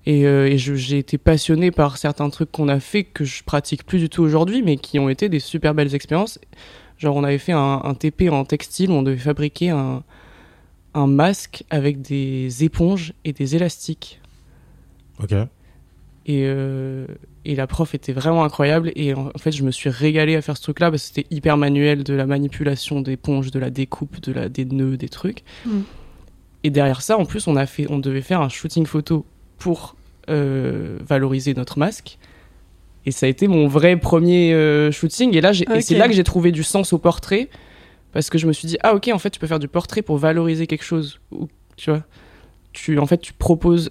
Et, 0.05 0.25
euh, 0.25 0.47
et 0.47 0.57
j'ai 0.57 0.97
été 0.97 1.17
passionné 1.17 1.71
par 1.71 1.97
certains 1.97 2.29
trucs 2.29 2.51
qu'on 2.51 2.67
a 2.67 2.79
fait 2.79 3.03
que 3.03 3.23
je 3.23 3.43
pratique 3.43 3.85
plus 3.85 3.99
du 3.99 4.09
tout 4.09 4.21
aujourd'hui, 4.21 4.61
mais 4.61 4.77
qui 4.77 4.99
ont 4.99 5.09
été 5.09 5.29
des 5.29 5.39
super 5.39 5.73
belles 5.73 5.95
expériences. 5.95 6.39
Genre, 6.97 7.15
on 7.15 7.23
avait 7.23 7.37
fait 7.37 7.53
un, 7.53 7.81
un 7.83 7.93
TP 7.93 8.29
en 8.29 8.43
textile 8.43 8.91
où 8.91 8.93
on 8.93 9.01
devait 9.03 9.17
fabriquer 9.17 9.69
un, 9.69 10.03
un 10.93 11.07
masque 11.07 11.63
avec 11.69 12.01
des 12.01 12.63
éponges 12.63 13.13
et 13.23 13.33
des 13.33 13.55
élastiques. 13.55 14.19
Ok. 15.21 15.33
Et, 16.25 16.43
euh, 16.45 17.05
et 17.45 17.55
la 17.55 17.67
prof 17.67 17.93
était 17.95 18.13
vraiment 18.13 18.43
incroyable. 18.43 18.91
Et 18.95 19.13
en, 19.13 19.27
en 19.27 19.37
fait, 19.37 19.51
je 19.51 19.63
me 19.63 19.71
suis 19.71 19.89
régalé 19.89 20.35
à 20.35 20.41
faire 20.41 20.57
ce 20.57 20.63
truc-là 20.63 20.91
parce 20.91 21.03
que 21.03 21.15
c'était 21.15 21.35
hyper 21.35 21.57
manuel 21.57 22.03
de 22.03 22.13
la 22.13 22.25
manipulation 22.25 23.01
d'éponges, 23.01 23.51
de 23.51 23.59
la 23.59 23.69
découpe, 23.69 24.21
de 24.21 24.31
la, 24.31 24.49
des 24.49 24.65
nœuds, 24.65 24.97
des 24.97 25.09
trucs. 25.09 25.43
Mm. 25.65 25.81
Et 26.65 26.69
derrière 26.69 27.01
ça, 27.01 27.17
en 27.17 27.25
plus, 27.25 27.47
on, 27.47 27.55
a 27.55 27.65
fait, 27.65 27.87
on 27.89 27.99
devait 27.99 28.21
faire 28.21 28.41
un 28.41 28.49
shooting 28.49 28.85
photo 28.85 29.25
pour 29.57 29.95
euh, 30.29 30.97
valoriser 31.05 31.53
notre 31.53 31.79
masque. 31.79 32.17
Et 33.05 33.11
ça 33.11 33.25
a 33.25 33.29
été 33.29 33.47
mon 33.47 33.67
vrai 33.67 33.97
premier 33.97 34.53
euh, 34.53 34.91
shooting. 34.91 35.35
Et 35.35 35.41
là, 35.41 35.51
et 35.51 35.81
c'est 35.81 35.97
là 35.97 36.07
que 36.07 36.13
j'ai 36.13 36.23
trouvé 36.23 36.51
du 36.51 36.63
sens 36.63 36.93
au 36.93 36.97
portrait. 36.97 37.49
Parce 38.13 38.29
que 38.29 38.37
je 38.37 38.47
me 38.47 38.53
suis 38.53 38.67
dit, 38.67 38.77
ah 38.83 38.93
ok, 38.93 39.09
en 39.11 39.17
fait, 39.17 39.31
tu 39.31 39.39
peux 39.39 39.47
faire 39.47 39.59
du 39.59 39.67
portrait 39.67 40.01
pour 40.01 40.17
valoriser 40.17 40.67
quelque 40.67 40.83
chose. 40.85 41.19
Ou, 41.31 41.49
tu 41.75 41.89
vois, 41.89 42.03
tu, 42.71 42.99
en 42.99 43.07
fait, 43.07 43.17
tu 43.17 43.33
proposes, 43.33 43.89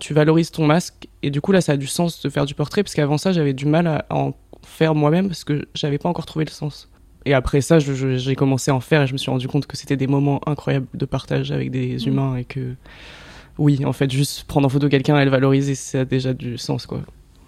tu 0.00 0.12
valorises 0.12 0.50
ton 0.50 0.66
masque. 0.66 1.08
Et 1.22 1.30
du 1.30 1.40
coup, 1.40 1.52
là, 1.52 1.60
ça 1.60 1.72
a 1.72 1.76
du 1.76 1.86
sens 1.86 2.20
de 2.20 2.28
faire 2.28 2.46
du 2.46 2.54
portrait. 2.54 2.82
Parce 2.82 2.94
qu'avant 2.94 3.16
ça, 3.16 3.32
j'avais 3.32 3.52
du 3.54 3.64
mal 3.64 3.86
à, 3.86 4.04
à 4.10 4.14
en 4.16 4.34
faire 4.66 4.94
moi-même 4.94 5.28
parce 5.28 5.44
que 5.44 5.66
j'avais 5.74 5.98
pas 5.98 6.08
encore 6.08 6.26
trouvé 6.26 6.44
le 6.44 6.50
sens. 6.50 6.90
Et 7.26 7.32
après 7.32 7.60
ça, 7.60 7.78
j'ai 7.78 8.34
commencé 8.34 8.70
à 8.70 8.74
en 8.74 8.80
faire 8.80 9.02
et 9.02 9.06
je 9.06 9.12
me 9.12 9.18
suis 9.18 9.30
rendu 9.30 9.48
compte 9.48 9.66
que 9.66 9.76
c'était 9.76 9.96
des 9.96 10.06
moments 10.06 10.40
incroyables 10.46 10.86
de 10.92 11.06
partage 11.06 11.52
avec 11.52 11.70
des 11.70 11.96
Mm. 11.96 12.08
humains 12.08 12.36
et 12.36 12.44
que, 12.44 12.74
oui, 13.58 13.84
en 13.84 13.92
fait, 13.92 14.10
juste 14.10 14.44
prendre 14.44 14.66
en 14.66 14.68
photo 14.68 14.88
quelqu'un 14.88 15.18
et 15.20 15.24
le 15.24 15.30
valoriser, 15.30 15.74
ça 15.74 16.00
a 16.00 16.04
déjà 16.04 16.32
du 16.34 16.58
sens, 16.58 16.86
quoi. 16.86 17.00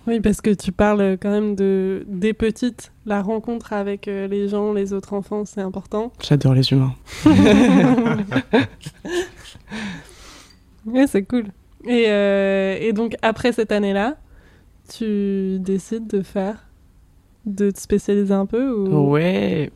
Oui, 0.06 0.20
parce 0.20 0.40
que 0.40 0.50
tu 0.50 0.70
parles 0.70 1.16
quand 1.20 1.30
même 1.30 1.56
de 1.56 2.04
des 2.08 2.32
petites. 2.32 2.92
La 3.06 3.22
rencontre 3.22 3.72
avec 3.72 4.06
euh, 4.06 4.28
les 4.28 4.48
gens, 4.48 4.72
les 4.72 4.92
autres 4.92 5.14
enfants, 5.14 5.44
c'est 5.44 5.60
important. 5.62 6.12
J'adore 6.22 6.54
les 6.54 6.70
humains. 6.72 6.94
Ouais, 10.86 11.06
c'est 11.08 11.24
cool. 11.24 11.46
Et, 11.84 12.04
euh, 12.08 12.76
et 12.80 12.92
donc, 12.92 13.16
après 13.22 13.52
cette 13.52 13.72
année-là, 13.72 14.16
tu 14.96 15.58
décides 15.58 16.06
de 16.06 16.22
faire, 16.22 16.64
de 17.44 17.70
te 17.70 17.80
spécialiser 17.80 18.32
un 18.34 18.46
peu 18.46 18.70
ou... 18.70 19.10
Ouais. 19.10 19.70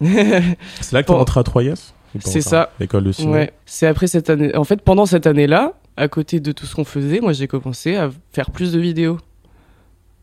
C'est 0.80 0.92
là 0.92 1.02
que 1.02 1.06
tu 1.08 1.12
Bon. 1.12 1.18
rentres 1.18 1.38
à 1.38 1.42
3S 1.42 1.92
C'est 2.20 2.40
ça. 2.40 2.70
L'école 2.78 3.04
de 3.04 3.12
cinéma. 3.12 3.36
Ouais, 3.38 3.52
c'est 3.66 3.86
après 3.88 4.06
cette 4.06 4.30
année. 4.30 4.54
En 4.56 4.64
fait, 4.64 4.80
pendant 4.82 5.06
cette 5.06 5.26
année-là, 5.26 5.74
à 6.00 6.08
côté 6.08 6.40
de 6.40 6.52
tout 6.52 6.66
ce 6.66 6.74
qu'on 6.74 6.84
faisait, 6.84 7.20
moi 7.20 7.32
j'ai 7.32 7.46
commencé 7.46 7.94
à 7.96 8.10
faire 8.32 8.50
plus 8.50 8.72
de 8.72 8.80
vidéos. 8.80 9.18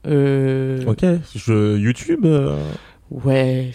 Euh... 0.08 0.84
Ok. 0.86 1.04
Je, 1.36 1.78
YouTube. 1.78 2.26
euh, 2.26 2.58
Ouais, 3.12 3.72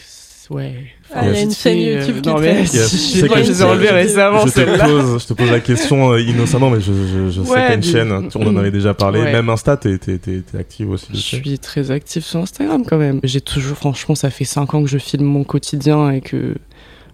ouais. 0.50 0.74
Ah, 1.14 1.26
il 1.28 1.34
y 1.34 1.36
a 1.38 1.40
une 1.42 1.50
chaîne 1.52 1.78
fait, 1.78 1.94
YouTube 2.00 2.20
qui 2.22 2.28
non, 2.28 2.38
mais 2.38 2.54
Yes. 2.60 2.72
je 2.72 2.78
sais 2.96 3.26
pas, 3.28 3.36
que- 3.36 3.44
je 3.44 3.50
les 3.52 3.62
ai 3.86 3.90
récemment, 3.90 4.46
je, 4.46 4.52
te 4.52 4.80
pose, 4.84 5.22
je 5.22 5.26
te 5.26 5.32
pose 5.34 5.50
la 5.50 5.60
question 5.60 6.12
euh, 6.12 6.20
innocemment, 6.20 6.70
mais 6.70 6.80
je, 6.80 6.92
je, 6.92 7.30
je 7.30 7.42
sais 7.42 7.50
Ouais, 7.50 7.56
qu'il 7.56 7.56
y 7.56 7.70
a 7.70 7.74
une 7.74 7.80
du- 7.80 7.90
chaîne. 7.90 8.28
On 8.34 8.46
en 8.46 8.56
avait 8.56 8.70
déjà 8.70 8.92
parlé. 8.94 9.20
Ouais. 9.20 9.32
Même 9.32 9.48
Insta, 9.48 9.76
t'es 9.76 9.98
t'es- 9.98 10.18
t'es- 10.18 10.40
t'es 10.42 10.58
active 10.58 10.90
aussi. 10.90 11.06
Je 11.12 11.18
suis 11.18 11.58
très 11.58 11.90
actif 11.90 12.24
sur 12.24 12.40
Instagram 12.40 12.82
quand 12.86 12.98
même. 12.98 13.20
J'ai 13.24 13.40
toujours, 13.40 13.76
franchement, 13.76 14.14
ça 14.14 14.30
fait 14.30 14.44
5 14.44 14.72
ans 14.74 14.82
que 14.82 14.88
je 14.90 14.98
filme 14.98 15.24
mon 15.24 15.44
quotidien 15.44 16.10
et 16.10 16.20
que 16.20 16.54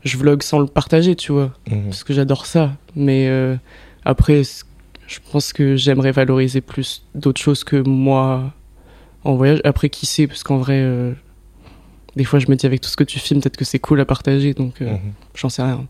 je 0.04 0.16
vlog 0.16 0.42
sans 0.42 0.58
le 0.60 0.66
partager, 0.66 1.14
tu 1.16 1.32
vois. 1.32 1.52
Mhm. 1.70 1.84
parce 1.86 2.04
que 2.04 2.12
j'adore 2.14 2.46
ça. 2.46 2.72
Mais 2.96 3.28
euh, 3.28 3.56
après, 4.04 4.42
je 5.08 5.18
pense 5.32 5.52
que 5.52 5.74
j'aimerais 5.74 6.12
valoriser 6.12 6.60
plus 6.60 7.02
d'autres 7.16 7.40
choses 7.40 7.64
que 7.64 7.76
moi 7.76 8.52
en 9.24 9.34
voyage. 9.34 9.60
Après, 9.64 9.88
qui 9.88 10.06
sait, 10.06 10.26
parce 10.28 10.44
qu'en 10.44 10.58
vrai, 10.58 10.78
euh, 10.80 11.12
des 12.14 12.24
fois, 12.24 12.38
je 12.38 12.46
me 12.48 12.54
dis 12.54 12.66
avec 12.66 12.80
tout 12.80 12.88
ce 12.88 12.96
que 12.96 13.04
tu 13.04 13.18
filmes, 13.18 13.40
peut-être 13.40 13.56
que 13.56 13.64
c'est 13.64 13.78
cool 13.80 14.00
à 14.00 14.04
partager, 14.04 14.54
donc 14.54 14.80
euh, 14.82 14.92
Mhm. 14.92 15.12
j'en 15.34 15.48
sais 15.48 15.62
rien. 15.62 15.86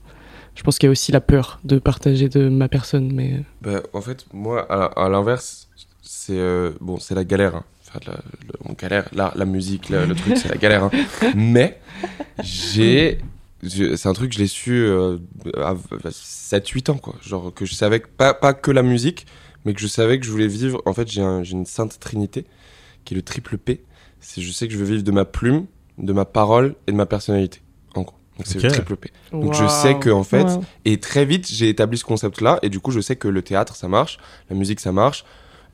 Je 0.54 0.62
pense 0.62 0.78
qu'il 0.78 0.86
y 0.86 0.88
a 0.88 0.90
aussi 0.92 1.12
la 1.12 1.20
peur 1.20 1.60
de 1.64 1.78
partager 1.78 2.28
de 2.28 2.48
ma 2.48 2.68
personne, 2.68 3.12
mais 3.12 3.34
euh, 3.34 3.40
Bah, 3.60 3.82
en 3.92 4.00
fait, 4.00 4.24
moi, 4.32 4.66
à, 4.70 5.04
à 5.04 5.08
l'inverse, 5.08 5.68
c'est 6.02 6.38
euh, 6.38 6.72
bon, 6.80 6.98
c'est 6.98 7.14
la 7.14 7.24
galère. 7.24 7.54
hein. 7.56 7.64
De 8.04 8.10
la, 8.10 8.12
le- 8.16 8.52
on 8.66 8.74
galère, 8.74 9.08
la, 9.14 9.32
la 9.34 9.44
musique, 9.46 9.88
la- 9.88 10.04
le 10.04 10.14
truc, 10.14 10.36
c'est 10.36 10.48
la 10.50 10.56
galère. 10.56 10.84
hein. 10.84 10.90
Mais 11.34 11.80
j'ai, 12.42 13.18
c'est 13.66 14.06
un 14.06 14.12
truc 14.12 14.30
que 14.30 14.34
je 14.36 14.40
l'ai 14.40 14.46
su 14.46 14.72
euh, 14.72 15.18
à 15.56 15.74
7-8 16.10 16.90
ans, 16.90 16.98
quoi. 16.98 17.14
Genre 17.22 17.52
que 17.52 17.64
je 17.64 17.74
savais 17.74 18.00
que 18.00 18.08
pas, 18.08 18.34
pas 18.34 18.54
que 18.54 18.70
la 18.70 18.82
musique, 18.82 19.26
mais 19.64 19.74
que 19.74 19.80
je 19.80 19.86
savais 19.86 20.18
que 20.20 20.26
je 20.26 20.30
voulais 20.30 20.46
vivre. 20.48 20.80
En 20.86 20.92
fait, 20.94 21.08
j'ai 21.10 21.22
un- 21.22 21.42
j'ai 21.42 21.52
une 21.52 21.66
sainte 21.66 21.98
trinité 21.98 22.44
qui 23.04 23.14
est 23.14 23.16
le 23.16 23.22
triple 23.22 23.58
P. 23.58 23.82
C'est 24.20 24.40
je 24.42 24.52
sais 24.52 24.66
que 24.68 24.72
je 24.74 24.78
veux 24.78 24.84
vivre 24.84 25.02
de 25.02 25.10
ma 25.12 25.24
plume, 25.24 25.66
de 25.98 26.12
ma 26.12 26.24
parole 26.24 26.74
et 26.86 26.92
de 26.92 26.96
ma 26.96 27.06
personnalité. 27.06 27.60
En 27.94 28.02
gros. 28.02 28.14
Donc 28.36 28.46
c'est 28.46 28.62
le 28.62 28.68
triple 28.70 28.96
P. 28.96 29.10
Donc 29.32 29.54
je 29.54 29.66
sais 29.66 29.98
que 29.98 30.10
en 30.10 30.22
fait, 30.24 30.44
Wow. 30.44 30.64
et 30.84 31.00
très 31.00 31.24
vite, 31.24 31.48
j'ai 31.50 31.68
établi 31.68 31.98
ce 31.98 32.04
concept-là, 32.04 32.60
et 32.62 32.68
du 32.68 32.78
coup, 32.78 32.92
je 32.92 33.00
sais 33.00 33.16
que 33.16 33.26
le 33.26 33.42
théâtre, 33.42 33.74
ça 33.74 33.88
marche, 33.88 34.18
la 34.48 34.54
musique, 34.56 34.78
ça 34.78 34.92
marche. 34.92 35.24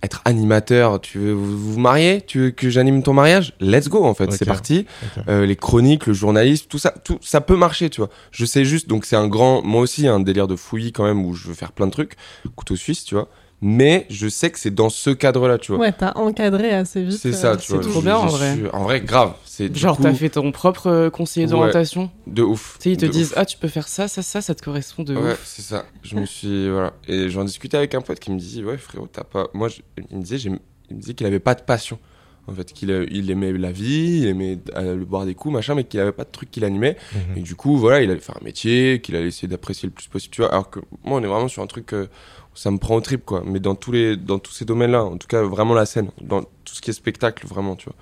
Être 0.05 0.21
animateur, 0.27 1.01
tu 1.01 1.19
veux 1.19 1.33
vous, 1.33 1.73
vous 1.73 1.81
marier 1.81 2.21
Tu 2.21 2.38
veux 2.38 2.51
que 2.51 2.69
j'anime 2.69 3.03
ton 3.03 3.14
mariage? 3.14 3.55
Let's 3.59 3.88
go, 3.88 4.05
en 4.05 4.12
fait, 4.12 4.31
c'est 4.33 4.45
parti. 4.45 4.85
Euh, 5.29 5.47
les 5.47 5.57
chroniques, 5.57 6.07
le 6.07 6.12
journalisme, 6.12 6.67
tout 6.69 6.79
ça, 6.79 6.90
tout 6.90 7.19
ça 7.23 7.40
peut 7.40 7.57
marcher, 7.57 7.88
tu 7.88 8.03
vois. 8.03 8.11
Je 8.31 8.45
sais 8.45 8.67
juste, 8.67 8.87
donc 8.87 9.07
c'est 9.07 9.17
un 9.17 9.29
grand, 9.29 9.62
moi 9.62 9.81
aussi, 9.81 10.07
un 10.07 10.21
délire 10.21 10.47
de 10.47 10.57
fouillis 10.57 10.93
quand 10.93 11.05
même, 11.05 11.25
où 11.25 11.33
je 11.33 11.49
veux 11.49 11.55
faire 11.55 11.73
plein 11.73 11.87
de 11.87 11.90
trucs, 11.90 12.17
couteau 12.55 12.77
suisse, 12.77 13.05
tu 13.05 13.14
vois. 13.14 13.31
Mais 13.66 14.05
je 14.11 14.29
sais 14.29 14.50
que 14.50 14.59
c'est 14.59 14.74
dans 14.74 14.90
ce 14.90 15.09
cadre-là, 15.09 15.57
tu 15.57 15.72
vois. 15.72 15.81
Ouais, 15.81 15.92
t'as 15.92 16.12
encadré 16.16 16.70
assez 16.70 17.03
vite. 17.03 17.18
C'est 17.18 17.31
euh, 17.31 17.33
ça, 17.33 17.57
tu 17.57 17.68
c'est 17.68 17.72
vois. 17.72 17.83
trop 17.83 18.00
Je- 18.00 18.05
bien, 18.05 18.16
en 18.18 18.27
vrai. 18.27 18.55
suis- 18.57 18.68
En 18.74 18.83
vrai, 18.83 19.00
grave. 19.00 19.33
C'est 19.46 19.74
genre, 19.74 19.96
coup, 19.96 20.03
t'as 20.03 20.12
fait 20.12 20.29
ton 20.29 20.53
propre 20.53 20.88
euh, 20.88 21.09
conseiller 21.09 21.46
Ouais. 21.46 21.50
d'orientation. 21.53 22.11
de 22.27 22.42
ouf. 22.42 22.77
Tu 22.79 22.83
sais, 22.85 22.90
ils 22.90 22.96
te 22.98 23.07
disent, 23.07 23.29
ouf. 23.31 23.38
ah, 23.38 23.46
tu 23.46 23.57
peux 23.57 23.68
faire 23.68 23.88
ça, 23.88 24.07
ça, 24.07 24.20
ça, 24.20 24.42
ça 24.42 24.55
te 24.55 24.62
correspond 24.62 25.03
de 25.03 25.14
Ouais, 25.16 25.33
ouf. 25.33 25.42
c'est 25.46 25.62
ça. 25.62 25.87
Je 26.03 26.14
me 26.16 26.27
suis 26.27 26.68
voilà 26.70 26.92
et 27.09 27.31
j'en 27.31 27.44
discutais 27.44 27.79
avec 27.79 27.94
un 27.94 28.03
pote 28.03 28.20
qui 28.20 28.31
me 28.33 28.38
dit 28.38 28.62
ouais 28.62 28.77
frérot 28.77 29.09
t'as 29.11 29.24
pas 29.24 29.46
moi 29.55 29.68
je- 29.68 29.81
il 30.11 30.18
me 30.18 30.22
disait 30.22 30.37
j'ai- 30.38 30.50
il 30.90 30.96
me 30.96 31.00
disait 31.00 31.14
qu'il 31.14 31.27
avait 31.27 31.38
pas 31.38 31.55
de 31.55 31.62
passion 31.62 31.98
en 32.46 32.53
fait 32.53 32.70
qu'il 32.72 32.90
euh, 32.90 33.07
il 33.11 33.31
aimait 33.31 33.53
la 33.53 33.72
vie 33.72 34.18
il 34.22 34.27
aimait 34.27 34.59
euh, 34.77 34.94
le 34.96 35.05
boire 35.07 35.24
des 35.24 35.35
coups 35.35 35.55
machin 35.55 35.74
mais 35.74 35.85
qu'il 35.85 35.98
avait 36.00 36.12
pas 36.12 36.24
de 36.24 36.31
truc 36.31 36.50
qui 36.50 36.61
l'animait 36.61 36.96
Mhm. 37.14 37.38
et 37.38 37.40
du 37.40 37.55
coup 37.55 37.77
voilà 37.79 38.03
il 38.03 38.11
allait 38.11 38.20
faire 38.20 38.37
un 38.38 38.44
métier 38.44 39.00
qu'il 39.00 39.16
allait 39.16 39.29
essayer 39.29 39.48
d'apprécier 39.48 39.87
le 39.87 39.94
plus 39.94 40.09
possible 40.09 40.35
tu 40.35 40.42
vois 40.42 40.50
alors 40.53 40.68
que 40.68 40.81
moi 41.05 41.18
on 41.20 41.22
est 41.22 41.27
vraiment 41.27 41.48
sur 41.48 41.62
un 41.62 41.66
truc 41.66 41.94
euh, 41.94 42.07
ça 42.55 42.71
me 42.71 42.79
prend 42.79 42.95
au 42.97 43.01
trip 43.01 43.25
quoi 43.25 43.43
mais 43.45 43.61
dans 43.61 43.75
tous 43.75 43.93
les 43.93 44.17
dans 44.17 44.38
tous 44.38 44.53
ces 44.53 44.64
domaines 44.64 44.93
là 44.93 45.05
en 45.05 45.17
tout 45.17 45.27
cas 45.27 45.43
vraiment 45.43 45.75
la 45.75 45.87
scène 45.87 46.11
dans 46.21 46.43
tout 46.43 46.75
ce 46.75 46.81
qui 46.81 46.90
est 46.90 46.95
spectacle 46.95 47.47
vraiment 47.47 47.77
tu 47.77 47.87
vois 47.87 47.97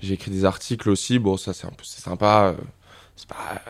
j'ai 0.00 0.14
écrit 0.14 0.30
des 0.30 0.44
articles 0.44 0.88
aussi 0.88 1.18
bon 1.18 1.36
ça 1.36 1.52
c'est 1.52 1.66
un 1.66 1.70
peu 1.70 1.84
c'est 1.84 2.02
sympa 2.02 2.54
euh, 2.54 2.62
c'est 3.16 3.28
pas 3.28 3.60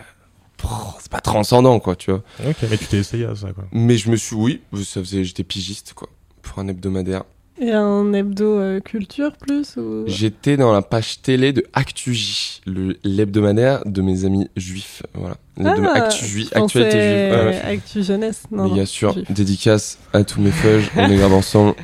c'est 1.00 1.10
pas 1.10 1.20
transcendant 1.20 1.78
quoi 1.80 1.96
tu 1.96 2.10
vois 2.10 2.22
Ok, 2.46 2.56
mais 2.68 2.76
tu 2.76 2.86
t'es 2.86 2.98
essayé 2.98 3.24
à 3.24 3.34
ça, 3.34 3.52
quoi. 3.52 3.64
mais 3.72 3.96
je 3.96 4.10
me 4.10 4.16
suis, 4.16 4.34
oui, 4.34 4.60
ça 4.84 5.00
faisait, 5.00 5.22
j'étais 5.22 5.44
pigiste, 5.44 5.94
quoi, 5.94 6.08
pour 6.42 6.58
un 6.58 6.66
hebdomadaire. 6.68 7.22
Et 7.60 7.72
un 7.72 8.12
hebdo 8.12 8.60
euh, 8.60 8.80
culture 8.80 9.32
plus 9.36 9.76
ou... 9.76 10.04
J'étais 10.06 10.56
dans 10.56 10.72
la 10.72 10.80
page 10.82 11.20
télé 11.22 11.52
de 11.52 11.64
ActuJ, 11.72 12.60
le 12.66 12.96
l'hebdomadaire 13.02 13.82
de 13.84 14.00
mes 14.00 14.24
amis 14.24 14.48
juifs, 14.56 15.02
voilà. 15.14 15.36
Ah, 15.64 15.72
ActuJ, 15.94 16.44
je 16.44 16.48
pensais 16.50 16.82
actualité 16.82 17.00
juive. 17.00 17.32
Ouais, 17.32 17.46
ouais. 17.46 17.60
Actu 17.74 18.02
jeunesse. 18.04 18.42
Non, 18.52 18.68
bien 18.72 18.84
sûr, 18.84 19.12
juif. 19.12 19.30
dédicace 19.32 19.98
à 20.12 20.22
tous 20.22 20.40
mes 20.40 20.52
feuges, 20.52 20.88
on 20.96 21.10
est 21.10 21.16
grave 21.16 21.32
ensemble. 21.32 21.74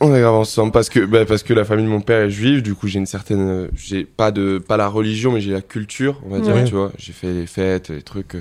On 0.00 0.12
est 0.14 0.20
grave 0.20 0.34
ensemble 0.34 0.72
parce 0.72 0.88
que, 0.88 1.00
bah, 1.00 1.24
parce 1.24 1.44
que 1.44 1.54
la 1.54 1.64
famille 1.64 1.84
de 1.84 1.90
mon 1.90 2.00
père 2.00 2.22
est 2.22 2.30
juive, 2.30 2.62
du 2.62 2.74
coup 2.74 2.88
j'ai 2.88 2.98
une 2.98 3.06
certaine, 3.06 3.40
euh, 3.48 3.68
j'ai 3.76 4.04
pas 4.04 4.32
de, 4.32 4.58
pas 4.58 4.76
la 4.76 4.88
religion, 4.88 5.30
mais 5.30 5.40
j'ai 5.40 5.52
la 5.52 5.62
culture, 5.62 6.20
on 6.26 6.30
va 6.30 6.40
dire, 6.40 6.54
Ouais. 6.56 6.64
tu 6.64 6.74
vois. 6.74 6.90
J'ai 6.98 7.12
fait 7.12 7.32
les 7.32 7.46
fêtes, 7.46 7.90
les 7.90 8.02
trucs. 8.02 8.36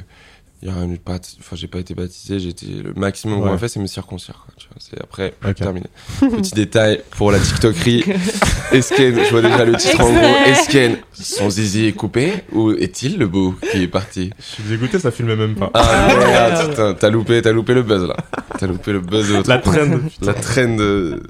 Euh, 0.64 0.66
Il 0.66 0.68
y 0.68 0.72
a 0.72 0.76
rien 0.76 0.90
eu 0.90 0.94
de 0.98 1.00
pas, 1.02 1.20
enfin 1.40 1.56
j'ai 1.56 1.68
pas 1.68 1.80
été 1.80 1.94
baptisé, 1.94 2.40
j'ai 2.40 2.50
été 2.50 2.66
le 2.68 2.94
maximum 2.94 3.40
qu'on 3.40 3.46
Ouais. 3.46 3.52
m'a 3.52 3.58
fait, 3.58 3.68
c'est 3.68 3.80
me 3.80 3.88
circoncire. 3.88 4.44
quoi, 4.46 4.54
tu 4.58 4.68
vois. 4.68 4.78
C'est 4.80 5.02
après 5.02 5.34
terminé. 5.56 5.88
Petit 6.20 6.54
détail 6.56 7.02
pour 7.18 7.32
la 7.32 7.40
TikTokerie. 7.40 8.06
Esken, 8.72 9.16
je 9.24 9.30
vois 9.30 9.42
déjà 9.42 9.66
le 9.66 9.76
titre 9.76 10.00
en 10.02 10.12
gros. 10.12 10.36
Esken, 10.48 10.98
son 11.14 11.50
zizi 11.50 11.86
est 11.88 11.92
coupé 11.94 12.32
ou 12.54 12.72
est-il 12.72 13.18
le 13.20 13.28
beau 13.28 13.56
qui 13.72 13.84
est 13.84 13.88
parti? 13.88 14.32
Je 14.40 14.44
suis 14.46 14.64
dégoûté, 14.64 15.00
ça 15.00 15.12
filmait 15.12 15.36
même 15.36 15.56
pas. 15.56 15.70
Ah 15.74 16.08
merde, 16.18 16.70
putain, 16.70 16.94
t'as 16.94 17.10
loupé, 17.10 17.42
t'as 17.42 17.52
loupé 17.52 17.74
le 17.74 17.84
buzz 17.84 18.08
là. 18.08 18.16
T'as 18.58 18.68
loupé 18.68 18.94
le 18.94 19.00
buzz 19.02 19.28
de 19.30 19.34
l'autre. 19.36 19.50
La 19.50 19.58
trend. 19.58 20.00
La 20.22 20.34
trend. 20.34 20.76
de- 20.78 21.22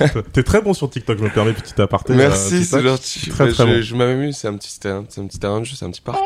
ouais. 0.00 0.10
T'es 0.32 0.42
très 0.42 0.60
bon 0.60 0.74
sur 0.74 0.90
TikTok, 0.90 1.18
je 1.18 1.24
me 1.24 1.30
permets 1.30 1.52
petit 1.52 1.80
aparté. 1.80 2.12
Merci, 2.14 2.56
euh, 2.56 2.62
c'est 2.64 2.82
gentil. 2.82 3.30
Très, 3.30 3.50
très 3.52 3.66
je 3.66 3.72
bon. 3.74 3.82
je 3.82 3.94
m'amuse, 3.94 4.36
c'est 4.36 4.48
un 4.48 4.56
petit 4.56 4.78
terrain, 4.80 5.04
c'est 5.08 5.20
un 5.20 5.26
petit 5.26 5.38
terrain 5.38 5.60
de 5.60 5.64
jeu, 5.64 5.74
c'est 5.78 5.84
un 5.84 5.90
petit 5.90 6.00
parc. 6.00 6.18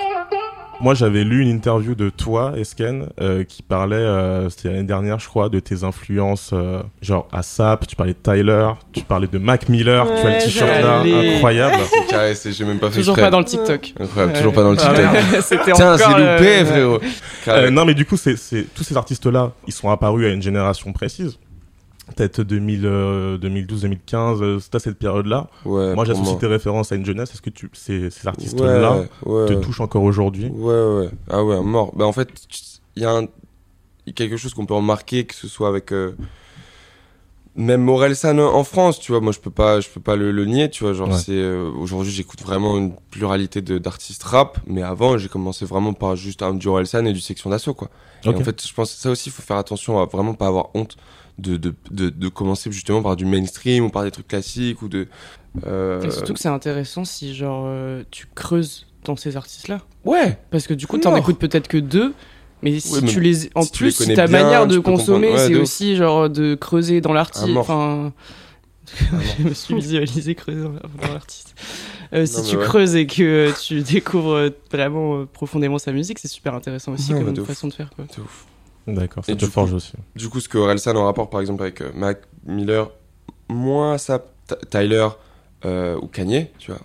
Moi 0.83 0.95
j'avais 0.95 1.23
lu 1.23 1.43
une 1.43 1.49
interview 1.49 1.95
de 1.95 2.11
toi, 2.11 2.55
Esken, 2.57 3.09
euh, 3.21 3.45
qui 3.45 3.63
parlait, 3.63 3.97
euh, 3.97 4.51
c'était 4.51 4.69
l'année 4.69 4.83
dernière 4.83 5.21
je 5.21 5.29
crois, 5.29 5.49
de 5.49 5.61
tes 5.61 5.85
influences, 5.85 6.51
euh, 6.53 6.83
genre 7.01 7.29
ASAP, 7.33 7.87
tu 7.87 7.97
parlais 7.97 8.15
de 8.15 8.19
Tyler, 8.19 8.69
tu 8.93 9.05
parlais 9.05 9.29
de 9.29 9.39
Mac 9.39 9.69
Miller, 9.69 10.07
tu 10.07 10.27
as 10.27 10.39
le 10.39 10.45
t-shirt 10.45 10.83
là, 10.83 11.01
incroyable. 11.01 11.77
C'est 11.91 12.07
carré, 12.11 12.35
j'ai 12.45 12.65
même 12.65 12.81
pas 12.81 12.91
fait 12.91 12.99
Toujours 12.99 13.17
pas 13.17 13.31
dans 13.31 13.39
le 13.39 13.45
TikTok. 13.45 13.95
Incroyable, 13.99 14.33
toujours 14.35 14.53
pas 14.53 14.63
dans 14.63 14.73
le 14.73 14.79
Ah 14.81 14.95
TikTok. 15.43 15.75
Tiens, 15.75 15.97
c'est 15.97 16.09
loupé, 16.09 16.23
euh, 16.23 16.65
frérot. 16.65 17.01
Euh, 17.49 17.71
non 17.71 17.85
mais 17.85 17.95
du 17.95 18.05
coup, 18.05 18.17
c'est, 18.17 18.37
c'est, 18.37 18.67
tous 18.75 18.83
ces 18.83 18.97
artistes-là, 18.97 19.53
ils 19.67 19.73
sont 19.73 19.89
apparus 19.89 20.27
à 20.27 20.31
une 20.31 20.43
génération 20.43 20.93
précise. 20.93 21.39
Peut-être 22.15 22.43
2000, 22.43 22.83
euh, 22.85 23.39
2012, 23.39 23.83
2015, 23.83 24.43
euh, 24.43 24.59
c'est 24.61 24.75
à 24.75 24.79
cette 24.79 24.99
période-là. 24.99 25.49
Ouais, 25.65 25.95
moi, 25.95 26.05
j'associe 26.05 26.39
tes 26.39 26.47
références 26.47 26.93
à 26.93 26.97
une 26.97 27.05
jeunesse. 27.05 27.33
Est-ce 27.33 27.43
que 27.43 27.51
tu, 27.51 27.71
ces, 27.73 28.11
ces 28.11 28.27
artistes-là 28.29 29.05
ouais, 29.25 29.47
te 29.47 29.53
touchent 29.55 29.81
encore 29.81 30.03
aujourd'hui? 30.03 30.47
Ouais, 30.49 30.85
ouais. 30.97 31.09
Ah 31.29 31.43
ouais, 31.45 31.61
mort. 31.63 31.93
Bah 31.97 32.05
en 32.07 32.13
fait, 32.13 32.29
il 32.97 33.03
y 33.03 33.07
a 33.07 33.13
un... 33.13 33.27
quelque 34.15 34.37
chose 34.37 34.55
qu'on 34.55 34.67
peut 34.67 34.75
remarquer, 34.75 35.25
que 35.25 35.35
ce 35.35 35.49
soit 35.49 35.69
avec 35.69 35.93
euh, 35.93 36.17
même 37.55 37.83
Morelsan 37.83 38.39
en 38.39 38.65
France, 38.65 38.99
tu 38.99 39.13
vois. 39.13 39.21
Moi, 39.21 39.33
je 39.33 39.39
peux 39.41 39.51
pas, 39.51 39.81
je 39.81 39.89
peux 39.89 40.01
pas 40.01 40.17
le, 40.17 40.31
le 40.33 40.45
nier, 40.47 40.71
tu 40.71 40.85
vois. 40.85 40.95
Genre, 40.95 41.15
c'est 41.15 41.33
euh, 41.33 41.71
aujourd'hui, 41.79 42.11
j'écoute 42.11 42.41
vraiment 42.43 42.79
une 42.79 42.95
pluralité 43.11 43.61
d'artistes 43.61 44.23
rap, 44.23 44.59
mais 44.67 44.83
avant, 44.83 45.19
j'ai 45.19 45.29
commencé 45.29 45.67
vraiment 45.67 45.93
par 45.93 46.17
juste 46.17 46.43
un 46.43 46.55
du 46.55 46.67
Orelsan 46.69 47.05
et 47.05 47.13
du 47.13 47.21
Section 47.21 47.51
d'Assaut, 47.51 47.75
quoi. 47.75 47.89
Et 48.25 48.29
Ok. 48.29 48.37
en 48.41 48.45
fait, 48.45 48.67
je 48.67 48.73
pense 48.73 48.95
que 48.95 49.01
ça 49.01 49.11
aussi, 49.11 49.29
il 49.29 49.33
faut 49.33 49.43
faire 49.43 49.57
attention 49.59 50.01
à 50.01 50.07
vraiment 50.07 50.33
pas 50.35 50.47
avoir 50.47 50.71
honte 50.75 50.97
de, 51.39 51.57
de, 51.57 51.75
de, 51.91 52.11
de 52.11 52.29
commencer 52.29 52.71
justement 52.71 53.03
par 53.03 53.17
du 53.17 53.25
mainstream 53.25 53.85
ou 53.85 53.91
par 53.91 54.05
des 54.05 54.11
trucs 54.11 54.29
classiques 54.29 54.83
ou 54.83 54.89
de. 54.89 55.09
euh, 55.67 56.01
Et 56.03 56.11
surtout 56.11 56.35
que 56.35 56.41
c'est 56.41 56.49
intéressant 56.49 57.05
si 57.05 57.35
genre 57.35 57.65
euh, 57.67 58.03
tu 58.11 58.27
creuses 58.35 58.87
dans 59.05 59.17
ces 59.17 59.37
artistes-là. 59.37 59.81
Ouais, 60.05 60.39
Parce 60.51 60.67
que 60.67 60.75
du 60.75 60.87
coup, 60.87 60.99
t'en 60.99 61.17
écoutes 61.17 61.39
peut-être 61.39 61.69
que 61.69 61.79
deux. 61.79 62.15
Mais 62.63 62.79
si 62.79 62.93
Ouais, 62.95 63.01
mais 63.03 63.09
tu 63.09 63.21
les, 63.21 63.51
en 63.57 63.63
si 63.63 63.73
tu 63.73 63.85
les 63.87 63.91
plus, 63.93 64.15
ta 64.15 64.29
bien, 64.29 64.43
manière 64.43 64.67
de 64.69 64.79
consommer. 64.79 65.33
Ouais, 65.33 65.49
c'est 65.49 65.55
aussi 65.57 65.97
genre 65.97 66.31
de 66.31 66.55
creuser 66.55 67.01
dans 67.01 67.13
l'artiste. 67.13 67.49
Mort. 67.49 67.63
Enfin, 67.63 68.13
je 69.39 69.45
me 69.49 69.55
suis 69.55 69.75
visualisé 69.75 70.35
creuser 70.37 70.63
dans 70.63 71.13
l'artiste. 71.13 71.55
Euh, 72.13 72.27
si 72.27 72.43
tu 72.45 72.57
ouais. 72.57 72.65
creuses 72.65 72.95
et 72.95 73.07
que 73.07 73.53
tu 73.61 73.81
découvres 73.93 74.51
vraiment 74.71 75.25
profondément 75.27 75.79
sa 75.79 75.91
musique, 75.93 76.19
c'est 76.21 76.29
super 76.29 76.55
intéressant 76.55 76.93
aussi 76.93 77.13
Non, 77.15 77.25
comme 77.25 77.45
façon 77.47 77.67
de 77.69 77.73
faire. 77.73 77.91
Quoi. 77.97 78.05
c'est 78.11 78.21
ouf. 78.21 78.47
D'accord, 78.87 79.25
ça 79.25 79.33
Et 79.33 79.37
te 79.37 79.45
du 79.45 79.51
forge 79.51 79.71
coup- 79.71 79.77
aussi. 79.77 79.93
Du 80.17 80.29
coup, 80.29 80.41
ce 80.41 80.49
que 80.49 80.59
Orelsan 80.59 80.97
en 80.97 81.05
rapport, 81.05 81.31
par 81.31 81.41
exemple, 81.41 81.63
avec 81.63 81.81
euh, 81.81 81.91
Mac 81.95 82.23
Miller, 82.45 82.91
moins 83.49 83.99
ça, 83.99 84.25
Tyler 84.71 85.09
euh, 85.65 85.97
ou 86.01 86.09
Kanye, 86.09 86.51
tu 86.59 86.73
vois, 86.73 86.81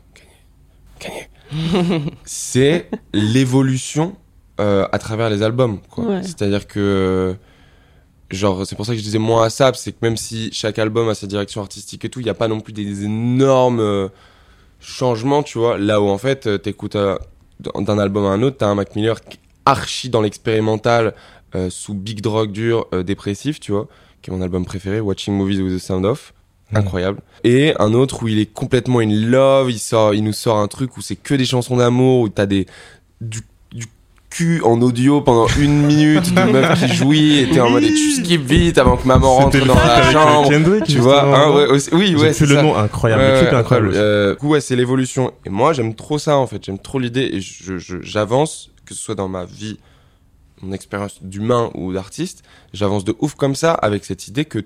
Kanye, 0.99 1.27
Kanye, 1.49 2.11
c'est 2.23 2.89
l'évolution 3.13 4.15
euh, 4.59 4.87
à 4.91 4.99
travers 4.99 5.29
les 5.29 5.41
albums, 5.43 5.79
quoi. 5.89 6.03
Ouais. 6.05 6.23
C'est-à-dire 6.23 6.67
que, 6.67 7.35
genre, 8.31 8.65
c'est 8.67 8.75
pour 8.75 8.85
ça 8.85 8.93
que 8.93 8.99
je 8.99 9.03
disais 9.03 9.17
moins 9.19 9.43
à 9.45 9.49
SAP, 9.49 9.75
c'est 9.75 9.91
que 9.91 9.97
même 10.01 10.17
si 10.17 10.51
chaque 10.51 10.77
album 10.79 11.09
a 11.09 11.15
sa 11.15 11.25
direction 11.27 11.61
artistique 11.61 12.05
et 12.05 12.09
tout, 12.09 12.19
il 12.19 12.23
n'y 12.25 12.29
a 12.29 12.33
pas 12.35 12.47
non 12.47 12.59
plus 12.59 12.73
des 12.73 13.03
énormes 13.05 14.09
changements, 14.79 15.43
tu 15.43 15.57
vois. 15.57 15.77
Là 15.77 16.01
où 16.01 16.07
en 16.07 16.17
fait, 16.17 16.61
t'écoutes 16.61 16.97
d'un 17.59 17.97
album 17.99 18.25
à 18.25 18.29
un 18.29 18.41
autre, 18.43 18.57
t'as 18.57 18.67
un 18.67 18.75
Mac 18.75 18.95
Miller 18.95 19.19
qui 19.21 19.37
est 19.37 19.41
archi 19.65 20.09
dans 20.09 20.21
l'expérimental, 20.21 21.13
euh, 21.55 21.69
sous 21.69 21.93
Big 21.93 22.21
Drug 22.21 22.51
dur, 22.51 22.87
euh, 22.93 23.03
dépressif, 23.03 23.59
tu 23.59 23.71
vois, 23.71 23.87
qui 24.21 24.29
est 24.29 24.33
mon 24.33 24.41
album 24.41 24.65
préféré, 24.65 24.99
Watching 24.99 25.33
Movies 25.33 25.61
with 25.61 25.75
the 25.75 25.79
Sound 25.83 26.05
Of. 26.05 26.33
Mhm. 26.71 26.77
Incroyable. 26.79 27.19
Et 27.45 27.73
un 27.79 27.93
autre 27.93 28.23
où 28.23 28.27
il 28.27 28.39
est 28.39 28.51
complètement 28.53 28.99
in 28.99 29.09
love, 29.09 29.71
il 29.71 29.79
sort, 29.79 30.13
il 30.13 30.23
nous 30.23 30.33
sort 30.33 30.57
un 30.57 30.67
truc 30.67 30.97
où 30.97 31.01
c'est 31.01 31.15
que 31.15 31.33
des 31.33 31.45
chansons 31.45 31.77
d'amour, 31.77 32.21
où 32.21 32.29
t'as 32.29 32.45
des, 32.45 32.65
du, 33.21 33.39
du 33.71 33.85
cul 34.29 34.61
en 34.63 34.81
audio 34.81 35.21
pendant 35.21 35.47
une 35.57 35.83
minute 35.87 36.33
de 36.33 36.41
meuf 36.51 36.77
qui 36.77 36.93
jouit, 36.93 37.37
et 37.39 37.49
t'es 37.49 37.61
en 37.61 37.69
mode, 37.69 37.83
et 37.83 37.87
tu 37.93 38.11
skip 38.11 38.41
vite 38.41 38.77
avant 38.79 38.97
que 38.97 39.07
maman 39.07 39.33
rentre 39.37 39.57
le 39.57 39.63
dans 39.65 39.75
la 39.75 40.11
chambre. 40.11 40.49
Kendrick, 40.49 40.83
Tu 40.83 40.97
vois, 40.97 41.23
hein, 41.23 41.47
non 41.47 41.55
ouais, 41.55 41.67
aussi- 41.67 41.89
oui, 41.93 42.13
ouais, 42.17 42.33
c'est 42.33 42.45
le 42.45 42.55
ça. 42.55 42.61
nom 42.63 42.75
incroyable. 42.75 43.23
le 43.23 43.29
Ouais, 43.31 43.39
clip 43.39 43.53
est 43.53 43.55
incroyable. 43.55 43.91
Euh, 43.95 44.31
du 44.33 44.37
coup, 44.39 44.49
ouais, 44.49 44.59
c'est 44.59 44.75
l'évolution. 44.75 45.31
Et 45.45 45.49
moi, 45.49 45.71
j'aime 45.71 45.95
trop 45.95 46.19
ça, 46.19 46.35
en 46.35 46.47
fait. 46.47 46.65
J'aime 46.65 46.79
trop 46.79 46.99
l'idée 46.99 47.29
et 47.31 47.39
je- 47.39 47.77
je- 47.77 48.01
j'avance, 48.01 48.71
que 48.85 48.93
ce 48.93 49.01
soit 49.01 49.15
dans 49.15 49.29
ma 49.29 49.45
vie, 49.45 49.77
mon 50.61 50.73
expérience 50.73 51.21
d'humain 51.21 51.71
ou 51.75 51.93
d'artiste, 51.93 52.43
j'avance 52.73 53.03
de 53.03 53.15
ouf 53.19 53.35
comme 53.35 53.55
ça 53.55 53.73
avec 53.73 54.05
cette 54.05 54.27
idée 54.27 54.45
que 54.45 54.65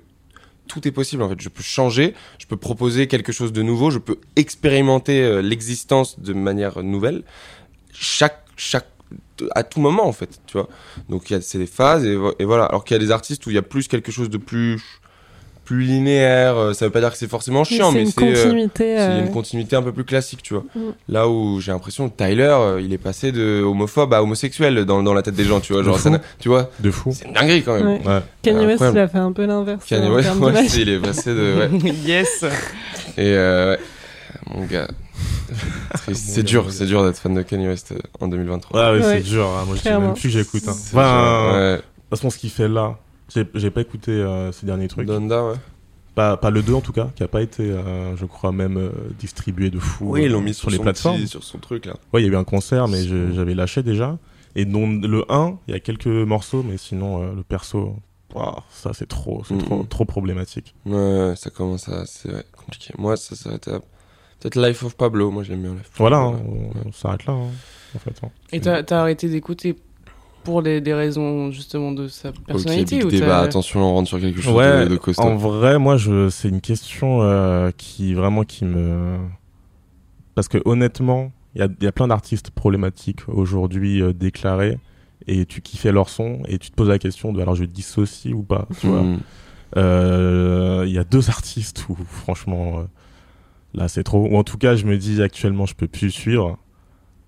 tout 0.67 0.87
est 0.87 0.91
possible, 0.91 1.21
en 1.23 1.29
fait. 1.29 1.41
Je 1.41 1.49
peux 1.49 1.63
changer, 1.63 2.13
je 2.39 2.45
peux 2.45 2.57
proposer 2.57 3.07
quelque 3.07 3.31
chose 3.31 3.51
de 3.51 3.61
nouveau, 3.61 3.91
je 3.91 3.99
peux 3.99 4.19
expérimenter 4.35 5.21
euh, 5.21 5.41
l'existence 5.41 6.19
de 6.19 6.33
manière 6.33 6.81
nouvelle. 6.81 7.23
Chaque, 7.91 8.45
chaque, 8.55 8.87
à 9.53 9.63
tout 9.63 9.81
moment, 9.81 10.07
en 10.07 10.13
fait, 10.13 10.39
tu 10.47 10.53
vois. 10.53 10.69
Donc, 11.09 11.29
il 11.29 11.33
y 11.33 11.35
a, 11.35 11.41
c'est 11.41 11.57
des 11.57 11.67
phases 11.67 12.05
et, 12.05 12.17
et 12.39 12.45
voilà. 12.45 12.65
Alors 12.65 12.85
qu'il 12.85 12.95
y 12.95 12.99
a 12.99 13.03
des 13.03 13.11
artistes 13.11 13.45
où 13.45 13.49
il 13.49 13.55
y 13.55 13.59
a 13.59 13.63
plus 13.63 13.87
quelque 13.89 14.11
chose 14.11 14.29
de 14.29 14.37
plus, 14.37 15.00
plus 15.71 15.83
linéaire. 15.83 16.57
euh, 16.57 16.73
Ça 16.73 16.85
veut 16.85 16.91
pas 16.91 16.99
dire 16.99 17.11
que 17.11 17.17
c'est 17.17 17.29
forcément 17.29 17.63
chiant, 17.63 17.89
c'est 17.91 17.95
mais 17.95 18.01
une 18.03 18.11
c'est, 18.11 18.23
euh, 18.23 18.51
euh, 18.81 19.21
une 19.21 19.31
continuité 19.31 19.75
un 19.75 19.81
peu 19.81 19.91
plus 19.93 20.03
classique, 20.03 20.41
tu 20.43 20.53
vois. 20.53 20.63
Mm. 20.75 20.79
Là 21.09 21.27
où 21.29 21.59
j'ai 21.61 21.71
l'impression 21.71 22.09
que 22.09 22.15
Tyler, 22.17 22.57
il 22.81 22.91
est 22.93 22.97
passé 22.97 23.31
de 23.31 23.61
homophobe 23.63 24.13
à 24.13 24.21
homosexuel 24.21 24.85
dans, 24.85 25.01
dans 25.03 25.13
la 25.13 25.21
tête 25.21 25.35
des 25.35 25.45
gens, 25.45 25.59
tu 25.61 25.73
vois. 25.73 25.81
De 25.81 25.87
Genre, 25.87 25.97
fou. 25.97 26.03
ça 26.03 26.09
n'a- 26.09 26.21
tu 26.39 26.49
vois, 26.49 26.69
De 26.79 26.91
fou. 26.91 27.11
c'est 27.13 27.25
une 27.25 27.33
dinguerie 27.33 27.63
quand 27.63 27.75
même. 27.75 27.87
Ouais. 27.87 27.99
Ouais. 28.05 28.19
Kanye 28.41 28.65
West, 28.65 28.83
il 28.91 28.97
a 28.99 29.07
fait 29.07 29.17
un 29.17 29.31
peu 29.31 29.45
l'inverse. 29.45 29.85
Kanye 29.85 30.09
West, 30.09 30.29
ouais, 30.41 30.65
il 30.77 30.89
est 30.89 30.99
passé 30.99 31.29
de. 31.33 31.69
Ouais. 31.81 31.89
yes. 32.05 32.43
Et 33.17 33.33
euh, 33.33 33.71
ouais, 33.75 33.79
mon 34.53 34.65
gars. 34.65 34.87
C'est 36.13 36.43
dur, 36.43 36.65
c'est 36.69 36.85
dur 36.85 37.03
d'être 37.03 37.17
fan 37.17 37.33
de 37.33 37.41
Kanye 37.41 37.67
West 37.67 37.93
en 38.21 38.27
2023. 38.29 38.79
Ouais, 38.93 38.99
ouais, 38.99 39.05
Ouais. 39.05 39.13
c'est 39.17 39.29
dur. 39.29 39.45
hein. 39.47 39.63
Moi, 39.65 39.75
je 39.75 39.81
dis 39.81 39.81
Clairement. 39.81 40.05
même 40.07 40.13
plus 40.15 40.23
que 40.23 40.29
j'écoute. 40.29 40.63
Hein. 40.67 40.71
Enfin, 40.71 41.51
dur, 41.51 41.53
de 41.53 41.59
ouais. 41.73 41.77
toute 41.77 41.85
façon, 42.09 42.29
ce 42.29 42.37
qu'il 42.37 42.49
fait 42.49 42.67
là, 42.69 42.97
j'ai 43.55 43.71
pas 43.71 43.81
écouté 43.81 44.11
euh, 44.11 44.51
ces 44.51 44.65
derniers 44.65 44.87
trucs. 44.87 45.07
Donda, 45.07 45.43
ouais. 45.45 45.55
Pas, 46.15 46.35
pas 46.35 46.49
le 46.49 46.61
2 46.61 46.73
en 46.73 46.81
tout 46.81 46.91
cas, 46.91 47.09
qui 47.15 47.23
a 47.23 47.27
pas 47.29 47.41
été, 47.41 47.63
euh, 47.63 48.15
je 48.17 48.25
crois, 48.25 48.51
même 48.51 48.77
euh, 48.77 48.91
distribué 49.17 49.69
de 49.69 49.79
fou 49.79 50.11
Oui, 50.11 50.23
ils 50.25 50.31
l'ont 50.31 50.41
mis 50.41 50.53
sur, 50.53 50.63
sur, 50.63 50.71
les 50.71 50.77
son 50.77 50.83
plateformes. 50.83 51.17
petit- 51.17 51.27
sur 51.27 51.43
son 51.43 51.57
truc 51.59 51.85
là. 51.85 51.95
Ouais, 52.11 52.21
il 52.21 52.25
y 52.25 52.29
a 52.29 52.33
eu 52.33 52.35
un 52.35 52.43
concert, 52.43 52.87
mais 52.89 53.03
j'avais 53.03 53.53
lâché 53.55 53.81
déjà. 53.83 54.17
Et 54.55 54.65
dont 54.65 54.85
le 54.89 55.23
1, 55.31 55.57
il 55.67 55.73
y 55.73 55.77
a 55.77 55.79
quelques 55.79 56.07
morceaux, 56.07 56.63
mais 56.63 56.75
sinon, 56.75 57.23
euh, 57.23 57.33
le 57.33 57.43
perso, 57.43 57.95
ouah, 58.35 58.63
ça 58.69 58.91
c'est 58.93 59.07
trop, 59.07 59.43
c'est 59.47 59.57
trop, 59.57 59.83
trop 59.83 60.03
problématique. 60.03 60.75
Ouais, 60.85 61.33
ça 61.37 61.49
commence 61.49 61.87
à. 61.87 62.05
C'est 62.05 62.33
ouais, 62.33 62.43
compliqué. 62.57 62.93
Moi, 62.97 63.15
ça 63.15 63.37
s'arrête 63.37 63.69
à. 63.69 63.79
Peut-être 64.41 64.59
Life 64.61 64.83
of 64.83 64.97
Pablo, 64.97 65.31
moi 65.31 65.43
je 65.43 65.51
l'aime 65.51 65.61
bien. 65.61 65.71
Life 65.71 65.87
of 65.93 65.97
Voilà, 65.97 66.17
Pablo, 66.17 66.37
hein, 66.39 66.41
ouais. 66.51 66.71
on, 66.83 66.89
on 66.89 66.91
s'arrête 66.91 67.25
là, 67.25 67.33
hein, 67.33 67.47
en 67.95 67.99
fait. 67.99 68.19
hein. 68.23 68.29
Et 68.51 68.59
t'as 68.59 68.83
t'as 68.83 68.99
arrêté 68.99 69.29
d'écouter 69.29 69.77
pour 70.43 70.61
les, 70.61 70.81
des 70.81 70.93
raisons 70.93 71.51
justement 71.51 71.91
de 71.91 72.07
sa 72.07 72.31
personnalité 72.31 72.99
ok, 72.99 73.05
ou 73.05 73.11
débat. 73.11 73.39
Attention, 73.39 73.81
on 73.81 73.93
rentre 73.93 74.09
sur 74.09 74.19
quelque 74.19 74.41
chose 74.41 74.55
Ouais, 74.55 74.85
de, 74.85 74.89
de 74.89 74.97
costaud. 74.97 75.23
En 75.23 75.35
vrai, 75.35 75.79
moi, 75.79 75.97
je, 75.97 76.29
c'est 76.29 76.49
une 76.49 76.61
question 76.61 77.21
euh, 77.21 77.71
qui 77.77 78.13
vraiment 78.13 78.43
qui 78.43 78.65
me, 78.65 79.17
parce 80.35 80.47
que 80.47 80.57
honnêtement, 80.65 81.31
il 81.55 81.61
y 81.61 81.63
a, 81.63 81.67
il 81.79 81.83
y 81.83 81.87
a 81.87 81.91
plein 81.91 82.07
d'artistes 82.07 82.51
problématiques 82.51 83.27
aujourd'hui 83.27 84.01
euh, 84.01 84.13
déclarés 84.13 84.77
et 85.27 85.45
tu 85.45 85.61
kiffais 85.61 85.91
leur 85.91 86.09
son 86.09 86.39
et 86.47 86.57
tu 86.57 86.71
te 86.71 86.75
poses 86.75 86.89
la 86.89 86.97
question 86.97 87.31
de 87.33 87.41
alors 87.41 87.55
je 87.55 87.65
dissocie 87.65 88.33
ou 88.33 88.41
pas, 88.41 88.67
tu 88.79 88.87
vois. 88.87 89.03
Mm. 89.03 89.19
Euh, 89.77 90.83
Il 90.87 90.93
y 90.93 90.97
a 90.97 91.03
deux 91.03 91.29
artistes 91.29 91.85
où 91.89 91.95
franchement 92.05 92.79
euh, 92.79 92.83
là 93.73 93.87
c'est 93.87 94.03
trop. 94.03 94.27
Ou 94.27 94.35
en 94.35 94.43
tout 94.43 94.57
cas, 94.57 94.75
je 94.75 94.85
me 94.85 94.97
dis 94.97 95.21
actuellement 95.21 95.65
je 95.65 95.75
peux 95.75 95.87
plus 95.87 96.11
suivre. 96.11 96.57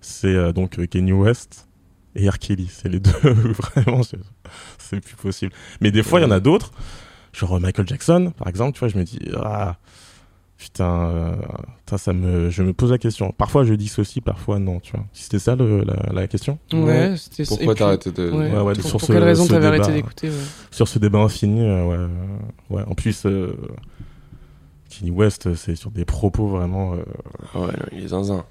C'est 0.00 0.34
euh, 0.34 0.52
donc 0.52 0.84
Kanye 0.88 1.12
West 1.12 1.68
et 2.16 2.28
R. 2.28 2.38
Kelly. 2.38 2.68
C'est 2.70 2.88
les 2.88 3.00
deux 3.00 3.10
vraiment 3.12 4.02
c'est- 4.02 5.00
plus 5.00 5.16
possible. 5.16 5.52
Mais 5.80 5.90
des 5.90 6.02
fois 6.02 6.20
il 6.20 6.22
y 6.22 6.26
en 6.26 6.30
a 6.30 6.40
d'autres, 6.40 6.70
genre 7.32 7.56
euh, 7.56 7.60
Michael 7.60 7.86
Jackson 7.88 8.32
par 8.36 8.48
exemple. 8.48 8.72
Tu 8.74 8.80
vois, 8.80 8.88
je 8.88 8.96
me 8.98 9.04
dis 9.04 9.18
ah 9.42 9.76
putain, 10.56 11.08
euh, 11.10 11.36
ça 11.98 12.12
me 12.12 12.48
je 12.50 12.62
me 12.62 12.72
pose 12.72 12.90
la 12.92 12.98
question. 12.98 13.32
Parfois 13.32 13.64
je 13.64 13.74
dissocie, 13.74 14.22
parfois 14.22 14.58
non. 14.60 14.78
Tu 14.80 14.92
vois. 14.92 15.04
Si 15.12 15.24
c'était 15.24 15.38
ça 15.40 15.56
le- 15.56 15.82
la, 15.84 16.12
la 16.12 16.26
question? 16.28 16.58
Ouais, 16.72 17.14
c'était 17.16 17.44
Pourquoi 17.44 17.74
t'as 17.74 17.86
arrêté 17.88 18.12
de. 18.12 18.30
Ouais, 18.30 18.50
Ouais, 18.52 18.60
ouais, 18.60 18.72
pour, 18.74 18.82
sur 18.82 18.90
pour 18.92 19.00
ce- 19.02 19.12
quelle 19.12 19.24
raison 19.24 19.46
t'avais 19.46 19.66
arrêté 19.66 19.86
débat. 19.86 19.96
d'écouter 19.96 20.28
ouais. 20.28 20.34
sur 20.70 20.86
ce 20.88 20.98
débat 21.00 21.18
infini, 21.18 21.60
euh, 21.62 21.84
ouais, 21.84 22.76
ouais. 22.78 22.82
En 22.86 22.94
plus, 22.94 23.26
euh, 23.26 23.52
Kanye 24.90 25.10
West, 25.10 25.54
c'est 25.56 25.74
sur 25.74 25.90
des 25.90 26.04
propos 26.04 26.46
vraiment, 26.46 26.94
euh, 26.94 26.98
Ah 27.54 27.60
ouais, 27.60 27.66
non, 27.66 27.72
il 27.92 28.04
est 28.04 28.08
zinzin. 28.08 28.44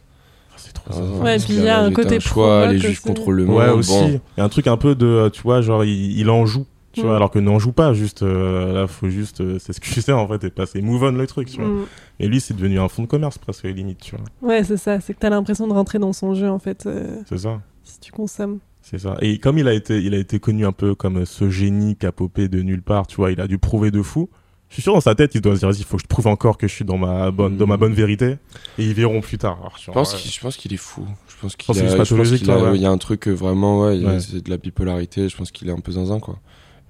C'est 0.58 0.74
trop. 0.74 0.84
Ah. 0.92 1.24
Ouais, 1.24 1.38
puis 1.38 1.54
il 1.54 1.64
y 1.64 1.70
a 1.70 1.82
un 1.82 1.92
côté 1.92 2.20
choix, 2.20 2.68
les 2.72 2.80
juifs 2.80 2.92
aussi. 3.06 3.14
contre 3.16 3.32
le 3.32 3.46
monde. 3.46 3.58
Ouais, 3.58 3.70
aussi. 3.70 3.92
Bon. 3.92 4.22
Il 4.38 4.40
y 4.40 4.42
a 4.42 4.44
un 4.44 4.50
truc 4.50 4.68
un 4.68 4.78
peu 4.78 4.96
de, 4.96 5.30
tu 5.32 5.42
vois, 5.42 5.62
genre 5.62 5.84
il, 5.84 6.18
il 6.20 6.30
en 6.30 6.46
joue, 6.46 6.66
tu 6.92 7.02
Mm. 7.02 7.04
vois, 7.06 7.16
alors 7.16 7.32
que 7.32 7.40
n'en 7.40 7.58
joue 7.60 7.72
pas. 7.72 7.94
Juste 7.94 8.22
euh, 8.24 8.74
là, 8.74 8.88
faut 8.88 9.10
juste 9.10 9.42
euh, 9.42 9.60
s'excuser 9.60 10.12
en 10.12 10.28
fait 10.28 10.44
et 10.44 10.50
passer 10.50 10.82
move 10.82 11.04
on 11.04 11.12
le 11.12 11.26
truc, 11.28 11.50
tu 11.50 11.60
vois. 11.60 11.68
Mm. 11.70 11.86
Et 12.20 12.28
lui, 12.28 12.40
c'est 12.40 12.54
devenu 12.56 12.80
un 12.80 12.88
fonds 12.88 13.04
de 13.04 13.08
commerce 13.08 13.38
presque 13.38 13.64
limite, 13.64 14.00
tu 14.00 14.16
vois. 14.16 14.26
Ouais, 14.50 14.64
c'est 14.64 14.78
ça. 14.78 15.00
C'est 15.00 15.14
que 15.14 15.20
t'as 15.20 15.30
l'impression 15.30 15.68
de 15.68 15.74
rentrer 15.74 16.00
dans 16.00 16.14
son 16.14 16.34
jeu, 16.36 16.50
en 16.50 16.60
fait, 16.60 16.86
euh, 16.86 17.18
C'est 17.28 17.40
ça. 17.40 17.60
si 17.84 18.00
tu 18.00 18.12
consommes. 18.12 18.60
C'est 18.86 19.00
ça. 19.00 19.16
Et 19.22 19.38
comme 19.40 19.58
il 19.58 19.68
a 19.70 19.74
été, 19.74 20.00
il 20.02 20.14
a 20.14 20.18
été 20.18 20.40
connu 20.40 20.66
un 20.66 20.74
peu 20.74 20.94
comme 20.94 21.26
ce 21.26 21.50
génie 21.50 21.96
qui 21.96 22.06
a 22.06 22.12
popé 22.12 22.50
de 22.50 22.62
nulle 22.62 22.82
part, 22.82 23.08
tu 23.08 23.16
vois, 23.16 23.32
il 23.32 23.40
a 23.40 23.48
dû 23.48 23.58
prouver 23.58 23.92
de 23.92 24.02
fou. 24.02 24.30
Je 24.74 24.78
suis 24.78 24.82
sûr 24.82 24.94
dans 24.96 25.02
sa 25.02 25.14
tête, 25.14 25.36
il 25.36 25.42
doit 25.42 25.54
se 25.54 25.60
dire, 25.60 25.70
il 25.70 25.84
faut 25.86 25.98
que 25.98 26.02
je 26.02 26.08
prouve 26.08 26.26
encore 26.26 26.58
que 26.58 26.68
je 26.68 26.74
suis 26.74 26.84
dans 26.84 26.98
ma 26.98 27.30
bonne, 27.30 27.58
dans 27.58 27.68
ma 27.68 27.78
bonne 27.78 27.94
vérité. 27.94 28.38
Et 28.80 28.84
ils 28.86 28.96
verront 28.96 29.22
plus 29.22 29.38
tard. 29.38 29.58
Alors, 29.60 29.78
Je 29.80 29.92
pense 29.92 30.14
ouais. 30.16 30.20
qu'il 30.20 30.32
je 30.32 30.40
pense 30.40 30.58
qu'il 30.58 30.74
est 30.74 30.78
fou. 30.78 31.06
Je 31.28 31.36
pense 31.40 31.56
qu'il 31.56 31.70
a- 31.70 31.74
c'est 31.76 31.82
je 31.90 31.96
pense 31.96 32.10
pathologique, 32.10 32.40
qu'il 32.40 32.50
a- 32.50 32.58
toi, 32.58 32.72
ouais. 32.72 32.78
il 32.78 32.82
y 32.82 32.86
a 32.88 32.90
un 32.90 32.98
truc 32.98 33.28
euh, 33.28 33.32
vraiment 33.34 33.82
ouais, 33.82 33.98
il 33.98 34.02
y 34.04 34.08
a- 34.08 34.14
Ouais. 34.14 34.20
c'est 34.20 34.44
de 34.44 34.50
la 34.50 34.58
bipolarité, 34.58 35.30
je 35.30 35.38
pense 35.38 35.52
qu'il 35.52 35.70
est 35.70 35.72
un 35.72 35.80
peu 35.80 35.92
zinzin 35.92 36.20
quoi. 36.20 36.40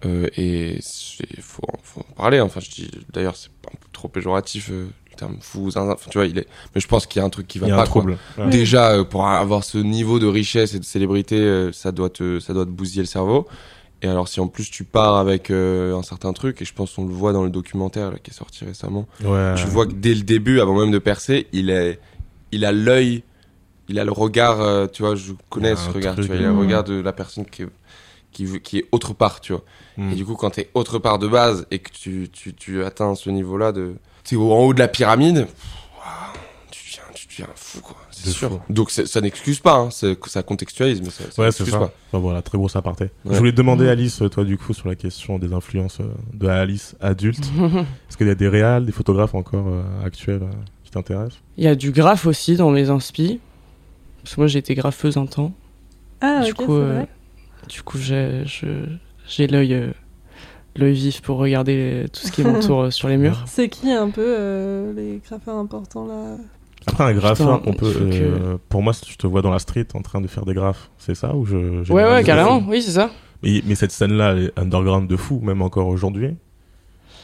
Euh, 0.06 0.28
et 0.38 0.78
il 0.78 1.42
faut, 1.42 1.62
faut 1.84 2.02
en 2.10 2.14
parler 2.16 2.40
enfin 2.42 2.60
je 2.62 2.70
dis 2.70 2.90
d'ailleurs 3.12 3.36
c'est 3.36 3.48
un 3.68 3.72
peu 3.72 3.88
trop 3.94 4.08
péjoratif 4.10 4.70
euh, 4.70 4.88
le 5.12 5.16
terme 5.16 5.38
fou 5.40 5.72
zinzin 5.72 5.92
enfin, 5.94 6.10
tu 6.12 6.18
vois 6.18 6.28
il 6.28 6.38
est 6.38 6.48
mais 6.76 6.82
je 6.82 6.88
pense 6.88 7.06
qu'il 7.06 7.20
y 7.20 7.24
a 7.24 7.26
un 7.26 7.30
truc 7.30 7.48
qui 7.48 7.58
va 7.60 7.68
il 7.68 7.70
y 7.70 7.74
a 7.74 7.78
pas 7.78 7.84
un 7.84 7.86
trouble. 7.86 8.18
Déjà 8.52 8.92
euh, 8.92 9.04
pour 9.06 9.26
avoir 9.28 9.64
ce 9.64 9.78
niveau 9.78 10.20
de 10.20 10.28
richesse 10.28 10.74
et 10.74 10.80
de 10.80 10.86
célébrité 10.86 11.70
ça 11.74 11.92
doit 11.92 12.10
te 12.10 12.40
ça 12.40 12.54
doit 12.54 12.66
te 12.66 12.70
bousiller 12.72 13.02
le 13.02 13.08
cerveau. 13.08 13.48
Et 14.04 14.08
alors 14.08 14.28
si 14.28 14.40
en 14.42 14.48
plus 14.48 14.70
tu 14.70 14.84
pars 14.84 15.16
avec 15.16 15.50
euh, 15.50 15.96
un 15.98 16.04
certain 16.04 16.34
truc 16.34 16.62
et 16.62 16.66
je 16.66 16.74
pense 16.74 16.94
qu'on 16.94 17.06
le 17.08 17.14
voit 17.14 17.32
dans 17.34 17.44
le 17.44 17.50
documentaire 17.50 18.12
là, 18.12 18.18
qui 18.22 18.32
est 18.32 18.34
sorti 18.34 18.66
récemment 18.66 19.08
Ouais. 19.24 19.56
tu 19.56 19.66
vois 19.66 19.88
que 19.88 19.94
dès 19.94 20.14
le 20.14 20.22
début, 20.24 20.60
avant 20.60 20.78
même 20.78 20.92
de 20.92 21.00
percer, 21.00 21.48
il 21.54 21.70
est, 21.70 22.00
il 22.52 22.66
a 22.66 22.72
l'œil, 22.74 23.24
il 23.88 23.98
a 24.00 24.04
le 24.06 24.12
regard, 24.12 24.62
euh, 24.62 24.88
tu 24.88 25.04
vois, 25.04 25.16
je 25.16 25.32
connais 25.50 25.76
ce 25.78 25.90
regard, 25.90 26.16
tu 26.16 26.24
vois, 26.24 26.36
il 26.36 26.44
a 26.46 26.50
le 26.52 26.58
regard 26.58 26.84
de 26.84 27.00
la 27.00 27.14
personne 27.14 27.46
qui 27.46 27.62
est, 27.64 27.68
qui, 28.34 28.46
veut- 28.46 28.60
qui 28.60 28.80
est 28.80 28.86
autre 28.92 29.14
part, 29.14 29.40
tu 29.42 29.54
vois. 29.54 29.64
Hmm. 29.98 30.12
Et 30.12 30.16
du 30.16 30.26
coup, 30.26 30.36
quand 30.36 30.50
t'es 30.52 30.70
autre 30.74 31.00
part 31.00 31.18
de 31.20 31.28
base 31.28 31.66
et 31.72 31.80
que 31.80 31.92
tu, 31.92 32.28
tu, 32.32 32.54
tu 32.54 32.84
atteins 32.84 33.16
ce 33.16 33.30
niveau-là 33.30 33.72
de, 33.72 33.96
t'es 34.26 34.36
en 34.36 34.42
haut 34.42 34.74
de 34.74 34.80
la 34.80 34.88
pyramide, 34.90 35.48
tu 37.36 37.42
deviens, 37.42 37.54
fou, 37.56 37.82
quoi. 37.82 37.98
C'est 38.12 38.30
sûr. 38.30 38.50
fou. 38.50 38.60
Donc 38.70 38.92
ça 38.92 39.22
n'excuse 39.22 39.60
pas, 39.60 39.76
hein, 39.76 39.90
ça 39.92 40.44
contextualise, 40.44 41.02
mais 41.02 41.10
ça, 41.10 41.24
ça 41.32 41.42
Ouais, 41.42 41.52
c'est 41.52 41.64
n'excuse 41.64 41.72
pas. 41.72 41.92
Enfin, 42.12 42.20
voilà, 42.20 42.42
très 42.42 42.58
grosse 42.58 42.76
aparté. 42.76 43.06
Ouais. 43.26 43.34
Je 43.34 43.38
voulais 43.38 43.52
te 43.52 43.58
demander, 43.58 43.86
Mm. 43.86 43.90
Alice, 43.90 44.22
toi, 44.32 44.44
du 44.44 44.58
coup, 44.58 44.74
sur 44.74 44.88
la 44.88 44.96
question 44.96 45.40
des 45.40 45.54
influences 45.54 46.00
euh, 46.00 46.06
de 46.34 46.48
Alice 46.48 46.96
adulte. 47.02 47.44
Est-ce 48.10 48.18
qu'il 48.18 48.28
y 48.28 48.32
a 48.32 48.36
des 48.36 48.48
réals, 48.48 48.86
des 48.86 48.92
photographes 48.92 49.36
encore 49.36 49.68
euh, 49.68 49.84
actuels 50.06 50.44
euh, 50.44 50.52
qui 50.84 50.92
t'intéressent? 50.92 51.40
Il 51.58 51.64
y 51.64 51.68
a 51.68 51.76
du 51.76 51.92
graphe 51.92 52.26
aussi 52.26 52.56
dans 52.56 52.70
mes 52.72 52.90
inspi. 52.90 53.40
Parce 54.24 54.36
que 54.36 54.42
moi 54.42 54.48
j'ai 54.48 54.60
été 54.60 54.74
graffeuse 54.74 55.18
un 55.18 55.26
temps. 55.26 55.52
Ah, 56.22 56.44
du 56.46 56.52
ok, 56.52 56.58
coup, 56.58 56.66
c'est 56.68 56.72
euh, 56.72 56.94
vrai. 56.94 57.08
du 57.68 57.82
coup 57.82 57.98
j'ai 57.98 59.48
l'œil 59.48 59.74
euh, 59.74 59.92
l'œil 60.78 60.94
vif 60.94 61.22
pour 61.22 61.38
regarder 61.40 62.06
tout 62.14 62.22
ce 62.26 62.32
qui 62.32 62.42
m'entoure 62.44 62.94
sur 62.94 63.10
les 63.10 63.18
murs. 63.18 63.44
C'est 63.48 63.68
qui 63.68 63.92
un 63.92 64.10
peu 64.10 64.24
euh, 64.26 64.94
les 64.94 65.20
graffeurs 65.28 65.58
importants 65.58 66.06
là? 66.08 66.38
Après, 66.88 67.04
un 67.04 67.14
graffeur, 67.14 67.60
Putain, 67.60 67.70
on 67.72 67.74
peut. 67.74 67.92
que- 67.92 68.00
euh, 68.02 68.58
Pour 68.70 68.82
moi, 68.82 68.94
si 68.94 69.10
je 69.12 69.18
te 69.18 69.28
vois 69.28 69.42
dans 69.42 69.52
la 69.52 69.60
street 69.60 69.88
en 69.94 70.02
train 70.02 70.22
de 70.22 70.28
faire 70.28 70.46
des 70.46 70.54
graphes, 70.54 70.90
c'est 70.98 71.16
ça 71.16 71.36
ou 71.36 71.46
je 71.46 71.58
Ouais 71.92 72.04
ouais 72.04 72.24
carrément, 72.24 72.64
oui 72.68 72.82
c'est 72.82 72.92
ça. 72.92 73.10
Mais, 73.42 73.62
mais 73.66 73.76
cette 73.76 73.92
scène-là, 73.92 74.32
elle 74.34 74.44
est 74.46 74.60
underground 74.60 75.10
de 75.10 75.16
fou, 75.18 75.40
même 75.44 75.62
encore 75.62 75.88
aujourd'hui. 75.88 76.36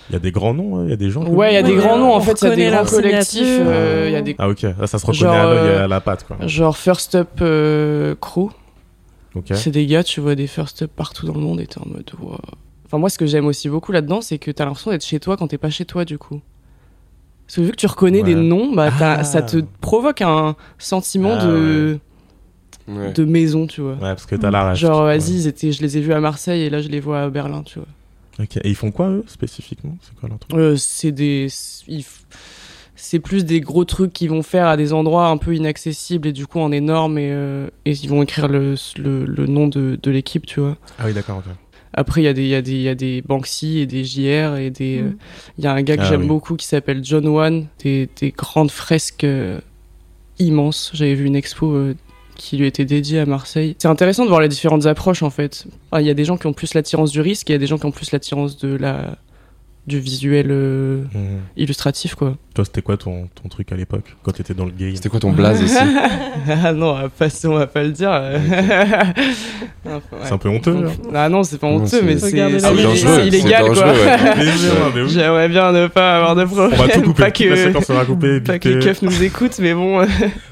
Il 0.10 0.14
y 0.14 0.16
a 0.16 0.20
des 0.20 0.32
grands 0.32 0.54
noms, 0.56 0.78
hein, 0.80 0.84
il 0.86 0.90
y 0.90 0.94
a 0.94 0.98
des 0.98 1.12
gens. 1.12 1.24
Ouais 1.24 1.52
il 1.52 1.54
y 1.54 1.58
a 1.58 1.62
des 1.62 1.76
grands 1.76 1.98
noms 1.98 2.14
en 2.16 2.20
fait, 2.20 2.42
il 2.42 2.48
y 2.48 2.52
a 2.52 2.56
des 2.56 2.70
grands 2.72 2.84
collectifs, 2.86 3.44
euh, 3.44 4.06
il 4.08 4.14
y 4.14 4.16
a 4.16 4.22
des 4.22 4.36
Ah 4.40 4.50
ok, 4.50 4.64
là 4.64 4.88
ça 4.88 4.98
se 4.98 5.06
reconnaît 5.06 5.20
Genre, 5.20 5.36
à 5.36 5.44
l'œil 5.54 5.68
et 5.68 5.70
euh, 5.72 5.84
à 5.84 5.88
la 5.88 6.02
patte 6.02 6.26
quoi. 6.26 6.38
genre 6.48 6.76
First 6.76 7.14
Up 7.16 7.30
euh, 7.42 8.16
Crew. 8.20 8.50
Ok. 9.36 9.52
C'est 9.54 9.70
des 9.70 9.86
gars, 9.86 10.04
tu 10.04 10.20
vois 10.20 10.34
des 10.34 10.48
First 10.48 10.82
Up 10.82 10.92
partout 10.96 11.28
dans 11.28 11.36
le 11.36 11.42
monde 11.42 11.60
et 11.62 11.68
t'es 11.68 11.78
en 11.80 11.88
mode 11.88 12.10
wow. 12.20 12.38
Enfin 12.88 12.98
moi 12.98 13.10
ce 13.12 13.20
que 13.20 13.28
j'aime 13.28 13.46
aussi 13.46 13.70
beaucoup 13.70 13.92
là-dedans 13.92 14.22
c'est 14.22 14.40
que 14.40 14.50
t'as 14.50 14.66
l'impression 14.66 14.90
d'être 14.90 15.06
chez 15.06 15.20
toi 15.20 15.38
quand 15.38 15.48
t'es 15.48 15.60
pas 15.60 15.70
chez 15.70 15.86
toi 15.86 16.06
du 16.06 16.18
coup. 16.18 16.42
Parce 17.50 17.56
que 17.56 17.62
vu 17.62 17.72
que 17.72 17.78
tu 17.78 17.88
reconnais 17.88 18.22
des 18.22 18.36
noms, 18.36 18.72
bah 18.76 18.92
Ah. 19.02 19.24
ça 19.24 19.42
te 19.42 19.58
provoque 19.82 20.22
un 20.22 20.56
sentiment 20.78 21.36
Ah, 21.40 21.46
de, 21.48 22.00
Ouais. 22.88 23.12
de 23.12 23.26
maison, 23.26 23.66
tu 23.66 23.82
vois. 23.82 23.94
Ouais, 23.94 24.00
parce 24.00 24.28
que 24.28 24.36
t'as 24.36 24.52
la 24.52 24.70
ref. 24.72 24.78
Genre, 24.80 25.02
vas-y, 25.04 25.42
je 25.42 25.82
les 25.82 25.98
ai 25.98 26.02
vus 26.02 26.14
à 26.14 26.20
Marseille 26.20 26.62
et 26.62 26.70
là, 26.70 26.80
je 26.82 26.90
les 26.90 27.00
vois 27.00 27.22
à 27.24 27.30
Berlin, 27.32 27.64
tu 27.64 27.80
vois. 27.80 27.88
Ok. 28.40 28.58
Et 28.58 28.70
ils 28.70 28.76
font 28.76 28.92
quoi 28.92 29.10
eux 29.10 29.24
spécifiquement? 29.26 29.98
C'est 30.02 30.14
quoi 30.20 30.30
leur 30.30 30.38
truc? 30.38 30.54
Euh, 30.56 30.76
c'est 30.78 31.12
des. 31.12 31.48
C'est 32.96 33.20
plus 33.20 33.46
des 33.46 33.62
gros 33.62 33.86
trucs 33.86 34.12
qu'ils 34.14 34.30
vont 34.30 34.44
faire 34.44 34.68
à 34.68 34.76
des 34.78 34.92
endroits 34.94 35.28
un 35.30 35.38
peu 35.38 35.56
inaccessibles 35.56 36.28
et 36.28 36.34
du 36.34 36.46
coup 36.48 36.60
en 36.60 36.72
énorme 36.72 37.18
et, 37.18 37.32
euh, 37.32 37.68
et 37.86 37.92
ils 37.94 38.10
vont 38.10 38.22
écrire 38.22 38.48
le, 38.50 38.76
le, 38.98 39.26
le 39.26 39.48
nom 39.48 39.68
de, 39.68 39.98
de 40.02 40.12
l'équipe, 40.12 40.46
tu 40.46 40.60
vois. 40.60 40.76
Ah 41.00 41.04
oui, 41.06 41.14
d'accord. 41.14 41.38
ok. 41.38 41.46
Après, 41.94 42.22
il 42.22 42.26
y, 42.26 42.28
a 42.28 42.34
des- 42.34 42.44
il 42.44 42.48
y, 42.50 42.56
a 42.56 42.62
des- 42.62 42.72
il 42.74 42.82
y 42.82 42.88
a 42.90 42.96
des 42.96 43.22
Banksy 43.24 43.80
et 43.80 43.86
des 43.88 44.04
JR 44.04 44.58
et 44.58 44.70
des. 44.70 45.00
Mhm. 45.02 45.08
euh, 45.08 45.12
Il 45.58 45.64
y 45.64 45.68
a 45.68 45.74
un 45.74 45.82
gars 45.82 45.98
que 45.98 46.02
Ah 46.04 46.10
j'aime 46.10 46.22
oui. 46.22 46.28
beaucoup 46.28 46.56
qui 46.56 46.68
s'appelle 46.68 47.02
John 47.04 47.28
Wan, 47.28 47.66
des, 47.84 48.08
des 48.22 48.32
grandes 48.32 48.72
fresques 48.72 49.24
euh, 49.24 49.60
immenses. 50.38 50.92
J'avais 50.94 51.16
vu 51.16 51.26
une 51.26 51.36
expo 51.36 51.72
euh, 51.74 51.96
qui 52.36 52.58
lui 52.58 52.68
était 52.68 52.86
dédiée 52.86 53.20
à 53.20 53.26
Marseille. 53.26 53.76
C'est 53.80 53.88
intéressant 53.88 54.24
de 54.24 54.30
voir 54.30 54.40
les 54.40 54.48
différentes 54.48 54.86
approches 54.86 55.24
en 55.24 55.30
fait. 55.30 55.66
Ah, 55.92 56.00
Il 56.02 56.08
y 56.08 56.10
a 56.10 56.14
des 56.14 56.26
gens 56.26 56.38
qui 56.38 56.48
ont 56.48 56.54
plus 56.54 56.74
l'attirance 56.74 57.12
du 57.12 57.22
risque 57.22 57.50
et 57.50 57.54
il 57.54 57.56
y 57.56 57.58
a 57.58 57.60
des 57.60 57.68
gens 57.68 57.78
qui 57.78 57.86
ont 57.86 57.92
plus 57.92 58.12
l'attirance 58.12 58.58
de 58.58 58.70
la 58.76 59.18
du 59.90 60.00
visuel 60.00 60.48
euh, 60.50 61.02
Mhm. 61.14 61.40
illustratif 61.58 62.16
quoi. 62.16 62.38
Toi, 62.56 62.64
c'était 62.66 62.82
quoi 62.82 62.96
ton, 62.98 63.28
ton 63.42 63.50
truc 63.50 63.72
à 63.72 63.76
l'époque 63.76 64.16
quand 64.24 64.32
t'étais 64.32 64.54
dans 64.54 64.66
le 64.66 64.72
game 64.72 64.96
C'était 64.96 65.10
quoi 65.10 65.20
ton 65.20 65.32
blaze 65.34 65.62
ici 65.62 65.76
ah 66.64 66.72
non, 66.74 66.92
on 66.92 66.94
va 67.02 67.10
pas, 67.10 67.28
on 67.46 67.54
va 67.56 67.68
pas 67.68 67.84
le 67.84 67.92
dire. 67.92 68.10
Enfin, 69.86 69.96
ouais. 70.12 70.20
C'est 70.24 70.34
un 70.34 70.38
peu 70.38 70.50
honteux. 70.50 70.76
hein. 70.88 70.92
Ah 71.14 71.30
non, 71.30 71.44
c'est 71.44 71.58
pas 71.58 71.68
Non, 71.68 71.78
honteux, 71.78 71.88
c'est- 71.88 72.02
mais 72.04 72.18
c'est 72.18 72.40
Ah 72.40 72.48
oui, 72.74 73.28
illégal 73.28 73.64
c'est 73.74 73.74
quoi. 73.74 73.92
ouais. 73.92 75.08
J'aimerais 75.08 75.50
bien 75.50 75.72
ne 75.72 75.88
pas 75.88 76.18
avoir 76.18 76.36
de 76.36 76.44
problème. 76.46 76.72
On 76.80 76.84
va 76.84 76.90
tout 76.90 77.02
couper. 77.02 77.24
Pas 77.24 77.32
que, 77.32 77.82
sera 77.86 78.06
coupée. 78.06 78.42
pas 78.42 78.60
que 78.60 78.70
les 78.70 78.80
keufs 78.80 79.02
nous 79.02 79.24
écoutent, 79.24 79.58
mais 79.60 79.74
bon. 79.74 80.00
Ouais, 80.00 80.08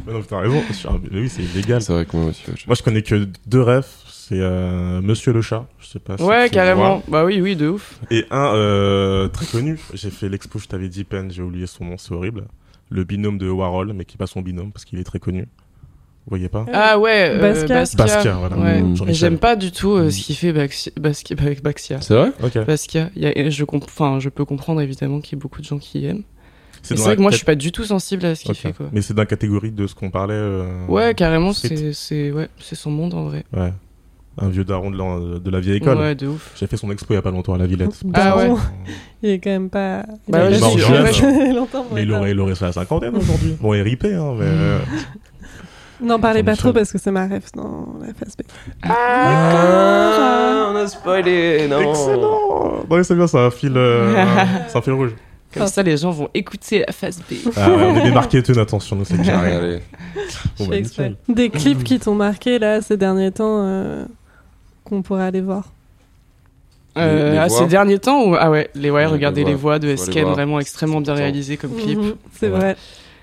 non, 0.08 0.22
t'as 0.28 0.40
raison. 0.40 0.64
Mais 1.12 1.20
oui, 1.22 1.30
c'est 1.30 1.44
illégal. 1.44 1.82
C'est 1.82 1.94
vrai 1.94 2.06
que 2.06 2.16
moi 2.18 2.28
aussi. 2.30 2.42
je- 2.56 2.66
Moi, 2.68 2.76
je 2.76 2.84
connais 2.84 3.02
que 3.02 3.28
deux 3.46 3.62
refs. 3.62 4.06
C'est 4.28 4.40
euh, 4.42 5.00
Monsieur 5.02 5.32
le 5.32 5.42
chat. 5.42 5.66
Je 5.80 5.88
sais 5.88 6.00
pas. 6.00 6.18
si 6.18 6.24
Ouais, 6.24 6.50
carrément. 6.50 7.02
Bah 7.08 7.24
oui, 7.24 7.40
oui, 7.40 7.56
de 7.56 7.70
ouf. 7.70 7.98
Et 8.12 8.26
un 8.30 8.54
euh, 8.56 9.28
très 9.30 9.46
connu. 9.46 9.80
J'ai 9.94 10.10
fait 10.10 10.28
l'expo. 10.28 10.60
Je 10.60 10.68
t'avais 10.68 10.90
dit 10.90 11.06
peine. 11.06 11.32
J'ai 11.32 11.42
oublié 11.42 11.66
son 11.66 11.86
nom. 11.86 11.98
C'est 11.98 12.12
horrible. 12.14 12.44
Le 12.90 13.04
binôme 13.06 13.38
de 13.38 13.50
Warhol, 13.50 13.94
mais 13.94 14.04
qui 14.06 14.16
est 14.16 14.18
pas 14.18 14.28
son 14.28 14.42
binôme 14.42 14.72
parce 14.74 14.84
qu'il 14.86 15.00
est 15.00 15.04
très 15.06 15.20
connu. 15.20 15.42
Vous 15.44 16.30
voyez 16.32 16.50
pas? 16.50 16.66
Ah 16.74 17.00
ouais, 17.00 17.30
euh, 17.36 17.40
Basquiat. 17.40 17.68
Basquiat. 17.76 18.06
Basquiat, 18.06 18.34
voilà. 18.34 18.58
Ouais. 18.58 18.82
Mmh. 18.82 18.96
Jean-Michel. 18.98 19.16
J'aime 19.16 19.38
pas 19.38 19.56
du 19.56 19.72
tout 19.72 19.92
euh, 19.92 20.10
ce 20.10 20.18
Mmh. 20.20 20.24
qu'il 20.24 20.36
fait 20.36 20.52
Baxi- 20.52 20.92
Basquiat 21.00 21.38
avec 21.40 21.64
Baxia. 21.64 22.02
C'est 22.02 22.14
vrai? 22.16 22.32
Ok. 22.44 22.66
Basquiat, 22.66 23.10
il 23.16 23.22
y 23.24 23.28
a- 23.28 23.50
je, 23.50 23.64
comp- 23.64 23.86
enfin, 23.86 24.20
je 24.20 24.28
peux 24.28 24.44
comprendre 24.44 24.82
évidemment 24.82 25.22
qu'il 25.22 25.38
y 25.38 25.40
a 25.40 25.42
beaucoup 25.42 25.62
de 25.62 25.66
gens 25.66 25.78
qui 25.78 26.06
aiment. 26.06 26.24
C'est 26.82 26.98
vrai 26.98 27.16
que 27.16 27.22
moi 27.22 27.32
je 27.32 27.38
suis 27.38 27.46
pas 27.46 27.56
du 27.56 27.72
tout 27.72 27.84
sensible 27.86 28.26
à 28.26 28.36
ce 28.36 28.44
qu'il 28.44 28.56
fait 28.56 28.72
quoi. 28.74 28.88
Mais 28.94 29.02
c'est 29.02 29.14
dans 29.14 29.22
la 29.24 29.26
catégorie 29.26 29.72
de 29.72 29.88
ce 29.88 29.96
qu'on 29.96 30.10
parlait. 30.10 30.34
euh, 30.36 30.86
Ouais, 30.88 31.14
carrément, 31.16 31.52
c'est 31.54 31.92
c'est 31.94 32.32
ouais, 32.32 32.50
c'est 32.60 32.76
son 32.76 32.92
monde 32.92 33.14
en 33.14 33.24
vrai. 33.26 33.46
Ouais. 33.54 33.74
Un 34.40 34.50
vieux 34.50 34.64
daron 34.64 34.92
de 34.92 34.98
la, 34.98 35.40
de 35.40 35.50
la 35.50 35.60
vieille 35.60 35.78
école. 35.78 35.98
Ouais, 35.98 36.14
de 36.14 36.28
ouf. 36.28 36.52
J'ai 36.56 36.68
fait 36.68 36.78
son 36.78 36.92
expo 36.92 37.14
il 37.14 37.16
y 37.16 37.20
a 37.20 37.24
pas 37.24 37.32
longtemps 37.32 37.56
à 37.56 37.58
la 37.58 37.66
Villette. 37.66 38.00
Ah 38.14 38.38
ouais. 38.38 38.52
Il 39.24 39.30
est 39.32 39.40
quand 39.40 39.50
même 39.50 39.70
pas. 39.72 40.04
il 40.28 40.32
Bah 40.32 40.40
a 40.46 40.50
ouais, 40.50 40.60
pas 40.60 40.66
je 40.68 40.80
suis- 40.80 40.80
vécu 40.80 40.92
ouais, 40.92 41.14
je- 41.14 41.56
longtemps 41.56 41.84
pour 41.84 41.96
Mais 41.96 42.04
il 42.04 42.12
aurait, 42.12 42.32
il 42.32 42.40
aurait 42.40 42.54
fait 42.54 42.66
la 42.66 42.72
cinquantaine 42.72 43.16
aujourd'hui. 43.18 43.58
Bon, 43.60 43.74
il 43.74 43.80
est 43.80 43.82
ripé, 43.82 44.14
hein, 44.14 44.34
mais. 44.38 44.46
euh, 44.46 44.78
N'en 46.02 46.20
parlez 46.20 46.44
pas 46.44 46.56
trop 46.56 46.72
parce 46.72 46.92
que 46.92 47.00
c'est 47.00 47.10
ma 47.10 47.26
ref 47.28 47.52
dans 47.56 47.96
la 48.00 48.14
phase 48.14 48.36
B. 48.38 48.42
Ah, 48.84 50.70
on 50.72 50.76
a 50.76 50.88
spoilé, 50.88 51.68
non 51.68 51.80
Excellent 51.82 52.84
Non, 52.90 52.98
mais 52.98 53.04
c'est 53.04 53.16
bien, 53.16 53.26
c'est 53.28 53.40
un 53.40 53.50
fil, 53.50 53.74
euh, 53.76 54.24
c'est 54.68 54.78
un 54.78 54.82
fil 54.82 54.94
rouge. 54.94 55.16
Comme 55.54 55.66
ça, 55.68 55.82
les 55.82 55.98
gens 55.98 56.12
vont 56.12 56.30
écouter 56.36 56.84
la 56.86 56.94
phase 56.94 57.20
B. 57.20 57.34
Ah 57.56 57.70
ouais, 57.70 57.76
on 57.84 57.96
est 57.98 58.04
des 58.04 58.12
marketeurs, 58.12 58.60
attention, 58.60 58.96
nous, 58.98 59.06
c'est 59.06 59.16
regardé. 59.18 59.80
Bon, 60.60 60.66
Je 60.72 61.02
bah. 61.02 61.10
Des 61.30 61.50
clips 61.50 61.84
qui 61.84 62.00
t'ont 62.00 62.14
marqué 62.16 62.60
là 62.60 62.82
ces 62.82 62.98
derniers 62.98 63.32
temps 63.32 63.64
euh, 63.66 64.06
qu'on 64.88 65.02
pourrait 65.02 65.24
aller 65.24 65.42
voir. 65.42 65.72
Euh, 66.98 67.26
Les- 67.26 67.32
les 67.34 67.38
ah, 67.38 67.48
voix. 67.48 67.60
ces 67.60 67.66
derniers 67.68 68.00
temps 68.00 68.24
ou... 68.28 68.36
Ah 68.40 68.50
ouais, 68.50 68.70
les, 68.74 68.90
ouais, 68.90 68.98
Ouais, 69.02 69.06
regardez 69.06 69.44
les 69.44 69.52
les 69.52 69.56
voix 69.56 69.78
de 69.78 69.88
Esken, 69.90 70.26
vraiment 70.26 70.60
extrêmement 70.60 71.00
bien 71.02 71.14
réalisé 71.14 71.56
comme 71.58 71.76
clip. 71.76 72.00
Mhm, 72.00 72.16
c'est 72.34 72.48
Ouais. 72.50 72.58
vrai. 72.58 72.76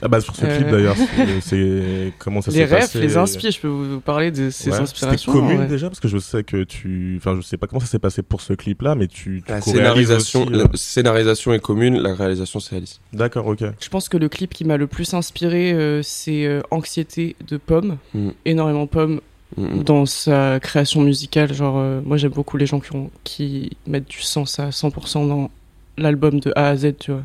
Ah 0.03 0.09
bah, 0.09 0.21
sur 0.21 0.37
ce 0.37 0.45
clip 0.45 0.67
Euh. 0.67 0.71
d'ailleurs, 0.71 0.97
c'est- 0.97 1.41
c'est. 1.41 2.13
Comment 2.19 2.43
ça 2.43 2.51
les 2.51 2.59
s'est 2.59 2.65
refs, 2.75 2.81
passé 2.83 3.01
les 3.01 3.17
inspi, 3.17 3.51
je 3.51 3.61
peux 3.61 3.69
vous 3.69 4.01
parler 4.01 4.31
de 4.31 4.51
ces 4.51 4.71
Ouais. 4.71 4.77
inspirations. 4.77 5.33
C'était 5.33 5.41
commune 5.41 5.61
ouais. 5.61 5.67
déjà 5.67 5.89
parce 5.89 5.99
que 6.01 6.09
je 6.09 6.19
sais 6.19 6.45
que 6.45 6.63
tu. 6.65 7.15
Enfin, 7.17 7.35
je 7.37 7.41
sais 7.41 7.57
pas 7.57 7.67
comment 7.67 7.81
ça 7.81 7.87
s'est 7.87 7.99
passé 7.99 8.23
pour 8.23 8.43
ce 8.43 8.53
clip-là, 8.53 8.97
mais 8.97 9.07
tu. 9.07 9.43
tu 9.47 9.51
La 9.51 9.61
scénarisation, 9.63 10.43
aussi, 10.43 10.53
la 10.53 10.65
euh, 10.65 10.69
scénarisation 10.75 11.53
est 11.55 11.59
commune, 11.61 11.99
la 12.01 12.15
réalisation 12.15 12.61
c'est 12.61 12.77
Alice. 12.77 13.01
D'accord, 13.13 13.47
ok. 13.47 13.65
Je 13.81 13.89
pense 13.89 14.09
que 14.09 14.19
le 14.19 14.29
clip 14.29 14.53
qui 14.53 14.65
m'a 14.65 14.77
le 14.77 14.87
plus 14.89 15.15
inspiré, 15.15 15.73
euh, 15.73 16.01
c'est 16.03 16.45
euh, 16.45 16.61
Anxiété 16.71 17.35
de 17.49 17.57
Pomme. 17.57 17.97
Mm. 18.15 18.31
Énormément 18.45 18.87
Pomme 18.87 19.21
Dans 19.57 20.07
sa 20.07 20.59
création 20.61 21.03
musicale. 21.03 21.53
Genre, 21.53 21.77
euh, 21.79 22.01
moi 22.05 22.17
j'aime 22.17 22.33
beaucoup 22.33 22.57
les 22.57 22.67
gens 22.67 22.81
qui, 22.81 22.95
ont, 22.95 23.11
qui 23.23 23.77
mettent 23.87 24.09
du 24.09 24.23
sens 24.23 24.59
à 24.59 24.71
100% 24.71 25.29
dans 25.29 25.51
l'album 25.97 26.41
de 26.41 26.53
A 26.57 26.69
à 26.69 26.77
Z, 26.77 26.95
tu 26.99 27.13
vois. 27.13 27.23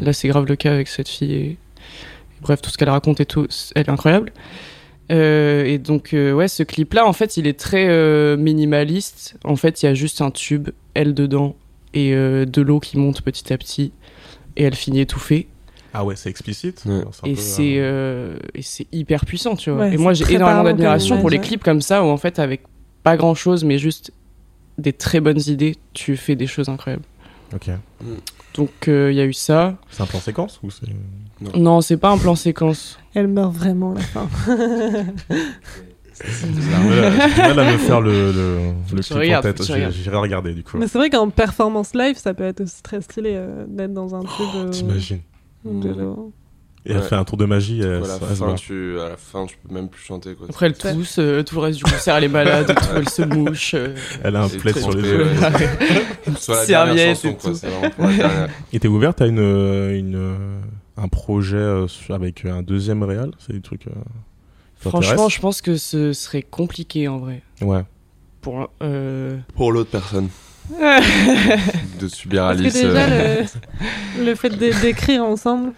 Là, 0.00 0.12
c'est 0.12 0.28
grave 0.28 0.46
le 0.46 0.56
cas 0.56 0.72
avec 0.72 0.88
cette 0.88 1.08
fille. 1.08 1.32
Et... 1.32 1.46
et 1.46 1.58
bref, 2.40 2.60
tout 2.60 2.70
ce 2.70 2.78
qu'elle 2.78 2.90
raconte 2.90 3.20
et 3.20 3.26
tout, 3.26 3.46
elle 3.74 3.82
est 3.86 3.90
incroyable. 3.90 4.32
Euh, 5.10 5.64
et 5.64 5.78
donc, 5.78 6.14
euh, 6.14 6.32
ouais, 6.32 6.48
ce 6.48 6.62
clip-là, 6.62 7.06
en 7.06 7.12
fait, 7.12 7.36
il 7.36 7.46
est 7.46 7.58
très 7.58 7.86
euh, 7.88 8.36
minimaliste. 8.36 9.36
En 9.44 9.56
fait, 9.56 9.82
il 9.82 9.86
y 9.86 9.88
a 9.88 9.94
juste 9.94 10.20
un 10.20 10.30
tube, 10.30 10.70
elle 10.94 11.14
dedans, 11.14 11.56
et 11.94 12.14
euh, 12.14 12.44
de 12.46 12.62
l'eau 12.62 12.80
qui 12.80 12.98
monte 12.98 13.22
petit 13.22 13.52
à 13.52 13.58
petit. 13.58 13.92
Et 14.56 14.64
elle 14.64 14.74
finit 14.74 15.00
étouffée. 15.00 15.48
Ah 15.94 16.04
ouais, 16.04 16.16
c'est 16.16 16.30
explicite. 16.30 16.84
Ouais. 16.86 17.02
C'est 17.12 17.26
un 17.26 17.30
Et 17.30 17.34
peu, 17.34 17.40
c'est 17.40 17.78
euh, 17.78 17.82
euh, 17.82 18.38
et 18.54 18.62
c'est 18.62 18.86
hyper 18.92 19.26
puissant, 19.26 19.56
tu 19.56 19.70
vois. 19.70 19.80
Ouais, 19.82 19.94
et 19.94 19.96
moi, 19.96 20.12
j'ai 20.14 20.30
énormément 20.32 20.64
d'admiration 20.64 21.20
pour 21.20 21.30
les 21.30 21.38
clips 21.38 21.62
comme 21.62 21.82
ça, 21.82 22.02
où 22.02 22.06
en 22.06 22.16
fait, 22.16 22.38
avec 22.38 22.62
pas 23.02 23.16
grand-chose, 23.16 23.64
mais 23.64 23.78
juste 23.78 24.12
des 24.78 24.92
très 24.92 25.20
bonnes 25.20 25.40
idées, 25.46 25.76
tu 25.92 26.16
fais 26.16 26.36
des 26.36 26.46
choses 26.46 26.68
incroyables. 26.68 27.04
Ok. 27.54 27.70
Donc 28.54 28.88
euh, 28.88 29.10
il 29.12 29.16
y 29.16 29.20
a 29.20 29.24
eu 29.24 29.32
ça. 29.32 29.76
C'est 29.90 30.02
un 30.02 30.06
plan 30.06 30.20
séquence 30.20 30.60
ou 30.62 30.70
c'est. 30.70 30.86
Non, 31.58 31.80
c'est 31.80 31.96
pas 31.96 32.10
un 32.10 32.18
plan 32.18 32.34
séquence. 32.34 32.98
Elle 33.14 33.28
meurt 33.28 33.54
vraiment 33.54 33.92
à 33.92 33.94
la 33.96 34.00
fin. 34.00 34.28
J'ai 36.24 36.46
du 36.46 36.60
mal 36.60 37.58
à- 37.58 37.72
me 37.72 37.78
faire 37.78 38.00
le, 38.00 38.32
le, 38.32 39.00
clip 39.00 39.18
regardes, 39.18 39.46
en 39.46 39.52
tête. 39.52 39.62
J'irai 39.92 40.16
regarder 40.16 40.54
du 40.54 40.62
coup. 40.62 40.76
Mais 40.78 40.86
c'est 40.86 40.98
vrai 40.98 41.10
qu'en 41.10 41.30
performance 41.30 41.94
live, 41.94 42.16
ça 42.16 42.32
peut 42.34 42.44
être 42.44 42.60
aussi 42.60 42.82
très 42.82 43.00
stylé 43.00 43.32
euh, 43.34 43.64
d'être 43.66 43.92
dans 43.92 44.14
un 44.14 44.20
truc 44.22 44.46
de. 44.54 44.70
T'imagines 44.70 45.20
de- 45.64 46.06
Et 46.84 46.90
elle 46.90 46.96
Ouais. 46.96 47.02
fait 47.04 47.14
un 47.14 47.22
tour 47.24 47.36
de 47.36 47.44
magie. 47.44 47.78
Elle, 47.80 47.86
à, 47.86 48.00
la 48.00 48.14
elle 48.28 48.36
fin, 48.36 48.54
tu, 48.56 48.98
à 48.98 49.10
la 49.10 49.16
fin, 49.16 49.46
tu 49.46 49.56
peux 49.56 49.72
même 49.72 49.88
plus 49.88 50.02
chanter. 50.02 50.34
Quoi. 50.34 50.46
Après 50.48 50.66
elle 50.66 50.76
tousse, 50.76 51.20
euh, 51.20 51.44
tout 51.44 51.54
le 51.54 51.60
reste 51.60 51.78
du 51.78 51.84
concert 51.84 52.16
elle 52.16 52.24
est 52.24 52.28
malade, 52.28 52.66
tout, 52.76 52.84
elle 52.96 53.08
se 53.08 53.22
mouche. 53.22 53.74
euh, 53.74 53.94
Elle 54.24 54.34
a 54.34 54.42
un 54.42 54.48
plaid 54.48 54.76
sur 54.76 54.90
les 54.92 55.02
yeux. 55.08 55.26
Serviette 56.36 57.24
et 57.24 57.36
tout. 57.36 57.52
Et 58.72 58.80
t'es 58.80 58.88
ouverte 58.88 59.20
à 59.20 59.26
une, 59.26 59.38
euh, 59.38 59.96
une, 59.96 60.16
euh, 60.16 60.60
un 60.96 61.08
projet 61.08 61.84
avec 62.10 62.44
un 62.44 62.62
deuxième 62.62 63.02
réal? 63.04 63.30
C'est 63.38 63.52
des 63.52 63.60
trucs. 63.60 63.86
euh, 63.86 63.90
Franchement, 64.76 65.28
je 65.28 65.40
pense 65.40 65.60
que 65.62 65.76
ce 65.76 66.12
serait 66.12 66.42
compliqué 66.42 67.06
en 67.06 67.18
vrai. 67.18 67.42
Ouais. 67.60 67.84
Pour, 68.40 68.68
euh... 68.82 69.38
Pour 69.54 69.70
l'autre 69.70 69.90
personne, 69.90 70.28
de 72.00 72.08
subir 72.08 72.42
Parce 72.44 72.56
que 72.58 72.62
Alice. 72.62 72.74
déjà, 72.74 73.04
euh, 73.08 73.44
le, 74.18 74.24
le 74.24 74.34
fait 74.34 74.50
d'é- 74.50 74.72
d'écrire 74.80 75.24
ensemble, 75.24 75.72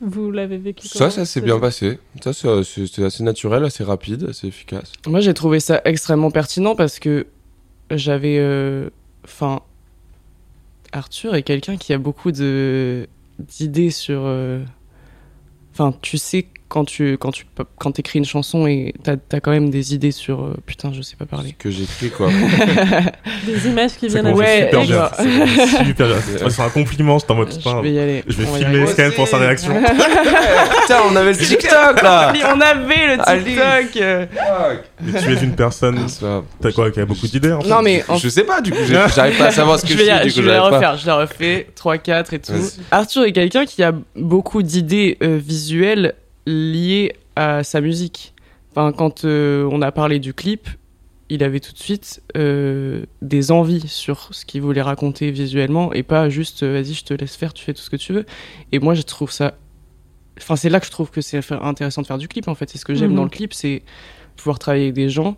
vous 0.00 0.30
l'avez 0.30 0.56
vécu 0.58 0.86
Ça, 0.88 1.10
ça 1.10 1.24
s'est 1.24 1.40
bien 1.40 1.58
passé. 1.58 1.98
Ça, 2.22 2.32
c'était 2.62 3.04
assez 3.04 3.22
naturel, 3.22 3.64
assez 3.64 3.84
rapide, 3.84 4.26
assez 4.30 4.46
efficace. 4.48 4.92
Moi, 5.06 5.20
j'ai 5.20 5.34
trouvé 5.34 5.60
ça 5.60 5.80
extrêmement 5.84 6.30
pertinent 6.30 6.74
parce 6.74 6.98
que 6.98 7.26
j'avais. 7.90 8.38
euh, 8.38 8.90
Enfin. 9.24 9.60
Arthur 10.92 11.34
est 11.34 11.42
quelqu'un 11.42 11.76
qui 11.76 11.92
a 11.92 11.98
beaucoup 11.98 12.32
de 12.32 13.06
d'idées 13.38 13.90
sur. 13.90 14.22
euh, 14.24 14.62
Enfin, 15.74 15.94
tu 16.00 16.16
sais 16.18 16.46
quand 16.68 16.84
tu 16.84 17.16
quand 17.18 17.32
tu 17.32 17.44
quand 17.78 17.98
écris 17.98 18.18
une 18.18 18.24
chanson 18.24 18.66
et 18.66 18.94
t'as 19.02 19.16
as 19.32 19.40
quand 19.40 19.50
même 19.50 19.70
des 19.70 19.94
idées 19.94 20.10
sur. 20.12 20.42
euh, 20.42 20.54
Putain, 20.66 20.92
je 20.92 21.00
sais 21.02 21.16
pas 21.16 21.24
Ce 21.24 21.30
parler. 21.30 21.54
que 21.58 21.70
j'écris, 21.70 22.10
quoi. 22.10 22.28
Des 23.46 23.68
images 23.68 23.92
qui 23.98 24.10
Ça 24.10 24.20
viennent 24.20 24.34
Ouais, 24.34 24.64
super 24.64 24.82
bien. 24.84 25.10
super 25.86 26.06
bien. 26.08 26.16
C'est 26.50 26.62
un 26.62 26.68
compliment, 26.70 27.18
c'est 27.18 27.30
en 27.30 27.34
mode 27.36 27.52
je 27.52 27.82
vais 27.82 27.92
y 27.92 27.98
aller. 27.98 28.22
Je 28.26 28.36
vais 28.36 28.44
On 28.50 28.54
filmer. 28.54 28.86
Scan 28.86 29.10
pour 29.16 29.26
sa 29.28 29.38
réaction. 29.38 29.74
Putain, 29.82 30.98
on 31.10 31.16
avait 31.16 31.32
le 31.32 31.38
TikTok, 31.38 32.02
là 32.02 32.32
on 32.54 32.60
avait 32.60 33.16
le. 33.16 33.44
TikTok. 33.44 34.04
Mais 35.00 35.20
tu 35.22 35.32
es 35.32 35.42
une 35.44 35.54
personne. 35.56 36.06
Grave. 36.20 36.44
T'as 36.60 36.72
quoi 36.72 36.90
Qui 36.90 37.00
a 37.00 37.06
beaucoup 37.06 37.26
d'idées 37.26 37.52
en 37.52 37.60
fait 37.60 37.68
Non 37.68 37.82
mais 37.82 38.04
en 38.08 38.16
Je 38.16 38.28
sais 38.28 38.44
pas, 38.44 38.60
du 38.60 38.70
coup, 38.70 38.78
j'arrive 38.86 39.38
pas 39.38 39.46
à 39.46 39.50
savoir 39.50 39.78
ce 39.78 39.82
que 39.86 39.92
je 39.92 39.98
je, 39.98 40.04
vais, 40.04 40.04
suis, 40.04 40.28
du 40.28 40.30
coup, 40.32 40.36
je 40.36 40.42
vais 40.42 40.48
la 40.48 40.56
j'arrive 40.56 40.70
pas. 40.70 40.76
refaire, 40.76 40.96
je 40.98 41.06
la 41.06 41.16
refais, 41.16 41.66
3, 41.74 41.98
4 41.98 42.34
et 42.34 42.38
tout. 42.40 42.52
Arthur 42.90 43.24
est 43.24 43.32
quelqu'un 43.32 43.64
qui 43.66 43.82
a 43.82 43.92
beaucoup 44.16 44.62
d'idées 44.62 45.16
euh, 45.22 45.38
visuelles 45.42 46.14
liées 46.48 47.12
à 47.36 47.62
sa 47.62 47.80
musique. 47.80 48.34
Enfin, 48.70 48.92
quand 48.92 49.24
euh, 49.24 49.68
on 49.70 49.82
a 49.82 49.92
parlé 49.92 50.18
du 50.18 50.34
clip, 50.34 50.68
il 51.28 51.44
avait 51.44 51.60
tout 51.60 51.72
de 51.72 51.78
suite 51.78 52.22
euh, 52.36 53.04
des 53.20 53.50
envies 53.50 53.86
sur 53.86 54.28
ce 54.32 54.46
qu'il 54.46 54.62
voulait 54.62 54.82
raconter 54.82 55.30
visuellement 55.30 55.92
et 55.92 56.02
pas 56.02 56.28
juste 56.30 56.62
euh, 56.62 56.72
vas-y, 56.72 56.94
je 56.94 57.04
te 57.04 57.12
laisse 57.14 57.36
faire, 57.36 57.52
tu 57.52 57.64
fais 57.64 57.74
tout 57.74 57.82
ce 57.82 57.90
que 57.90 57.96
tu 57.96 58.12
veux. 58.12 58.24
Et 58.72 58.78
moi, 58.78 58.94
je 58.94 59.02
trouve 59.02 59.30
ça. 59.30 59.54
Enfin, 60.38 60.56
c'est 60.56 60.70
là 60.70 60.80
que 60.80 60.86
je 60.86 60.90
trouve 60.90 61.10
que 61.10 61.20
c'est 61.20 61.40
intéressant 61.52 62.00
de 62.02 62.06
faire 62.06 62.18
du 62.18 62.28
clip 62.28 62.48
en 62.48 62.54
fait. 62.54 62.70
C'est 62.70 62.78
ce 62.78 62.84
que 62.84 62.94
j'aime 62.94 63.10
Mhm. 63.10 63.16
dans 63.16 63.24
le 63.24 63.30
clip, 63.30 63.52
c'est 63.52 63.82
pouvoir 64.36 64.58
travailler 64.58 64.84
avec 64.84 64.94
des 64.94 65.10
gens 65.10 65.36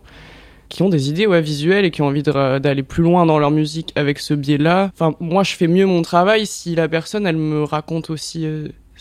qui 0.69 0.83
ont 0.83 0.89
des 0.89 1.09
idées 1.09 1.27
ouais, 1.27 1.41
visuelles 1.41 1.83
et 1.83 1.91
qui 1.91 2.01
ont 2.01 2.07
envie 2.07 2.23
d'aller 2.23 2.83
plus 2.83 3.03
loin 3.03 3.25
dans 3.25 3.39
leur 3.39 3.51
musique 3.51 3.91
avec 3.95 4.19
ce 4.19 4.33
biais-là. 4.33 4.91
Enfin, 4.93 5.15
moi, 5.19 5.43
je 5.43 5.55
fais 5.55 5.67
mieux 5.67 5.85
mon 5.85 6.01
travail 6.01 6.45
si 6.45 6.75
la 6.75 6.87
personne, 6.87 7.27
elle 7.27 7.35
me 7.35 7.63
raconte 7.63 8.09
aussi 8.09 8.45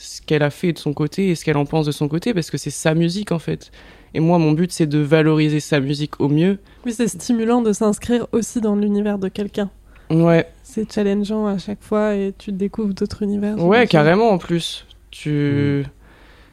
ce 0.02 0.22
qu'elle 0.22 0.42
a 0.42 0.50
fait 0.50 0.72
de 0.72 0.78
son 0.78 0.92
côté 0.94 1.28
et 1.28 1.34
ce 1.34 1.44
qu'elle 1.44 1.56
en 1.58 1.66
pense 1.66 1.86
de 1.86 1.92
son 1.92 2.08
côté, 2.08 2.32
parce 2.32 2.50
que 2.50 2.56
c'est 2.58 2.70
sa 2.70 2.94
musique, 2.94 3.32
en 3.32 3.38
fait. 3.38 3.70
Et 4.14 4.20
moi, 4.20 4.38
mon 4.38 4.52
but, 4.52 4.72
c'est 4.72 4.86
de 4.86 4.98
valoriser 4.98 5.60
sa 5.60 5.78
musique 5.80 6.20
au 6.20 6.28
mieux. 6.28 6.58
Oui, 6.86 6.92
c'est 6.92 7.06
stimulant 7.08 7.62
de 7.62 7.72
s'inscrire 7.72 8.26
aussi 8.32 8.60
dans 8.60 8.74
l'univers 8.74 9.18
de 9.18 9.28
quelqu'un. 9.28 9.70
Ouais, 10.10 10.48
C'est 10.64 10.90
challengeant 10.92 11.46
à 11.46 11.58
chaque 11.58 11.82
fois 11.82 12.14
et 12.16 12.32
tu 12.36 12.50
découvres 12.50 12.94
d'autres 12.94 13.22
univers. 13.22 13.62
ouais, 13.64 13.86
carrément, 13.86 14.30
en 14.30 14.38
plus. 14.38 14.86
Tu... 15.12 15.84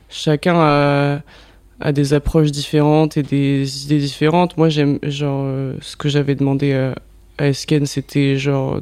Chacun 0.10 0.56
a... 0.58 1.22
a 1.80 1.92
des 1.92 2.14
approches 2.14 2.52
différentes 2.52 3.18
et 3.18 3.24
des 3.24 3.86
idées 3.86 3.98
différentes. 4.00 4.58
Moi, 4.58 4.70
j'aime, 4.70 5.00
genre, 5.04 5.44
euh, 5.46 5.74
ce 5.82 5.96
que 5.98 6.10
j'avais 6.10 6.36
demandé 6.36 6.74
à, 6.74 6.96
à 7.40 7.48
Esken, 7.48 7.86
c'était 7.86 8.38
genre 8.38 8.82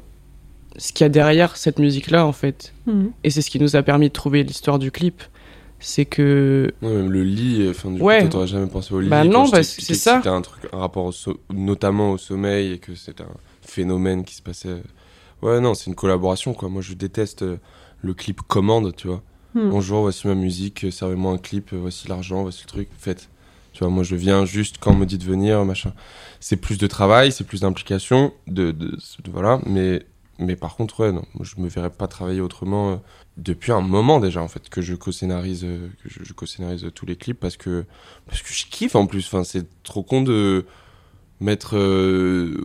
ce 0.77 0.91
qu'il 0.93 1.03
y 1.03 1.05
a 1.05 1.09
derrière 1.09 1.57
cette 1.57 1.79
musique-là, 1.79 2.25
en 2.25 2.31
fait. 2.33 2.73
Mhm. 2.85 3.11
Et 3.23 3.29
c'est 3.29 3.41
ce 3.41 3.49
qui 3.49 3.59
nous 3.59 3.75
a 3.75 3.83
permis 3.83 4.07
de 4.09 4.13
trouver 4.13 4.43
l'histoire 4.43 4.79
du 4.79 4.91
clip. 4.91 5.21
C'est 5.79 6.05
que. 6.05 6.71
Ouais, 6.81 6.89
même 6.93 7.11
le 7.11 7.23
lit, 7.23 7.67
enfin, 7.69 7.91
du 7.91 8.01
Ouais. 8.01 8.23
coup, 8.23 8.29
t'aurais 8.29 8.47
jamais 8.47 8.67
pensé 8.67 8.93
au 8.93 8.99
lit. 9.01 9.09
Bah 9.09 9.23
non, 9.25 9.45
expliqué 9.45 9.93
c'est 9.93 9.99
ça. 9.99 10.17
C'était 10.17 10.29
un 10.29 10.41
truc, 10.41 10.63
un 10.73 10.77
rapport 10.79 11.05
au 11.05 11.11
so- 11.11 11.39
notamment 11.53 12.11
au 12.11 12.17
sommeil 12.17 12.73
et 12.73 12.77
que 12.79 12.95
c'était 12.95 13.23
un 13.23 13.37
phénomène 13.61 14.23
qui 14.23 14.35
se 14.35 14.41
passait. 14.41 14.81
Ouais, 15.41 15.59
non, 15.59 15.73
c'est 15.73 15.87
une 15.87 15.95
collaboration, 15.95 16.53
quoi. 16.53 16.69
Moi, 16.69 16.81
je 16.81 16.93
déteste 16.93 17.41
euh, 17.43 17.57
le 18.01 18.13
clip 18.13 18.41
commande, 18.41 18.95
tu 18.95 19.07
vois. 19.07 19.21
Bonjour, 19.53 20.01
voici 20.01 20.27
ma 20.27 20.35
musique, 20.35 20.83
euh, 20.83 20.91
servez-moi 20.91 21.31
un 21.31 21.37
clip, 21.37 21.71
euh, 21.71 21.77
voici 21.77 22.09
l'argent, 22.09 22.41
voici 22.43 22.63
le 22.63 22.67
truc, 22.67 22.89
faites. 22.97 23.29
Tu 23.71 23.79
vois, 23.79 23.89
moi, 23.89 24.03
je 24.03 24.15
viens 24.15 24.43
juste 24.45 24.77
quand 24.81 24.91
on 24.91 24.95
me 24.97 25.05
dit 25.05 25.17
de 25.17 25.23
venir, 25.23 25.63
machin. 25.63 25.93
C'est 26.41 26.57
plus 26.57 26.77
de 26.77 26.87
travail, 26.87 27.31
c'est 27.31 27.45
plus 27.45 27.61
d'implication, 27.61 28.33
de, 28.47 28.71
de, 28.71 28.87
de- 28.91 29.31
voilà, 29.31 29.59
mais, 29.65 30.05
mais 30.39 30.55
par 30.55 30.75
contre, 30.75 30.99
ouais, 31.01 31.11
non, 31.11 31.23
je 31.41 31.55
me 31.59 31.67
verrais 31.69 31.89
pas 31.89 32.07
travailler 32.07 32.41
autrement 32.41 32.91
euh, 32.91 32.95
depuis 33.37 33.71
un 33.71 33.81
moment 33.81 34.19
déjà, 34.19 34.41
en 34.41 34.47
fait, 34.47 34.69
que 34.69 34.81
je 34.81 34.95
co-scénarise, 34.95 35.63
euh, 35.63 35.89
que 36.03 36.09
je, 36.09 36.33
co-scénarise 36.33 36.89
tous 36.93 37.05
les 37.05 37.15
clips 37.15 37.39
parce 37.39 37.57
que, 37.57 37.85
parce 38.27 38.41
que 38.41 38.53
je 38.53 38.65
kiffe 38.67 38.95
en 38.95 39.07
plus. 39.07 39.25
Enfin, 39.27 39.43
c'est 39.43 39.65
trop 39.83 40.03
con 40.03 40.21
de 40.21 40.65
mettre 41.41 41.77
euh, 41.77 42.55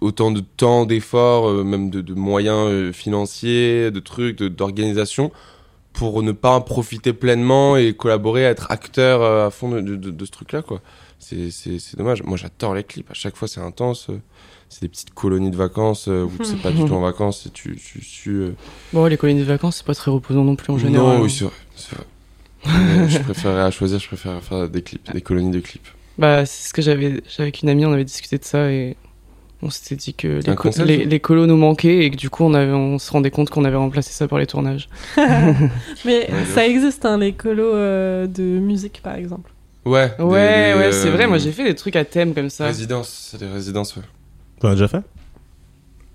autant 0.00 0.30
de 0.30 0.40
temps, 0.40 0.86
d'efforts, 0.86 1.64
même 1.64 1.90
de, 1.90 2.14
moyens 2.14 2.92
financiers, 2.94 3.90
de 3.90 4.00
trucs, 4.00 4.42
d'organisation 4.42 5.32
pour 5.92 6.22
ne 6.24 6.32
pas 6.32 6.60
profiter 6.60 7.12
pleinement 7.12 7.76
et 7.76 7.94
collaborer, 7.94 8.42
être 8.42 8.70
acteur 8.70 9.22
à 9.22 9.50
fond 9.50 9.70
de, 9.70 9.80
de- 9.96 10.24
ce 10.24 10.30
truc-là, 10.30 10.62
quoi. 10.62 10.80
C'est 11.20 11.96
dommage. 11.96 12.22
Moi, 12.24 12.36
j'adore 12.36 12.74
les 12.74 12.84
clips. 12.84 13.10
À 13.10 13.14
chaque 13.14 13.36
fois, 13.36 13.48
c'est 13.48 13.60
intense. 13.60 14.10
C'est 14.74 14.80
des 14.80 14.88
petites 14.88 15.14
colonies 15.14 15.52
de 15.52 15.56
vacances 15.56 16.08
euh, 16.08 16.24
où 16.24 16.30
c'est 16.42 16.60
pas 16.60 16.72
du 16.72 16.84
tout 16.84 16.92
en 16.94 17.00
vacances 17.12 17.46
et 17.46 17.50
tu, 17.50 17.76
tu, 17.76 18.00
tu 18.00 18.30
euh, 18.30 18.50
Bon, 18.92 19.06
les 19.06 19.16
colonies 19.16 19.38
de 19.38 19.44
vacances, 19.44 19.76
c'est 19.76 19.86
pas 19.86 19.94
très 19.94 20.10
reposant 20.10 20.42
non 20.42 20.56
plus 20.56 20.72
en 20.72 20.78
général. 20.78 21.18
Non, 21.18 21.22
oui, 21.22 21.30
c'est 21.30 21.44
vrai. 21.44 21.54
c'est 21.76 21.94
vrai. 21.94 22.04
Mais 22.66 23.08
je 23.08 23.20
préférerais 23.20 23.62
à 23.62 23.70
choisir, 23.70 24.00
je 24.00 24.08
préfère 24.08 24.42
faire 24.42 24.68
des 24.68 24.82
clips, 24.82 25.12
des 25.12 25.20
colonies 25.20 25.52
de 25.52 25.60
clips. 25.60 25.86
Bah, 26.18 26.44
c'est 26.44 26.70
ce 26.70 26.74
que 26.74 26.82
j'avais 26.82 27.22
j'avais 27.28 27.42
avec 27.44 27.62
une 27.62 27.68
amie, 27.68 27.86
on 27.86 27.92
avait 27.92 28.04
discuté 28.04 28.36
de 28.36 28.44
ça 28.44 28.68
et 28.72 28.96
on 29.62 29.70
s'était 29.70 29.94
dit 29.94 30.12
que 30.12 30.40
les, 30.44 30.56
co- 30.56 30.70
les, 30.84 31.20
colos 31.20 31.46
nous 31.46 31.56
manquaient 31.56 31.98
et 32.04 32.10
que 32.10 32.16
du 32.16 32.28
coup, 32.28 32.42
on, 32.42 32.52
avait, 32.52 32.72
on 32.72 32.98
se 32.98 33.12
rendait 33.12 33.30
compte 33.30 33.50
qu'on 33.50 33.64
avait 33.64 33.76
remplacé 33.76 34.12
ça 34.12 34.26
par 34.26 34.40
les 34.40 34.46
tournages. 34.48 34.88
Mais 36.04 36.28
Ouais, 36.28 36.44
ça 36.52 36.66
existe, 36.66 37.04
hein, 37.04 37.18
les 37.18 37.32
colos 37.32 37.74
euh, 37.74 38.26
de 38.26 38.42
musique, 38.42 39.02
par 39.04 39.14
exemple. 39.14 39.52
Ouais. 39.84 40.12
Ouais, 40.18 40.72
des, 40.72 40.78
ouais, 40.80 40.92
c'est 40.92 41.10
vrai, 41.10 41.28
moi 41.28 41.38
j'ai 41.38 41.52
fait 41.52 41.64
des 41.64 41.76
trucs 41.76 41.94
à 41.94 42.04
thème 42.04 42.34
comme 42.34 42.50
ça. 42.50 42.64
Résidences, 42.64 43.28
c'est 43.30 43.38
des 43.38 43.46
résidences, 43.46 43.94
ouais. 43.96 44.02
T'en 44.60 44.68
as 44.68 44.72
déjà 44.72 44.88
fait? 44.88 45.02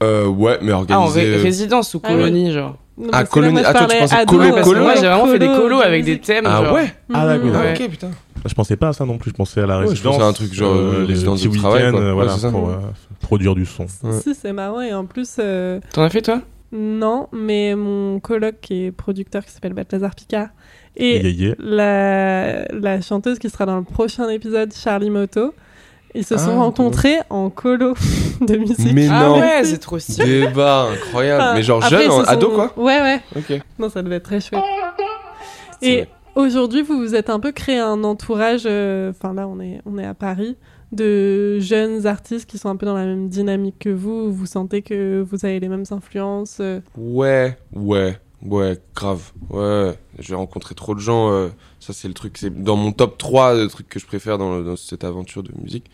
Euh, 0.02 0.28
ouais, 0.28 0.58
mais 0.62 0.72
Ah, 0.72 0.78
en 0.78 0.80
organisé. 0.82 1.22
ré- 1.22 1.42
résidence 1.42 1.94
ou 1.94 2.02
Ah 2.04 2.08
oui. 2.12 2.16
colonie, 2.18 2.52
genre. 2.54 2.78
Non, 2.98 3.10
Ah, 3.12 3.24
colonie- 3.26 3.60
attends, 3.60 3.86
tu 3.88 3.98
pensais 3.98 4.26
colo- 4.26 4.62
colo 4.64 4.82
moi 4.82 4.96
j'ai 4.96 5.08
vraiment 5.08 5.26
fait 5.28 5.40
des 5.40 5.46
colo 5.48 5.62
colos 5.62 5.82
avec 5.82 6.04
des 6.06 6.20
thèmes. 6.20 6.46
Ah 6.48 6.64
genre. 6.64 6.74
ouais 6.74 6.94
Ah, 7.14 7.26
d'accord. 7.26 7.48
Mhm. 7.48 7.56
Ah, 7.56 7.60
Ouais. 7.62 7.74
ok, 7.84 7.90
putain. 7.90 8.12
Je 8.46 8.54
pensais 8.54 8.78
pas 8.78 8.90
à 8.90 8.94
ça 8.94 9.06
non 9.06 9.18
plus, 9.18 9.32
je 9.32 9.36
pensais 9.36 9.60
à 9.62 9.66
la 9.66 9.80
Ouais, 9.80 9.86
je 9.86 9.90
résidence. 9.90 10.14
pensais 10.16 10.26
à 10.26 10.28
un 10.30 10.34
truc 10.34 10.54
genre, 10.54 10.74
euh, 10.74 11.00
les 11.02 11.06
résidence 11.08 11.42
petits 11.44 11.50
de 11.50 11.58
travail, 11.58 11.92
quoi. 11.92 12.00
euh, 12.00 12.14
Ouais, 12.14 12.26
voilà, 12.26 12.50
pour 12.52 12.70
euh, 12.70 12.76
produire 13.22 13.56
du 13.56 13.66
son. 13.66 13.86
Si, 13.88 14.34
c'est 14.36 14.54
marrant. 14.54 14.80
Et 14.82 14.94
en 14.94 15.06
plus, 15.06 15.36
euh, 15.40 15.80
T'en 15.94 16.04
as 16.04 16.10
fait 16.10 16.22
toi? 16.22 16.42
non, 16.72 17.28
mais 17.34 17.76
mon 17.76 18.20
coloc 18.22 18.56
qui 18.62 18.86
est 18.86 18.92
producteur, 18.92 19.44
qui 19.44 19.52
s'appelle 19.52 19.74
Balthazar 19.74 20.16
Picard, 20.16 20.48
et 20.96 21.20
Yeah, 21.20 21.30
yeah. 21.30 21.56
la, 21.60 22.66
la 22.72 23.02
chanteuse 23.02 23.40
qui 23.40 23.50
sera 23.50 23.66
dans 23.66 23.78
le 23.78 23.84
prochain 23.84 24.30
épisode, 24.30 24.74
Charlie 24.74 25.10
Moto, 25.10 25.54
ils 26.16 26.26
se 26.26 26.38
sont 26.38 26.51
Ah, 26.51 26.60
rencontrés 26.60 27.18
en 27.30 27.49
colo 27.49 27.93
de 28.41 28.57
musique. 28.57 28.93
Mais 28.93 29.07
Ah 29.10 29.28
non. 29.28 29.39
ouais, 29.39 29.64
c'est 29.64 29.78
trop 29.78 29.99
stylé. 29.99 30.47
Débat 30.47 30.88
incroyable. 30.91 31.41
Enfin, 31.41 31.53
mais 31.55 31.64
genre 31.64 31.84
après, 31.84 32.01
jeune, 32.03 32.12
en- 32.12 32.24
sont- 32.24 32.30
ado, 32.30 32.49
quoi. 32.49 32.74
Ouais, 32.78 32.99
ouais. 33.01 33.22
Ok. 33.36 33.62
Non, 33.78 33.89
ça 33.89 34.01
devait 34.03 34.16
être 34.18 34.24
très 34.24 34.41
chouette. 34.41 34.62
Et 35.82 36.05
aujourd'hui, 36.36 36.82
vous 36.82 36.97
vous 36.99 37.16
êtes 37.16 37.30
un 37.30 37.39
peu 37.39 37.51
créé 37.51 37.78
un 37.80 38.03
entourage, 38.03 38.64
euh, 38.66 39.12
enfin 39.12 39.34
là, 39.34 39.47
on 39.47 39.60
est, 39.60 39.82
on 39.86 39.97
est 39.97 40.05
à 40.05 40.14
Paris, 40.14 40.57
de 40.91 41.60
jeunes 41.60 42.05
artistes 42.07 42.49
qui 42.49 42.57
sont 42.57 42.70
un 42.70 42.76
peu 42.76 42.86
dans 42.86 42.95
la 42.95 43.05
même 43.05 43.30
dynamique 43.30 43.76
que 43.80 43.89
vous. 43.89 44.32
Vous 44.34 44.45
sentez 44.45 44.82
que 44.82 45.24
vous 45.30 45.45
avez 45.45 45.60
les 45.60 45.70
mêmes 45.70 45.86
influences. 45.91 46.57
euh. 46.60 46.82
Ouais, 46.97 47.57
ouais, 47.76 48.18
ouais, 48.43 48.78
grave. 48.95 49.32
Ouais, 49.51 49.93
j'ai 50.18 50.36
rencontré 50.36 50.76
trop 50.76 50.95
de 50.95 50.99
gens. 50.99 51.32
euh, 51.32 51.49
ça, 51.94 52.00
c'est 52.00 52.08
le 52.08 52.14
truc. 52.14 52.38
C'est 52.38 52.62
dans 52.64 52.76
mon 52.76 52.92
top 52.92 53.18
3 53.18 53.56
de 53.56 53.66
trucs 53.68 53.90
que 53.90 54.00
je 54.00 54.06
préfère 54.06 54.38
dans, 54.38 54.62
dans 54.62 54.76
cette 54.76 55.04
aventure 55.04 55.44
de 55.44 55.52
musique. 55.62 55.86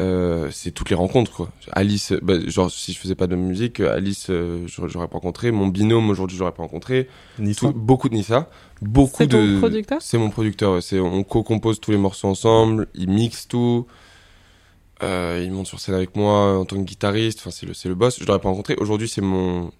euh, 0.00 0.48
c'est 0.52 0.70
toutes 0.70 0.90
les 0.90 0.96
rencontres 0.96 1.32
quoi. 1.32 1.48
Alice, 1.72 2.12
bah, 2.22 2.34
genre 2.46 2.70
si 2.70 2.92
je 2.92 2.98
faisais 3.00 3.16
pas 3.16 3.26
de 3.26 3.34
musique, 3.34 3.80
euh, 3.80 3.96
Alice, 3.96 4.26
euh, 4.30 4.64
j'aurais 4.66 5.08
pas 5.08 5.14
rencontré. 5.14 5.50
Mon 5.50 5.66
binôme 5.66 6.08
aujourd'hui, 6.10 6.36
j'aurais 6.36 6.52
pas 6.52 6.62
rencontré. 6.62 7.08
Nissa. 7.38 7.66
Tout- 7.66 7.72
beaucoup 7.72 8.08
de 8.08 8.14
Nissa, 8.14 8.48
beaucoup 8.80 9.16
C'est 9.18 9.26
ton 9.28 9.44
de. 9.44 9.58
producteur? 9.58 9.98
C'est 10.00 10.18
mon 10.18 10.30
producteur. 10.30 10.74
ouais. 10.74 10.80
C'est 10.82 11.00
on 11.00 11.24
co-compose 11.24 11.80
tous 11.80 11.90
les 11.90 11.96
morceaux 11.98 12.28
ensemble. 12.28 12.86
Il 12.94 13.10
mixe 13.10 13.48
tout. 13.48 13.86
Euh, 15.02 15.42
il 15.44 15.52
monte 15.52 15.66
sur 15.68 15.78
scène 15.80 15.94
avec 15.94 16.14
moi 16.16 16.58
en 16.58 16.64
tant 16.64 16.76
que 16.76 16.82
guitariste. 16.82 17.38
Enfin, 17.40 17.50
c'est 17.50 17.66
le 17.66 17.74
c'est 17.74 17.88
le 17.88 17.94
boss. 17.96 18.18
Je 18.20 18.26
l'aurais 18.26 18.40
pas 18.40 18.48
rencontré. 18.48 18.74
Aujourd'hui, 18.78 19.08
c'est 19.08 19.20
mon 19.20 19.70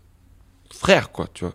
frère 0.78 1.10
quoi, 1.12 1.26
tu 1.34 1.44
vois. 1.44 1.54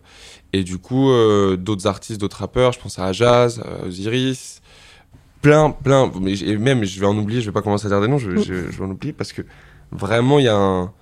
Et 0.52 0.62
du 0.62 0.78
coup, 0.78 1.10
euh, 1.10 1.56
d'autres 1.56 1.86
artistes, 1.86 2.20
d'autres 2.20 2.38
rappeurs. 2.38 2.72
Je 2.72 2.78
pense 2.80 2.98
à 2.98 3.12
Jazz, 3.12 3.60
à 3.64 3.86
Osiris 3.86 4.60
plein, 5.42 5.70
plein. 5.70 6.10
Mais 6.20 6.34
j- 6.36 6.48
et 6.50 6.56
même, 6.56 6.84
je 6.84 7.00
vais 7.00 7.06
en 7.06 7.16
oublier, 7.18 7.40
je 7.40 7.46
vais 7.46 7.52
pas 7.52 7.62
commencer 7.62 7.86
à 7.86 7.90
dire 7.90 8.00
des 8.00 8.08
noms, 8.08 8.18
je, 8.18 8.30
Mm. 8.30 8.38
je, 8.38 8.54
je 8.70 8.78
vais 8.78 8.84
en 8.84 8.90
oublier 8.90 9.12
parce 9.12 9.32
que 9.32 9.42
vraiment, 9.92 10.38
il 10.38 10.44
y 10.44 10.48
a 10.48 10.56
un, 10.56 10.92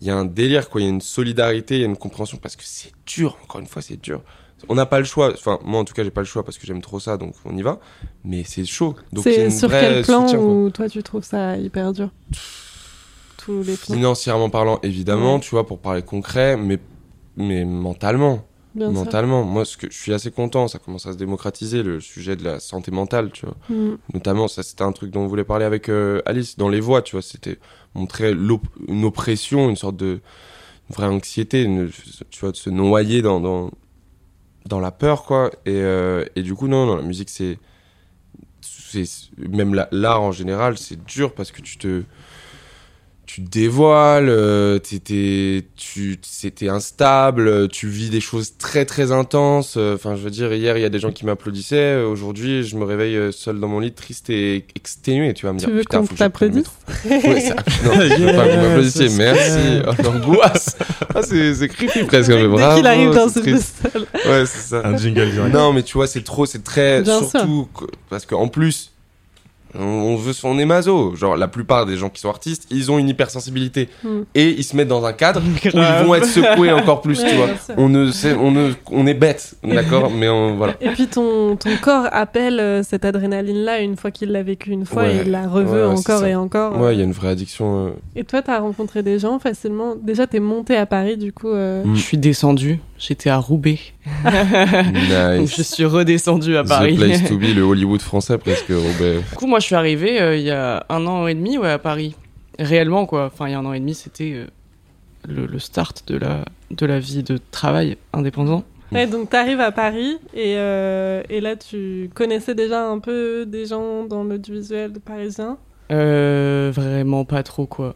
il 0.00 0.06
y 0.06 0.10
a 0.10 0.16
un 0.16 0.24
délire, 0.24 0.68
quoi. 0.68 0.80
Il 0.80 0.84
y 0.84 0.86
a 0.86 0.90
une 0.90 1.00
solidarité, 1.00 1.76
il 1.76 1.80
y 1.80 1.84
a 1.84 1.86
une 1.86 1.96
compréhension 1.96 2.38
parce 2.38 2.54
que 2.56 2.62
c'est 2.64 2.92
dur. 3.06 3.36
Encore 3.44 3.60
une 3.60 3.66
fois, 3.66 3.80
c'est 3.82 4.00
dur. 4.00 4.22
On 4.68 4.74
n'a 4.74 4.86
pas 4.86 4.98
le 4.98 5.04
choix. 5.04 5.32
Enfin, 5.32 5.58
moi, 5.64 5.78
en 5.80 5.84
tout 5.84 5.94
cas, 5.94 6.02
j'ai 6.04 6.10
pas 6.10 6.20
le 6.20 6.26
choix 6.26 6.44
parce 6.44 6.58
que 6.58 6.66
j'aime 6.66 6.82
trop 6.82 6.98
ça, 7.00 7.16
donc 7.16 7.34
on 7.44 7.56
y 7.56 7.62
va. 7.62 7.78
Mais 8.24 8.42
c'est 8.44 8.64
chaud. 8.64 8.94
Donc, 9.12 9.24
C'est 9.24 9.50
sur 9.50 9.70
quel 9.70 10.02
plan 10.04 10.22
soutien, 10.26 10.38
quoi. 10.38 10.48
où 10.48 10.70
toi 10.70 10.88
tu 10.88 11.02
trouves 11.02 11.24
ça 11.24 11.56
hyper 11.56 11.92
dur? 11.92 12.10
Tous 13.38 13.62
les 13.62 13.76
plans? 13.76 13.94
Financièrement 13.94 14.50
parlant, 14.50 14.80
évidemment, 14.82 15.34
Ouais. 15.36 15.40
tu 15.40 15.50
vois, 15.50 15.66
pour 15.66 15.78
parler 15.78 16.02
concret, 16.02 16.56
mais, 16.56 16.78
mais 17.38 17.64
mentalement. 17.64 18.44
Bien 18.74 18.90
mentalement. 18.90 19.44
Moi, 19.44 19.64
ce 19.64 19.76
que 19.78 19.90
je 19.90 19.96
suis 19.96 20.12
assez 20.12 20.30
content, 20.30 20.68
ça 20.68 20.78
commence 20.78 21.06
à 21.06 21.12
se 21.12 21.16
démocratiser, 21.16 21.82
le 21.82 22.00
sujet 22.00 22.36
de 22.36 22.44
la 22.44 22.60
santé 22.60 22.90
mentale, 22.90 23.30
tu 23.32 23.46
vois. 23.46 23.56
Mm. 23.70 23.96
Notamment, 24.12 24.46
ça 24.46 24.62
c'était 24.62 24.82
un 24.82 24.92
truc 24.92 25.10
dont 25.10 25.22
on 25.22 25.26
voulait 25.26 25.44
parler 25.44 25.64
avec 25.64 25.88
euh, 25.88 26.20
Alice 26.26 26.56
dans 26.58 26.68
les 26.68 26.80
voix, 26.80 27.00
tu 27.02 27.12
vois, 27.16 27.22
c'était 27.22 27.58
montrer 27.94 28.34
l'op- 28.34 28.68
une 28.86 29.04
oppression, 29.04 29.70
une 29.70 29.76
sorte 29.76 29.96
de 29.96 30.20
une 30.90 30.94
vraie 30.94 31.06
anxiété, 31.06 31.62
une- 31.62 31.90
tu 32.30 32.40
vois, 32.40 32.52
de 32.52 32.56
se 32.56 32.70
noyer 32.70 33.22
dans 33.22 33.40
dans, 33.40 33.70
dans 34.66 34.80
la 34.80 34.90
peur, 34.90 35.24
quoi. 35.24 35.50
Et, 35.64 35.70
euh, 35.72 36.24
et 36.36 36.42
du 36.42 36.54
coup, 36.54 36.68
non, 36.68 36.84
non, 36.86 36.96
la 36.96 37.02
musique, 37.02 37.30
c'est 37.30 37.58
c'est 38.60 39.04
même 39.36 39.74
la- 39.74 39.88
l'art 39.92 40.22
en 40.22 40.32
général, 40.32 40.78
c'est 40.78 41.02
dur 41.04 41.34
parce 41.34 41.52
que 41.52 41.60
tu 41.62 41.76
te 41.78 42.02
tu 43.28 43.44
te 43.44 43.50
dévoiles, 43.50 44.30
euh, 44.30 44.78
t'es- 44.78 44.98
t'es- 45.00 45.66
tu 45.76 46.18
c'était 46.22 46.70
instable, 46.70 47.68
tu 47.68 47.86
vis 47.86 48.08
des 48.08 48.20
choses 48.22 48.56
très 48.56 48.86
très 48.86 49.12
intenses. 49.12 49.74
euh, 49.76 49.94
Enfin, 49.96 50.16
je 50.16 50.22
veux 50.22 50.30
dire, 50.30 50.50
hier 50.54 50.78
il 50.78 50.80
y 50.80 50.84
a 50.86 50.88
des 50.88 50.98
gens 50.98 51.12
qui 51.12 51.26
m'applaudissaient. 51.26 51.76
euh, 51.76 52.08
Aujourd'hui, 52.08 52.64
je 52.64 52.76
me 52.76 52.84
réveille 52.84 53.16
euh, 53.16 53.30
seul 53.30 53.60
dans 53.60 53.68
mon 53.68 53.80
lit, 53.80 53.92
triste 53.92 54.30
et 54.30 54.64
exténué. 54.74 55.34
Tu 55.34 55.44
vas 55.44 55.52
me 55.52 55.58
Tu 55.58 55.66
dire, 55.66 55.74
veux 55.74 55.80
putain, 55.82 55.98
qu'on 56.00 56.06
faut 56.06 56.14
t'applaudisse 56.14 56.64
métro. 57.04 57.28
Ouais, 57.28 57.40
ça- 57.42 57.54
non, 57.84 57.92
je 58.00 58.24
veux 58.24 58.34
pas 58.34 58.46
que 58.48 58.56
vous 58.56 58.62
m'applaudissiez. 58.66 59.08
Merci. 59.10 59.82
Oh, 59.86 60.02
L'angoisse. 60.02 60.76
Ah, 61.14 61.20
c'est 61.22 61.54
c'est 61.54 61.68
creepy 61.68 62.04
presque. 62.06 62.30
mais 62.30 62.36
Dès 62.42 62.48
bravo, 62.48 62.76
qu'il 62.78 62.86
arrive 62.86 63.10
dans 63.10 63.28
c'est 63.28 63.42
ce. 63.42 63.98
Ouais, 64.28 64.46
c'est 64.46 64.68
ça. 64.70 64.80
Un 64.86 64.96
jingle 64.96 65.30
direct. 65.30 65.54
Non, 65.54 65.74
mais 65.74 65.82
tu 65.82 65.92
vois, 65.98 66.06
c'est 66.06 66.24
trop, 66.24 66.46
c'est 66.46 66.64
très 66.64 67.02
Bien 67.02 67.18
surtout 67.22 67.68
que- 67.74 67.84
parce 68.08 68.24
qu'en 68.24 68.48
plus, 68.48 68.92
on, 69.78 70.16
veut, 70.16 70.32
on 70.44 70.58
est 70.58 70.64
maso. 70.64 71.14
Genre, 71.16 71.36
la 71.36 71.48
plupart 71.48 71.86
des 71.86 71.96
gens 71.96 72.08
qui 72.08 72.20
sont 72.20 72.28
artistes, 72.28 72.66
ils 72.70 72.90
ont 72.90 72.98
une 72.98 73.08
hypersensibilité 73.08 73.88
Hmm. 74.04 74.20
et 74.34 74.50
ils 74.50 74.62
se 74.64 74.76
mettent 74.76 74.88
dans 74.88 75.04
un 75.04 75.12
cadre 75.12 75.40
où 75.64 75.68
ils 75.68 76.06
vont 76.06 76.14
être 76.14 76.26
secoués 76.26 76.72
encore 76.72 77.00
plus, 77.00 77.20
Ouais, 77.22 77.28
tu 77.30 77.36
vois. 77.36 77.48
On 77.76 77.88
ne, 77.88 78.10
sait, 78.10 78.34
on 78.34 78.50
ne, 78.50 78.70
on 78.90 79.06
est 79.06 79.14
bête, 79.14 79.54
d'accord, 79.64 80.10
mais 80.14 80.28
on, 80.28 80.56
voilà. 80.56 80.74
Et 80.80 80.88
puis 80.90 81.06
ton, 81.06 81.56
ton 81.56 81.70
corps 81.82 82.06
appelle 82.12 82.60
euh, 82.60 82.82
cette 82.82 83.04
adrénaline-là 83.04 83.80
une 83.80 83.96
fois 83.96 84.10
qu'il 84.10 84.32
l'a 84.32 84.42
vécu 84.42 84.70
une 84.70 84.86
fois 84.86 85.02
Ouais. 85.02 85.16
et 85.16 85.22
il 85.26 85.30
la 85.30 85.46
reveut 85.48 85.86
Ouais, 85.88 85.98
encore 85.98 86.24
et 86.24 86.34
encore. 86.34 86.80
Ouais, 86.80 86.94
il 86.94 86.98
y 86.98 87.00
a 87.02 87.04
une 87.04 87.12
vraie 87.12 87.28
addiction. 87.30 87.86
euh, 87.86 87.90
Et 88.16 88.24
toi, 88.24 88.42
t'as 88.42 88.58
rencontré 88.60 89.02
des 89.02 89.18
gens 89.18 89.38
facilement? 89.38 89.94
Déjà, 90.00 90.26
t'es 90.26 90.40
monté 90.40 90.76
à 90.76 90.86
Paris, 90.86 91.16
du 91.16 91.32
coup. 91.32 91.48
euh, 91.48 91.84
Mm. 91.84 91.94
Je 91.96 92.00
suis 92.00 92.18
descendu, 92.18 92.80
j'étais 92.98 93.30
à 93.30 93.38
Roubaix. 93.38 93.78
Donc 94.24 95.40
nice. 95.40 95.56
je 95.56 95.62
suis 95.62 95.84
redescendu 95.84 96.56
à 96.56 96.64
The 96.64 96.68
Paris. 96.68 96.96
place 96.96 97.24
to 97.28 97.38
be, 97.38 97.54
le 97.54 97.62
Hollywood 97.62 98.00
français 98.00 98.38
presque. 98.38 98.68
Robert. 98.68 99.20
Du 99.30 99.36
coup, 99.36 99.46
moi, 99.46 99.60
je 99.60 99.66
suis 99.66 99.74
arrivé 99.74 100.20
euh, 100.20 100.36
il 100.36 100.42
y 100.42 100.50
a 100.50 100.84
un 100.88 101.06
an 101.06 101.26
et 101.26 101.34
demi 101.34 101.58
ouais, 101.58 101.70
à 101.70 101.78
Paris. 101.78 102.14
Réellement, 102.58 103.06
quoi. 103.06 103.26
Enfin, 103.26 103.46
il 103.48 103.52
y 103.52 103.54
a 103.54 103.58
un 103.58 103.64
an 103.64 103.72
et 103.72 103.80
demi, 103.80 103.94
c'était 103.94 104.32
euh, 104.34 104.46
le, 105.28 105.46
le 105.46 105.58
start 105.58 106.02
de 106.08 106.16
la, 106.16 106.44
de 106.70 106.86
la 106.86 106.98
vie 106.98 107.22
de 107.22 107.38
travail 107.50 107.96
indépendant. 108.12 108.64
Ouais, 108.90 109.06
donc 109.06 109.28
t'arrives 109.28 109.60
à 109.60 109.70
Paris 109.70 110.16
et, 110.32 110.54
euh, 110.56 111.22
et 111.28 111.40
là, 111.42 111.56
tu 111.56 112.08
connaissais 112.14 112.54
déjà 112.54 112.86
un 112.86 112.98
peu 113.00 113.44
des 113.46 113.66
gens 113.66 114.04
dans 114.04 114.24
l'audiovisuel 114.24 114.92
parisien? 115.04 115.58
Euh, 115.92 116.72
vraiment 116.74 117.26
pas 117.26 117.42
trop, 117.42 117.66
quoi. 117.66 117.94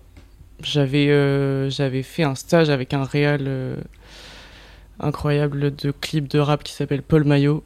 J'avais 0.62 1.08
euh, 1.08 1.70
j'avais 1.70 2.02
fait 2.02 2.22
un 2.22 2.34
stage 2.34 2.70
avec 2.70 2.94
un 2.94 3.04
réal 3.04 3.44
euh, 3.46 3.76
incroyable 5.02 5.74
de 5.74 5.90
clip 5.90 6.28
de 6.28 6.38
rap 6.38 6.62
qui 6.62 6.72
s'appelle 6.72 7.02
Paul 7.02 7.24
Maillot. 7.24 7.62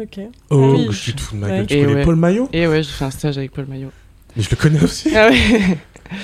Ok. 0.00 0.20
Oh, 0.50 0.74
Oui. 0.76 0.86
je 0.90 0.96
suis 0.96 1.12
tout 1.14 1.34
de 1.34 1.40
ma 1.40 1.46
Ouais. 1.48 1.52
gueule. 1.58 1.66
Tu 1.66 1.74
Et 1.74 1.82
connais 1.82 1.94
ouais. 1.96 2.04
Paul 2.04 2.16
Maillot 2.16 2.48
Et 2.52 2.66
ouais, 2.66 2.82
j'ai 2.82 2.90
fait 2.90 3.04
un 3.04 3.10
stage 3.10 3.36
avec 3.38 3.52
Paul 3.52 3.66
Maillot. 3.66 3.90
Mais 4.36 4.42
je 4.42 4.50
le 4.50 4.56
connais 4.56 4.82
aussi. 4.82 5.10
Ah 5.16 5.28
ouais 5.28 5.78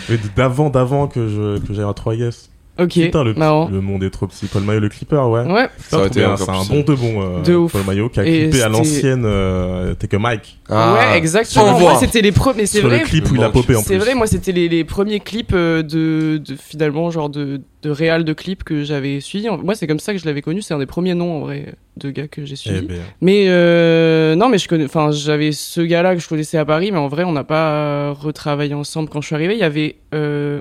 Mais 0.09 0.19
d'avant, 0.37 0.71
d'avant 0.71 1.09
que 1.09 1.29
je 1.29 1.59
que 1.59 1.75
j'aille 1.75 1.85
à 1.85 1.91
3S. 1.93 2.49
Ok, 2.77 2.91
Putain, 2.95 3.23
le, 3.23 3.35
marrant. 3.35 3.69
le 3.71 3.81
monde 3.81 4.03
est 4.03 4.11
trop 4.11 4.27
petit. 4.27 4.47
Paul 4.47 4.63
Maillot, 4.65 4.81
le 4.81 4.89
clipper, 4.89 5.15
ouais. 5.31 5.43
Ouais, 5.51 5.69
Ça 5.79 5.97
aurait 5.99 6.09
été 6.09 6.25
C'est 6.37 6.49
un 6.51 6.65
bon 6.65 6.81
de 6.81 6.95
bon, 6.95 7.23
euh, 7.23 7.43
De 7.43 7.55
ouf. 7.55 7.71
Paul 7.73 7.83
Maillot, 7.87 8.09
qui 8.09 8.19
a 8.19 8.27
Et 8.27 8.31
clippé 8.43 8.49
à 8.49 8.51
c'était- 8.67 8.69
l'ancienne 8.71 9.23
euh, 9.25 9.95
T'es 9.95 10.09
que 10.09 10.17
Mike. 10.17 10.59
ouais, 10.71 11.17
exactement. 11.17 11.79
Moi, 11.79 11.95
c'était 12.01 12.21
les 12.21 12.33
premiers. 12.33 12.67
C'est 12.67 12.79
Sur 12.81 12.89
vrai. 12.89 12.99
le 13.01 13.05
clip 13.05 13.31
où 13.31 13.37
il 13.37 13.43
a 13.45 13.51
popé 13.51 13.77
en 13.77 13.81
plus. 13.83 13.87
C'est 13.89 13.99
vrai, 13.99 14.15
moi 14.17 14.27
c'était 14.27 14.51
les, 14.53 14.69
les 14.69 14.83
premiers 14.83 15.21
clips 15.21 15.53
euh, 15.55 15.83
de, 15.83 16.39
de 16.45 16.57
finalement 16.57 17.11
genre 17.13 17.29
de, 17.29 17.61
de 17.83 17.91
réal 17.91 18.25
de 18.25 18.33
clips 18.33 18.65
que 18.65 18.83
j'avais 18.83 19.21
suivi. 19.21 19.47
Moi 19.63 19.75
c'est 19.77 19.87
comme 19.87 20.01
ça 20.01 20.13
que 20.13 20.19
je 20.19 20.25
l'avais 20.27 20.43
connu, 20.43 20.61
c'est 20.61 20.75
un 20.75 20.79
des 20.79 20.87
premiers 20.87 21.15
noms 21.15 21.37
en 21.37 21.41
vrai 21.41 21.75
de 21.97 22.11
gars 22.11 22.27
que 22.27 22.45
j'ai 22.45 22.55
Eh 22.55 22.57
suivi. 22.57 22.87
ben, 22.89 22.99
Mais 23.21 23.45
euh, 23.49 24.35
non 24.35 24.49
mais 24.49 24.59
je 24.59 24.67
connais, 24.69 24.85
enfin 24.87 25.11
j'avais 25.13 25.53
ce 25.53 25.81
gars-là 25.81 26.17
que 26.17 26.21
je 26.21 26.29
connaissais 26.29 26.59
à 26.59 26.65
Paris, 26.65 26.91
mais 26.91 26.99
en 26.99 27.07
vrai 27.09 27.23
on 27.25 27.31
n'a 27.33 27.45
pas 27.45 28.11
retravaillé 28.13 28.75
ensemble 28.75 29.09
quand 29.11 29.21
je 29.21 29.27
suis 29.27 29.37
arrivé. 29.37 29.55
Il 29.55 29.61
y 29.61 29.65
avait 29.65 29.97
euh, 30.15 30.61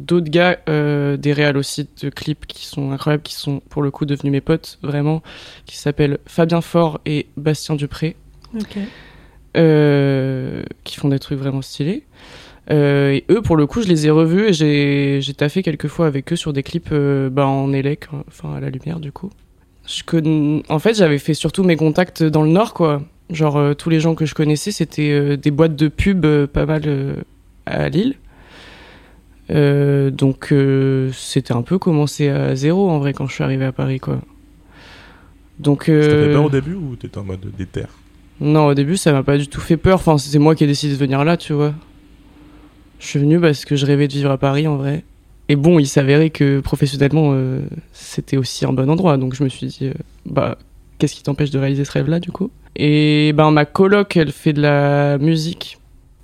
d'autres 0.00 0.30
gars, 0.30 0.58
euh, 0.68 1.16
des 1.16 1.32
réals 1.32 1.56
aussi 1.56 1.88
de 2.02 2.08
clips 2.08 2.46
qui 2.46 2.66
sont 2.66 2.92
incroyables, 2.92 3.22
qui 3.22 3.34
sont 3.34 3.60
pour 3.68 3.82
le 3.82 3.90
coup 3.90 4.06
devenus 4.06 4.32
mes 4.32 4.40
potes 4.40 4.78
vraiment, 4.82 5.22
qui 5.66 5.76
s'appellent 5.76 6.18
Fabien 6.26 6.60
Faure 6.60 7.00
et 7.06 7.26
Bastien 7.36 7.76
Dupré 7.76 8.16
Ok. 8.54 8.78
euh, 9.56 10.62
qui 10.84 10.96
font 10.96 11.08
des 11.08 11.18
trucs 11.18 11.38
vraiment 11.38 11.62
stylés. 11.62 12.04
Euh, 12.70 13.12
et 13.12 13.24
eux, 13.30 13.42
pour 13.42 13.56
le 13.56 13.66
coup, 13.66 13.82
je 13.82 13.88
les 13.88 14.06
ai 14.06 14.10
revus 14.10 14.48
et 14.48 14.52
j'ai, 14.52 15.18
j'ai 15.20 15.34
taffé 15.34 15.62
quelques 15.62 15.88
fois 15.88 16.06
avec 16.06 16.32
eux 16.32 16.36
sur 16.36 16.52
des 16.52 16.62
clips 16.62 16.92
bah, 16.92 17.46
en 17.46 17.72
élec, 17.72 18.08
enfin 18.28 18.54
à 18.54 18.60
la 18.60 18.70
lumière 18.70 19.00
du 19.00 19.12
coup. 19.12 19.30
Je 19.86 20.62
En 20.68 20.78
fait, 20.78 20.94
j'avais 20.94 21.18
fait 21.18 21.34
surtout 21.34 21.64
mes 21.64 21.76
contacts 21.76 22.22
dans 22.22 22.42
le 22.42 22.50
Nord, 22.50 22.74
quoi. 22.74 23.02
Genre, 23.28 23.74
tous 23.76 23.90
les 23.90 23.98
gens 24.00 24.14
que 24.14 24.24
je 24.24 24.34
connaissais, 24.34 24.72
c'était 24.72 25.36
des 25.36 25.50
boîtes 25.50 25.74
de 25.74 25.88
pub 25.88 26.26
pas 26.46 26.66
mal 26.66 27.24
à 27.66 27.88
Lille. 27.88 28.16
Euh, 29.50 30.10
donc, 30.10 30.52
euh, 30.52 31.10
c'était 31.12 31.52
un 31.52 31.62
peu 31.62 31.78
commencé 31.78 32.28
à 32.28 32.54
zéro 32.54 32.88
en 32.88 32.98
vrai 32.98 33.12
quand 33.12 33.26
je 33.26 33.34
suis 33.34 33.44
arrivé 33.44 33.64
à 33.64 33.72
Paris, 33.72 33.98
quoi. 33.98 34.20
Donc, 35.58 35.84
Ça 35.84 35.92
t'a 35.92 36.00
fait 36.00 36.08
euh, 36.08 36.32
peur 36.32 36.44
au 36.44 36.50
début 36.50 36.74
ou 36.74 36.96
t'étais 36.96 37.18
en 37.18 37.24
mode 37.24 37.44
déter 37.56 37.84
non, 38.40 38.68
au 38.68 38.74
début, 38.74 38.96
ça 38.96 39.12
m'a 39.12 39.22
pas 39.22 39.36
du 39.36 39.48
tout 39.48 39.60
fait 39.60 39.76
peur. 39.76 39.96
Enfin, 39.96 40.16
c'est 40.16 40.38
moi 40.38 40.54
qui 40.54 40.64
ai 40.64 40.66
décidé 40.66 40.94
de 40.94 40.98
venir 40.98 41.24
là, 41.24 41.36
tu 41.36 41.52
vois. 41.52 41.74
Je 42.98 43.06
suis 43.06 43.18
venu 43.18 43.38
parce 43.38 43.64
que 43.66 43.76
je 43.76 43.84
rêvais 43.84 44.08
de 44.08 44.12
vivre 44.14 44.30
à 44.30 44.38
Paris, 44.38 44.66
en 44.66 44.76
vrai. 44.76 45.04
Et 45.48 45.56
bon, 45.56 45.78
il 45.78 45.86
s'avérait 45.86 46.30
que 46.30 46.60
professionnellement, 46.60 47.32
euh, 47.34 47.60
c'était 47.92 48.38
aussi 48.38 48.64
un 48.64 48.72
bon 48.72 48.88
endroit. 48.88 49.18
Donc 49.18 49.34
je 49.34 49.44
me 49.44 49.48
suis 49.48 49.66
dit, 49.66 49.90
bah, 50.24 50.56
qu'est-ce 50.98 51.14
qui 51.14 51.22
t'empêche 51.22 51.50
de 51.50 51.58
réaliser 51.58 51.84
ce 51.84 51.92
rêve-là, 51.92 52.18
du 52.18 52.32
coup? 52.32 52.50
Et 52.76 53.32
ben, 53.34 53.50
ma 53.50 53.66
coloc, 53.66 54.16
elle 54.16 54.32
fait 54.32 54.52
de 54.52 54.62
la 54.62 55.18
musique. 55.18 55.78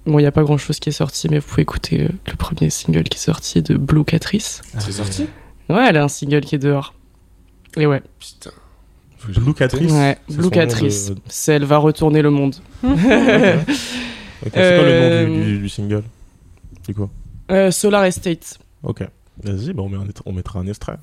Bon, 0.07 0.19
il 0.19 0.23
n'y 0.23 0.27
a 0.29 0.33
pas 0.33 0.45
grand-chose 0.45 0.79
qui 0.79 0.89
est 0.91 0.93
sorti, 0.93 1.29
mais 1.29 1.41
vous 1.41 1.47
pouvez 1.49 1.63
écouter 1.63 2.03
euh, 2.05 2.09
le 2.29 2.37
premier 2.37 2.71
single 2.71 3.03
qui 3.05 3.17
est 3.19 3.21
sorti 3.21 3.61
de 3.63 3.77
Blue 3.77 4.05
Catrice. 4.05 4.63
C'est 4.79 4.93
sorti? 4.93 5.27
Ouais, 5.69 5.85
elle 5.89 5.97
a 5.97 6.05
un 6.05 6.09
single 6.09 6.43
qui 6.43 6.55
est 6.55 6.59
dehors. 6.59 6.95
Et 7.77 7.87
ouais, 7.87 8.03
Putain. 8.21 8.51
Blue 9.41 9.55
Catrice? 9.55 9.91
Ouais 9.91 10.17
Blue 10.31 10.51
Catrice. 10.51 11.11
de- 11.11 11.17
C'est 11.29 11.55
Elle 11.55 11.65
va 11.65 11.79
retourner 11.79 12.23
le 12.23 12.31
monde. 12.31 12.55
Ok. 12.85 12.93
Ok, 14.49 14.53
C'est 14.55 14.77
quoi 14.79 14.85
le 14.87 15.27
nom 15.29 15.35
du, 15.35 15.45
du- 15.45 15.59
du 15.61 15.69
single? 15.71 16.03
C'est 16.85 16.93
quoi? 16.93 17.09
Euh, 17.51 17.71
Solar 17.71 18.05
Estate. 18.05 18.59
Ok. 18.83 19.03
Vas-y, 19.43 19.73
bah 19.73 19.83
on, 19.83 19.89
met 19.89 19.97
un- 19.97 20.05
on 20.27 20.33
mettra 20.33 20.61
un 20.61 20.67
extrait. 20.67 20.99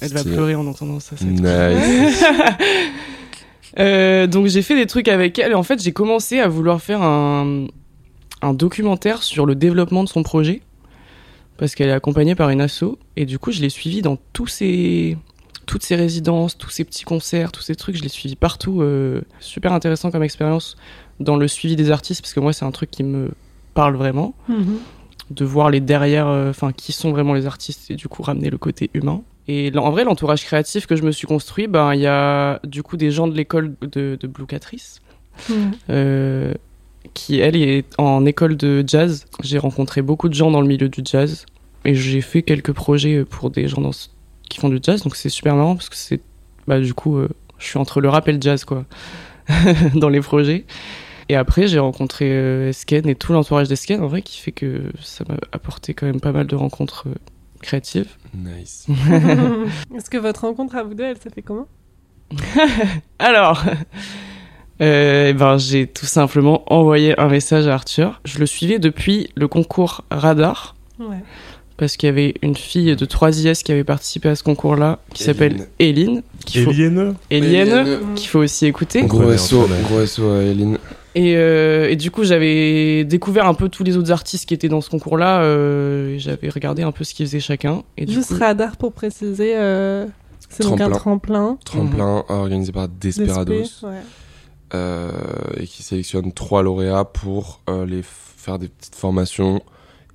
Elle 0.00 0.12
va 0.12 0.22
pleurer 0.24 0.54
en 0.54 0.66
entendant 0.66 1.00
ça. 1.00 1.16
Nice. 1.24 2.24
Euh, 3.78 4.26
donc 4.26 4.46
j'ai 4.46 4.62
fait 4.62 4.74
des 4.74 4.86
trucs 4.86 5.08
avec 5.08 5.38
elle 5.38 5.52
et 5.52 5.54
en 5.54 5.62
fait 5.62 5.80
j'ai 5.80 5.92
commencé 5.92 6.40
à 6.40 6.48
vouloir 6.48 6.80
faire 6.80 7.02
un, 7.02 7.66
un 8.40 8.54
documentaire 8.54 9.22
sur 9.22 9.44
le 9.46 9.54
développement 9.54 10.02
de 10.02 10.08
son 10.08 10.22
projet 10.22 10.62
parce 11.58 11.74
qu'elle 11.74 11.90
est 11.90 11.92
accompagnée 11.92 12.34
par 12.34 12.48
une 12.48 12.62
asso 12.62 12.98
et 13.16 13.26
du 13.26 13.38
coup 13.38 13.52
je 13.52 13.60
l'ai 13.60 13.68
suivie 13.68 14.00
dans 14.02 14.16
tous 14.32 14.46
ces 14.46 15.16
toutes 15.66 15.82
ces 15.82 15.96
résidences, 15.96 16.56
tous 16.56 16.70
ces 16.70 16.82
petits 16.82 17.04
concerts, 17.04 17.52
tous 17.52 17.60
ces 17.60 17.74
trucs, 17.76 17.94
je 17.96 18.02
l'ai 18.02 18.08
suivi 18.08 18.36
partout. 18.36 18.80
euh, 18.80 19.20
super 19.38 19.74
intéressant 19.74 20.10
comme 20.10 20.22
expérience 20.22 20.76
dans 21.20 21.36
le 21.36 21.46
suivi 21.46 21.76
des 21.76 21.90
artistes 21.90 22.22
parce 22.22 22.32
que 22.32 22.40
moi 22.40 22.54
c'est 22.54 22.64
un 22.64 22.72
truc 22.72 22.90
qui 22.90 23.04
me 23.04 23.30
parle 23.74 23.96
vraiment 23.96 24.34
Mhm. 24.48 24.78
de 25.30 25.44
voir 25.44 25.68
les 25.70 25.80
derrière, 25.80 26.26
euh, 26.26 26.50
enfin 26.50 26.72
qui 26.72 26.92
sont 26.92 27.10
vraiment 27.10 27.34
les 27.34 27.46
artistes 27.46 27.90
et 27.90 27.96
du 27.96 28.08
coup 28.08 28.22
ramener 28.22 28.48
le 28.48 28.58
côté 28.58 28.88
humain. 28.94 29.20
Et 29.48 29.72
en 29.76 29.90
vrai, 29.90 30.04
l'entourage 30.04 30.44
créatif 30.44 30.86
que 30.86 30.94
je 30.94 31.02
me 31.02 31.10
suis 31.10 31.26
construit, 31.26 31.66
ben 31.68 31.94
il 31.94 32.00
y 32.00 32.06
a 32.06 32.60
du 32.64 32.82
coup 32.82 32.96
des 32.98 33.10
gens 33.10 33.26
de 33.26 33.34
l'école 33.34 33.74
de, 33.80 34.16
de 34.20 34.26
Blue 34.26 34.46
Catrice, 34.46 35.00
Mhm. 35.48 35.70
euh, 35.90 36.54
qui 37.14 37.38
elle 37.40 37.56
est 37.56 37.84
en 37.98 38.26
école 38.26 38.56
de 38.56 38.84
jazz. 38.86 39.24
J'ai 39.42 39.58
rencontré 39.58 40.02
beaucoup 40.02 40.28
de 40.28 40.34
gens 40.34 40.50
dans 40.50 40.60
le 40.60 40.66
milieu 40.68 40.88
du 40.88 41.00
jazz 41.04 41.46
et 41.84 41.94
j'ai 41.94 42.20
fait 42.20 42.42
quelques 42.42 42.72
projets 42.72 43.24
pour 43.24 43.50
des 43.50 43.68
gens 43.68 43.80
dans 43.80 43.92
ce- 43.92 44.08
qui 44.50 44.58
font 44.60 44.68
du 44.68 44.80
jazz, 44.82 45.02
donc 45.02 45.16
c'est 45.16 45.28
super 45.30 45.54
marrant 45.54 45.76
parce 45.76 45.88
que 45.88 45.96
c'est, 45.96 46.20
bah 46.66 46.80
du 46.80 46.92
coup, 46.92 47.16
euh, 47.16 47.28
je 47.58 47.64
suis 47.66 47.78
entre 47.78 48.00
le 48.00 48.08
rap 48.08 48.28
et 48.28 48.32
le 48.32 48.40
jazz 48.40 48.64
quoi, 48.64 48.84
dans 49.94 50.08
les 50.10 50.20
projets. 50.20 50.64
Et 51.30 51.36
après, 51.36 51.66
j'ai 51.68 51.78
rencontré 51.78 52.26
euh, 52.30 52.68
Esken 52.70 53.06
et 53.08 53.14
tout 53.14 53.32
l'entourage 53.32 53.68
d'Esken, 53.68 54.02
en 54.02 54.06
vrai, 54.08 54.22
qui 54.22 54.38
fait 54.40 54.52
que 54.52 54.82
ça 55.02 55.24
m'a 55.28 55.36
apporté 55.52 55.94
quand 55.94 56.06
même 56.06 56.20
pas 56.20 56.32
mal 56.32 56.46
de 56.46 56.56
rencontres 56.56 57.06
créatives. 57.62 58.08
Nice. 58.34 58.86
Est-ce 59.96 60.10
que 60.10 60.18
votre 60.18 60.42
rencontre 60.46 60.76
à 60.76 60.82
vous 60.82 60.94
deux, 60.94 61.04
elle 61.04 61.16
s'est 61.18 61.30
fait 61.30 61.42
comment? 61.42 61.66
Alors, 63.18 63.64
euh, 64.80 65.28
eh 65.30 65.32
ben, 65.32 65.58
j'ai 65.58 65.86
tout 65.86 66.06
simplement 66.06 66.62
envoyé 66.72 67.18
un 67.18 67.28
message 67.28 67.66
à 67.66 67.74
Arthur. 67.74 68.20
Je 68.24 68.38
le 68.38 68.46
suivais 68.46 68.78
depuis 68.78 69.30
le 69.34 69.48
concours 69.48 70.04
Radar, 70.10 70.76
Ouais. 70.98 71.16
parce 71.76 71.96
qu'il 71.96 72.08
y 72.08 72.10
avait 72.10 72.34
une 72.42 72.56
fille 72.56 72.94
de 72.94 73.06
3IS 73.06 73.62
qui 73.62 73.72
avait 73.72 73.84
participé 73.84 74.28
à 74.28 74.34
ce 74.36 74.42
concours-là, 74.42 74.98
qui 75.14 75.22
s'appelle 75.24 75.68
Éline, 75.78 76.22
qu'il 76.44 76.64
faut, 76.64 76.70
qu'il 76.72 78.28
faut 78.28 78.38
aussi 78.40 78.66
écouter. 78.66 79.02
Gros 79.04 79.36
SO, 79.36 79.68
gros 79.88 80.04
SO 80.06 80.30
à 80.32 80.42
Eline. 80.42 80.78
Et, 81.18 81.34
euh, 81.36 81.90
et 81.90 81.96
du 81.96 82.12
coup, 82.12 82.22
j'avais 82.22 83.02
découvert 83.04 83.46
un 83.48 83.54
peu 83.54 83.68
tous 83.68 83.82
les 83.82 83.96
autres 83.96 84.12
artistes 84.12 84.46
qui 84.46 84.54
étaient 84.54 84.68
dans 84.68 84.80
ce 84.80 84.88
concours-là. 84.88 85.42
euh, 85.42 86.14
j'avais 86.18 86.48
regardé 86.48 86.84
un 86.84 86.92
peu 86.92 87.02
ce 87.02 87.12
qu'ils 87.12 87.26
faisaient 87.26 87.40
chacun. 87.40 87.82
Et 87.96 88.06
du 88.06 88.12
Juste 88.12 88.28
coup, 88.34 88.38
radar 88.38 88.76
pour 88.76 88.92
préciser, 88.92 89.56
euh, 89.56 90.06
c'est 90.48 90.62
donc 90.62 90.80
un 90.80 90.90
tremplin. 90.90 91.58
Tremplin 91.64 92.24
organisé 92.28 92.70
par 92.70 92.86
Desperados. 92.88 93.64
ouais. 93.82 93.96
euh, 94.74 95.10
et 95.56 95.66
qui 95.66 95.82
sélectionne 95.82 96.30
trois 96.32 96.62
lauréats 96.62 97.04
pour 97.04 97.62
euh, 97.68 97.84
les 97.84 98.02
faire 98.04 98.60
des 98.60 98.68
petites 98.68 98.94
formations 98.94 99.60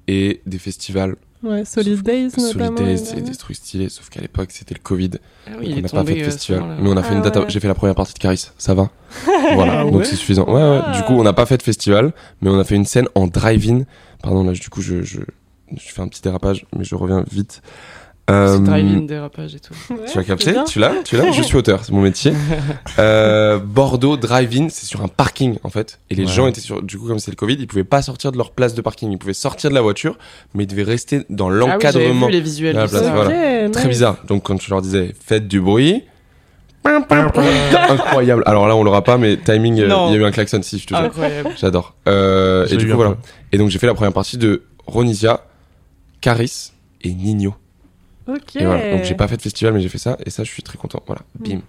et 0.07 0.39
des 0.45 0.57
festivals. 0.57 1.17
Ouais, 1.43 1.65
Solid 1.65 2.01
Days 2.03 2.29
notamment. 2.37 2.77
Solid 2.77 3.03
Days, 3.03 3.17
et 3.17 3.21
des 3.21 3.35
trucs 3.35 3.57
stylés, 3.57 3.89
sauf 3.89 4.09
qu'à 4.09 4.21
l'époque 4.21 4.49
c'était 4.51 4.73
le 4.75 4.79
Covid. 4.79 5.11
ah 5.47 5.51
oui, 5.59 5.65
il 5.69 5.77
on 5.77 5.81
n'a 5.81 5.89
pas 5.89 6.05
fait 6.05 6.15
de 6.15 6.21
euh, 6.21 6.25
festival. 6.25 6.63
Mais 6.81 6.89
on 6.89 6.95
a 6.97 7.03
fait 7.03 7.13
une 7.13 7.19
Ah 7.19 7.23
date. 7.29 7.35
ouais. 7.37 7.45
J'ai 7.49 7.59
fait 7.59 7.67
la 7.67 7.73
première 7.75 7.95
partie 7.95 8.13
de 8.13 8.19
Caris, 8.19 8.49
ça 8.57 8.73
va 8.73 8.89
Voilà, 9.53 9.81
Ah 9.81 9.83
donc 9.83 9.95
ouais 9.95 10.05
c'est 10.05 10.15
suffisant. 10.15 10.45
Ouais, 10.47 10.53
ouais. 10.53 10.79
Ah. 10.85 10.93
Du 10.95 11.03
coup, 11.03 11.13
on 11.13 11.23
n'a 11.23 11.33
pas 11.33 11.45
fait 11.45 11.57
de 11.57 11.63
festival, 11.63 12.13
mais 12.41 12.49
on 12.49 12.57
a 12.59 12.63
fait 12.63 12.75
une 12.75 12.85
scène 12.85 13.07
en 13.15 13.27
drive-in. 13.27 13.81
Pardon, 14.21 14.43
là, 14.45 14.53
du 14.53 14.69
coup, 14.69 14.81
je, 14.81 15.01
je, 15.03 15.19
je 15.75 15.89
fais 15.91 16.01
un 16.01 16.07
petit 16.07 16.21
dérapage, 16.21 16.65
mais 16.77 16.85
je 16.85 16.95
reviens 16.95 17.25
vite. 17.29 17.61
Euh, 18.29 18.55
C'est 18.55 18.63
drive-in, 18.63 19.01
dérapage 19.01 19.53
et 19.53 19.59
tout. 19.59 19.73
Ouais, 19.89 19.97
tu 20.11 20.17
as 20.17 20.23
capté 20.23 20.51
bien. 20.53 20.63
Tu 20.63 20.79
l'as 20.79 20.93
Tu 21.03 21.17
l'as 21.17 21.29
Je 21.31 21.41
suis 21.41 21.57
auteur, 21.57 21.83
c'est 21.83 21.91
mon 21.91 22.01
métier. 22.01 22.31
Euh, 22.99 23.57
Bordeaux 23.59 24.15
Drive-In, 24.17 24.67
c'est 24.69 24.85
sur 24.85 25.01
un 25.01 25.07
parking 25.07 25.57
en 25.63 25.69
fait. 25.69 25.99
Et 26.09 26.15
les 26.15 26.23
Ouais. 26.25 26.31
gens 26.31 26.47
étaient 26.47 26.61
sur. 26.61 26.81
Du 26.83 26.97
coup, 26.97 27.07
comme 27.07 27.19
c'est 27.19 27.31
le 27.31 27.35
Covid, 27.35 27.55
ils 27.59 27.67
pouvaient 27.67 27.83
pas 27.83 28.01
sortir 28.01 28.31
de 28.31 28.37
leur 28.37 28.51
place 28.51 28.75
de 28.75 28.81
parking. 28.81 29.11
Ils 29.11 29.17
pouvaient 29.17 29.33
sortir 29.33 29.69
de 29.71 29.75
la 29.75 29.81
voiture, 29.81 30.17
mais 30.53 30.63
ils 30.63 30.67
devaient 30.67 30.83
rester 30.83 31.23
dans 31.29 31.49
Ah 31.49 31.53
oui, 31.53 31.59
l'encadrement. 31.59 32.27
les 32.27 32.39
visuels. 32.39 32.75
La 32.75 32.85
de 32.85 32.89
place, 32.91 33.03
ça. 33.03 33.11
voilà. 33.13 33.65
Ok, 33.65 33.71
Très 33.71 33.81
nice. 33.81 33.89
bizarre. 33.89 34.17
Donc 34.27 34.43
quand 34.43 34.57
tu 34.57 34.69
leur 34.69 34.81
disais 34.81 35.13
faites 35.19 35.47
du 35.47 35.59
bruit. 35.59 36.03
Incroyable. 36.85 38.43
Alors 38.45 38.67
là, 38.67 38.75
on 38.75 38.83
l'aura 38.83 39.03
pas, 39.03 39.17
mais 39.17 39.37
timing, 39.37 39.79
euh, 39.79 39.87
il 40.09 40.13
y 40.13 40.15
a 40.17 40.19
eu 40.19 40.25
un 40.25 40.31
klaxon 40.31 40.61
si 40.61 40.79
je 40.79 40.85
te 40.85 40.89
jure. 40.93 41.03
Incroyable. 41.03 41.51
J'adore. 41.57 41.95
Euh, 42.07 42.67
et 42.69 42.75
du 42.77 42.87
coup, 42.89 42.95
voilà. 42.95 43.11
peu. 43.11 43.17
Et 43.51 43.57
donc, 43.57 43.69
j'ai 43.69 43.79
fait 43.79 43.87
la 43.87 43.93
première 43.93 44.13
partie 44.13 44.37
de 44.37 44.63
Ronisia, 44.85 45.45
Caris 46.21 46.71
et 47.01 47.13
Nino. 47.13 47.55
Ok. 48.27 48.55
Et 48.55 48.65
voilà. 48.65 48.91
Donc, 48.95 49.03
j'ai 49.03 49.15
pas 49.15 49.27
fait 49.27 49.37
de 49.37 49.41
festival, 49.41 49.73
mais 49.73 49.81
j'ai 49.81 49.89
fait 49.89 49.97
ça. 49.97 50.17
Et 50.25 50.29
ça, 50.29 50.43
je 50.43 50.49
suis 50.49 50.63
très 50.63 50.77
content. 50.77 51.01
Voilà. 51.07 51.21
Bim. 51.39 51.59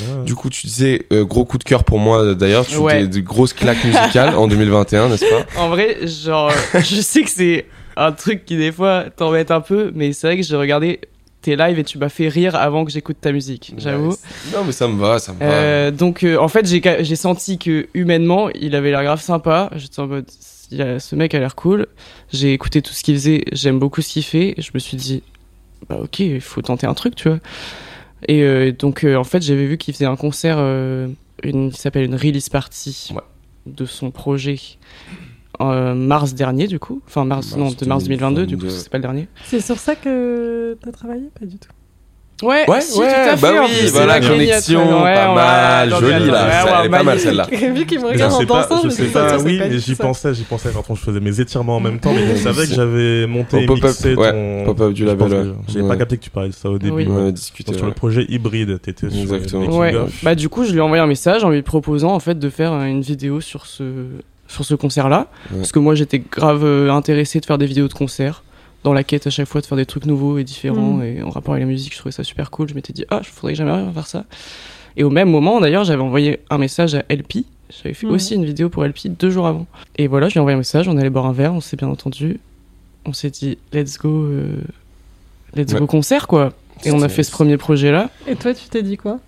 Ah. 0.00 0.22
Du 0.24 0.34
coup, 0.34 0.50
tu 0.50 0.66
disais, 0.66 1.06
euh, 1.12 1.24
gros 1.24 1.44
coup 1.44 1.56
de 1.58 1.62
cœur 1.64 1.84
pour 1.84 1.98
moi 2.00 2.34
d'ailleurs. 2.34 2.66
Tu 2.66 2.76
Ouais. 2.78 3.00
fais 3.02 3.06
des 3.08 3.22
grosses 3.22 3.52
claques 3.52 3.84
musicales 3.84 4.34
en 4.34 4.48
2021, 4.48 5.08
n'est-ce 5.08 5.24
pas? 5.24 5.46
En 5.60 5.68
vrai, 5.68 6.06
genre, 6.06 6.50
je 6.74 7.00
sais 7.00 7.22
que 7.22 7.30
c'est 7.30 7.66
un 7.96 8.10
truc 8.10 8.44
qui 8.44 8.56
des 8.56 8.72
fois 8.72 9.04
t'embête 9.16 9.52
un 9.52 9.60
peu, 9.60 9.92
mais 9.94 10.12
c'est 10.12 10.26
vrai 10.26 10.36
que 10.36 10.42
j'ai 10.42 10.56
regardé 10.56 11.00
tes 11.42 11.54
lives 11.54 11.78
et 11.78 11.84
tu 11.84 11.98
m'as 11.98 12.08
fait 12.08 12.26
rire 12.26 12.56
avant 12.56 12.84
que 12.84 12.90
j'écoute 12.90 13.18
ta 13.20 13.30
musique, 13.30 13.74
j'avoue. 13.76 14.08
Nice. 14.08 14.22
Non, 14.52 14.64
mais 14.64 14.72
ça 14.72 14.88
me 14.88 14.98
va, 14.98 15.18
ça 15.20 15.32
me 15.32 15.38
va. 15.38 15.44
Euh, 15.44 15.90
donc 15.92 16.24
euh, 16.24 16.38
en 16.38 16.48
fait 16.48 16.66
j'ai 16.66 17.16
senti 17.16 17.58
que 17.58 17.86
humainement 17.94 18.48
il 18.50 18.74
avait 18.74 18.90
l'air 18.90 19.04
grave 19.04 19.20
sympa. 19.20 19.70
J'étais 19.76 20.00
en 20.00 20.06
mode 20.06 20.24
il 20.70 20.78
y 20.78 20.82
a- 20.82 20.98
ce 20.98 21.14
mec 21.14 21.34
a 21.34 21.38
l'air 21.38 21.54
cool. 21.54 21.86
J'ai 22.32 22.52
écouté 22.54 22.80
tout 22.82 22.94
ce 22.94 23.04
qu'il 23.04 23.14
faisait, 23.14 23.44
j'aime 23.52 23.78
beaucoup 23.78 24.00
ce 24.00 24.08
qu'il 24.08 24.24
fait. 24.24 24.54
Et 24.56 24.62
je 24.62 24.70
me 24.72 24.78
suis 24.78 24.96
dit 24.96 25.22
bah 25.88 25.98
ok 26.02 26.20
il 26.20 26.40
faut 26.40 26.62
tenter 26.62 26.86
un 26.86 26.94
truc 26.94 27.14
tu 27.14 27.28
vois. 27.28 27.38
Et 28.28 28.42
euh, 28.42 28.72
donc 28.72 29.04
euh, 29.04 29.16
en 29.16 29.24
fait 29.24 29.42
j'avais 29.42 29.66
vu 29.66 29.76
qu'il 29.78 29.92
faisait 29.94 30.06
un 30.06 30.16
concert 30.16 30.56
euh, 30.58 31.08
une 31.42 31.70
qui 31.70 31.80
s'appelle 31.80 32.04
une 32.04 32.14
release 32.14 32.48
party 32.48 33.10
Ouais. 33.14 33.20
de 33.66 33.84
son 33.84 34.10
projet 34.10 34.58
en 35.58 35.94
mars 35.94 36.34
dernier 36.34 36.66
du 36.66 36.78
coup. 36.78 37.02
Enfin 37.06 37.24
mars, 37.24 37.54
Mars 37.56 37.58
non 37.58 37.70
de 37.78 37.86
mars 37.86 38.04
2022 38.04 38.46
du 38.46 38.56
coup 38.56 38.62
2022. 38.62 38.82
c'est 38.82 38.88
pas 38.90 38.98
le 38.98 39.02
dernier. 39.02 39.28
C'est 39.44 39.60
sur 39.60 39.78
ça 39.78 39.94
que 39.94 40.76
t'as 40.82 40.90
travaillé? 40.92 41.28
Pas 41.38 41.46
du 41.46 41.58
tout. 41.58 41.68
Ouais, 42.42 42.68
Ouais, 42.68 42.80
si, 42.80 42.98
ouais, 42.98 43.06
tout 43.06 43.30
à 43.30 43.36
fait, 43.36 43.42
bah 43.42 43.52
oui, 43.64 43.88
voilà, 43.92 44.14
c'est 44.14 44.20
la 44.20 44.28
connexion, 44.28 45.02
ouais, 45.04 45.14
pas 45.14 45.28
ouais, 45.28 45.34
mal, 45.36 45.90
jolie, 45.90 46.30
là, 46.30 46.80
elle 46.80 46.86
est 46.86 46.88
pas 46.90 47.02
mal, 47.04 47.20
celle-là. 47.20 47.46
Vu 47.74 47.86
qu'il 47.86 48.00
me 48.00 48.06
regarde 48.08 48.32
en 48.32 48.42
dansant, 48.42 48.80
je 48.82 48.86
me 48.86 48.90
sais 48.90 49.04
dis, 49.04 49.12
pas, 49.12 49.38
oui, 49.38 49.60
j'y 49.78 49.94
pensais, 49.94 50.34
j'y 50.34 50.42
pensais. 50.42 50.70
Contre, 50.70 50.96
je 50.96 51.04
faisais 51.04 51.20
mes 51.20 51.40
étirements 51.40 51.76
en 51.76 51.80
même 51.80 52.00
temps, 52.00 52.12
mais 52.12 52.34
je 52.34 52.34
savais 52.42 52.66
que 52.66 52.74
j'avais 52.74 53.26
monté 53.28 53.62
et 53.62 53.66
pop-up, 53.66 53.84
mixé 53.84 54.14
ouais, 54.16 54.32
ton... 54.32 54.64
Pop-up 54.66 54.92
du 54.92 55.04
label. 55.04 55.54
J'avais 55.68 55.82
Ouais. 55.82 55.88
pas 55.88 55.96
capté 55.96 56.18
que 56.18 56.24
tu 56.24 56.30
parlais 56.30 56.48
de 56.48 56.54
ça 56.54 56.68
au 56.70 56.78
début. 56.78 56.92
Oui. 56.94 57.06
On 57.08 57.28
a 57.28 57.30
discuté. 57.30 57.72
Sur 57.72 57.86
le 57.86 57.92
projet 57.92 58.26
hybride, 58.28 58.80
t'étais 58.82 59.08
sur 59.10 59.20
Exactement. 59.20 59.78
Ouais. 59.78 59.94
of. 59.94 60.12
Bah 60.24 60.34
du 60.34 60.48
coup, 60.48 60.64
je 60.64 60.72
lui 60.72 60.78
ai 60.78 60.82
envoyé 60.82 61.02
un 61.02 61.06
message 61.06 61.44
en 61.44 61.50
lui 61.50 61.62
proposant 61.62 62.12
en 62.12 62.20
fait 62.20 62.38
de 62.38 62.50
faire 62.50 62.72
euh, 62.72 62.84
une 62.84 63.00
vidéo 63.00 63.40
sur 63.40 63.66
ce 63.66 63.84
sur 64.48 64.64
ce 64.64 64.74
concert-là, 64.74 65.28
parce 65.56 65.72
que 65.72 65.78
moi 65.78 65.94
j'étais 65.94 66.18
grave 66.30 66.64
euh, 66.64 66.90
intéressé 66.90 67.40
de 67.40 67.46
faire 67.46 67.56
des 67.58 67.64
vidéos 67.66 67.88
de 67.88 67.94
concert, 67.94 68.42
dans 68.84 68.92
la 68.92 69.02
quête 69.02 69.26
à 69.26 69.30
chaque 69.30 69.48
fois 69.48 69.60
de 69.60 69.66
faire 69.66 69.76
des 69.76 69.86
trucs 69.86 70.06
nouveaux 70.06 70.38
et 70.38 70.44
différents 70.44 70.94
Mm. 70.98 71.02
et 71.02 71.22
en 71.22 71.30
rapport 71.30 71.54
avec 71.54 71.62
la 71.66 71.70
musique, 71.70 71.92
je 71.94 71.98
trouvais 71.98 72.12
ça 72.12 72.22
super 72.22 72.50
cool. 72.50 72.68
Je 72.68 72.74
m'étais 72.74 72.92
dit 72.92 73.04
ah, 73.10 73.20
je 73.22 73.30
faudrait 73.30 73.52
que 73.54 73.58
j'aimerais 73.58 73.92
faire 73.92 74.06
ça. 74.06 74.24
Et 74.96 75.02
au 75.02 75.10
même 75.10 75.28
moment, 75.30 75.60
d'ailleurs, 75.60 75.82
j'avais 75.84 76.02
envoyé 76.02 76.38
un 76.50 76.58
message 76.58 76.94
à 76.94 77.02
LP. 77.10 77.44
J'avais 77.70 77.94
fait 77.94 78.06
aussi 78.06 78.34
une 78.34 78.44
vidéo 78.44 78.68
pour 78.68 78.84
LP 78.84 79.08
deux 79.18 79.30
jours 79.30 79.46
avant. 79.48 79.66
Et 79.96 80.06
voilà, 80.06 80.28
je 80.28 80.34
lui 80.34 80.38
ai 80.38 80.40
envoyé 80.40 80.54
un 80.54 80.58
message. 80.58 80.86
On 80.86 80.96
allait 80.98 81.10
boire 81.10 81.26
un 81.26 81.32
verre, 81.32 81.52
on 81.54 81.60
s'est 81.60 81.76
bien 81.76 81.88
entendu. 81.88 82.38
On 83.06 83.12
s'est 83.12 83.30
dit 83.30 83.58
let's 83.72 83.98
go, 83.98 84.08
euh, 84.08 84.60
let's 85.56 85.72
Ouais. 85.72 85.80
go 85.80 85.86
concert 85.86 86.26
quoi. 86.28 86.52
Et 86.84 86.92
on 86.92 87.00
a 87.02 87.08
fait 87.08 87.22
ce 87.22 87.30
premier 87.32 87.56
projet 87.56 87.90
là. 87.90 88.10
Et 88.28 88.36
toi, 88.36 88.52
tu 88.54 88.68
t'es 88.68 88.82
dit 88.82 88.96
quoi? 88.96 89.18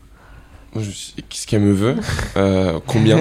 Moi, 0.77 0.83
je 0.83 0.89
me 0.89 0.93
suis 0.95 1.12
dit, 1.16 1.22
Qu'est-ce 1.29 1.47
qu'elle 1.47 1.62
me 1.62 1.72
veut 1.72 1.97
Euh, 2.37 2.79
Combien 2.87 3.18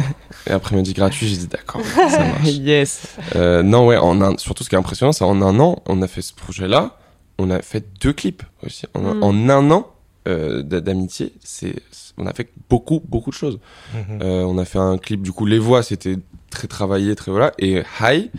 Et 0.47 0.51
après, 0.51 0.71
elle 0.71 0.77
m'a 0.79 0.83
dit 0.83 0.93
gratuit. 0.93 1.27
J'ai 1.27 1.37
dit 1.37 1.47
d'accord, 1.47 1.81
ça 2.09 2.19
marche. 2.27 2.43
yes. 2.49 3.07
Euh, 3.35 3.63
non, 3.63 3.87
ouais, 3.87 3.97
en 3.97 4.21
un, 4.21 4.37
surtout 4.37 4.63
ce 4.63 4.69
qui 4.69 4.75
est 4.75 4.77
impressionnant, 4.77 5.11
c'est 5.13 5.23
en 5.23 5.41
un 5.41 5.59
an, 5.59 5.81
on 5.87 6.01
a 6.01 6.07
fait 6.07 6.21
ce 6.21 6.33
projet-là, 6.33 6.97
on 7.37 7.49
a 7.49 7.61
fait 7.61 7.85
deux 8.01 8.13
clips 8.13 8.43
aussi. 8.65 8.85
En, 8.93 9.05
un- 9.05 9.13
Mm. 9.15 9.23
en 9.23 9.49
un 9.49 9.71
an 9.71 9.91
euh, 10.27 10.63
d'a- 10.63 10.81
d'amitié, 10.81 11.33
c'est, 11.43 11.75
on 12.17 12.25
a 12.25 12.33
fait 12.33 12.49
beaucoup, 12.69 13.01
beaucoup 13.07 13.29
de 13.29 13.35
choses. 13.35 13.59
Mhm. 13.93 14.19
Euh, 14.23 14.41
on 14.43 14.57
a 14.57 14.65
fait 14.65 14.79
un 14.79 14.97
clip, 14.97 15.21
du 15.21 15.31
coup, 15.31 15.45
les 15.45 15.59
voix, 15.59 15.83
c'était 15.83 16.17
très 16.49 16.67
travaillé, 16.67 17.15
très 17.15 17.29
voilà, 17.31 17.51
et 17.59 17.83
High, 18.01 18.31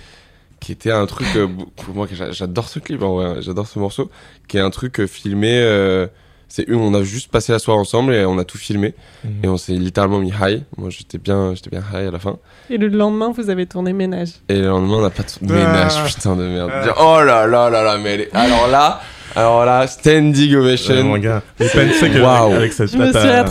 qui 0.61 0.73
était 0.73 0.91
un 0.91 1.07
truc, 1.07 1.29
euh, 1.37 1.47
pour 1.77 1.95
moi, 1.95 2.09
j'a- 2.13 2.33
j'adore 2.33 2.69
ce 2.69 2.81
clip, 2.81 3.03
en 3.03 3.15
vrai, 3.15 3.41
j'adore 3.43 3.69
ce 3.69 3.79
morceau, 3.79 4.11
qui 4.49 4.57
est 4.57 4.61
un 4.61 4.71
truc 4.71 5.07
filmé, 5.07 5.51
euh, 5.61 6.07
c'est 6.49 6.65
une, 6.69 6.77
on 6.81 6.95
a 6.95 7.03
juste 7.03 7.31
passé 7.31 7.53
la 7.53 7.59
soirée 7.59 7.81
ensemble 7.81 8.15
et 8.15 8.25
on 8.25 8.39
a 8.39 8.45
tout 8.45 8.59
filmé, 8.59 8.95
Mhm. 9.25 9.31
et 9.45 9.49
on 9.49 9.57
s'est 9.57 9.73
littéralement 9.73 10.19
mis 10.19 10.31
high. 10.41 10.63
Moi, 10.77 10.91
j'étais 10.91 11.19
bien, 11.19 11.55
j'étais 11.55 11.71
bien 11.71 11.83
high 11.93 12.09
à 12.09 12.11
la 12.11 12.19
fin. 12.19 12.37
Et 12.71 12.79
le 12.79 12.89
lendemain, 12.89 13.33
vous 13.37 13.51
avez 13.51 13.67
tourné 13.67 13.93
ménage. 13.93 14.31
Et 14.49 14.55
le 14.61 14.69
lendemain, 14.69 14.97
on 14.99 15.03
n'a 15.03 15.11
pas 15.11 15.23
de 15.23 15.29
Ah. 15.43 15.53
ménage, 15.55 16.05
putain 16.05 16.37
de 16.37 16.45
merde. 16.45 16.71
Oh 17.01 17.21
là 17.25 17.47
là 17.47 17.69
là 17.71 17.83
là, 17.83 17.99
mais 18.03 18.15
elle 18.15 18.21
est- 18.23 18.35
alors 18.35 18.69
là, 18.69 19.01
alors 19.35 19.65
là, 19.67 19.87
standing 19.87 20.55
Euh, 20.55 20.61
ovation. 20.61 21.05
mon 21.05 21.19
gars, 21.19 21.43
que 21.59 22.21
Waouh. 22.23 22.55
avec 22.55 22.73
cette 22.73 22.93
Je 22.93 22.97
me 22.97 23.05
suis 23.05 23.13
putain, 23.13 23.45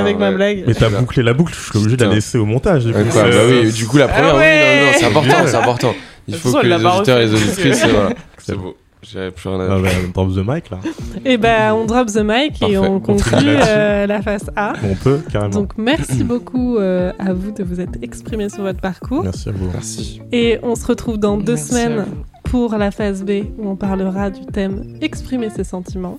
avec 0.00 0.18
ma 0.18 0.28
ouais. 0.30 0.34
blague. 0.36 0.64
Mais 0.66 0.74
t'as 0.74 0.88
bouclé 0.90 1.22
la 1.22 1.32
boucle, 1.34 1.54
je 1.54 1.70
suis 1.70 1.78
obligé 1.78 1.96
de 1.96 2.04
la 2.04 2.14
laisser 2.14 2.38
au 2.38 2.44
montage. 2.44 2.84
Du 2.84 2.92
coup, 2.92 2.98
Bah 3.14 3.24
oui, 3.48 3.72
du 3.72 3.86
coup, 3.86 3.96
la 3.98 4.08
première, 4.08 4.34
Ah 4.34 4.38
oui, 4.38 4.44
non, 4.44 4.86
non, 4.86 4.92
c'est 4.94 5.00
ouais. 5.00 5.06
important, 5.06 5.46
c'est 5.46 5.54
important. 5.56 5.94
Il 6.28 6.34
faut 6.36 6.52
que 6.52 6.66
les 6.66 6.74
auditeurs 6.84 7.18
et 7.18 7.26
les 7.26 7.34
auditrices, 7.34 7.84
voilà. 7.86 8.10
C'est 8.38 8.52
C'est 8.52 8.56
beau. 8.58 8.76
J'avais 9.02 9.30
plus 9.32 9.48
rien 9.48 9.58
à 9.60 9.64
Ah 9.64 9.80
dire. 9.80 9.82
bah, 9.82 9.90
drop 10.14 10.32
the 10.32 10.46
mic 10.46 10.70
là. 10.70 10.78
Et 11.24 11.36
ben, 11.36 11.72
on 11.74 11.84
drop 11.86 12.06
the 12.08 12.18
mic 12.22 12.58
Parfait. 12.60 12.74
et 12.74 12.78
on 12.78 12.94
On 12.96 13.00
conclut 13.00 13.34
euh, 13.48 14.06
la 14.06 14.22
phase 14.22 14.48
A. 14.54 14.74
On 14.84 14.94
peut, 14.94 15.20
carrément. 15.30 15.52
Donc, 15.52 15.72
merci 15.76 16.22
beaucoup 16.22 16.76
euh, 16.78 17.12
à 17.18 17.32
vous 17.32 17.50
de 17.50 17.64
vous 17.64 17.80
être 17.80 17.98
exprimé 18.00 18.48
sur 18.48 18.62
votre 18.62 18.80
parcours. 18.80 19.24
Merci 19.24 19.48
à 19.48 19.52
vous. 19.52 19.68
Merci. 19.72 20.20
Et 20.30 20.58
on 20.62 20.76
se 20.76 20.86
retrouve 20.86 21.18
dans 21.18 21.36
deux 21.36 21.54
Merci 21.54 21.68
semaines 21.70 22.06
pour 22.44 22.76
la 22.76 22.90
phase 22.92 23.24
B 23.24 23.30
où 23.58 23.68
on 23.70 23.76
parlera 23.76 24.30
du 24.30 24.46
thème 24.46 24.96
exprimer 25.00 25.50
ses 25.50 25.64
sentiments. 25.64 26.16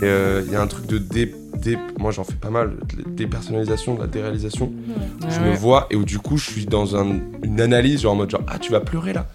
Et, 0.00 0.04
euh, 0.04 0.42
Il 0.46 0.52
y 0.52 0.56
a 0.56 0.62
un 0.62 0.66
truc 0.68 0.86
de 0.86 0.96
dé, 0.96 1.34
dé- 1.60 1.76
moi 1.98 2.12
j'en 2.12 2.24
fais 2.24 2.32
pas 2.34 2.50
mal, 2.50 2.70
de 2.88 3.02
la 3.02 3.10
dépersonnalisation, 3.10 3.96
de 3.96 4.00
la 4.00 4.06
déréalisation. 4.06 4.72
Je 5.28 5.40
me 5.40 5.50
Ouais. 5.50 5.56
vois 5.56 5.86
et 5.90 5.96
où 5.96 6.04
du 6.04 6.18
coup 6.18 6.38
je 6.38 6.48
suis 6.50 6.64
dans 6.66 6.96
un- 6.96 7.18
une 7.42 7.60
analyse 7.60 8.02
genre 8.02 8.12
en 8.12 8.16
mode 8.16 8.30
genre 8.30 8.42
ah 8.48 8.58
tu 8.58 8.72
vas 8.72 8.80
pleurer 8.80 9.12
là. 9.12 9.26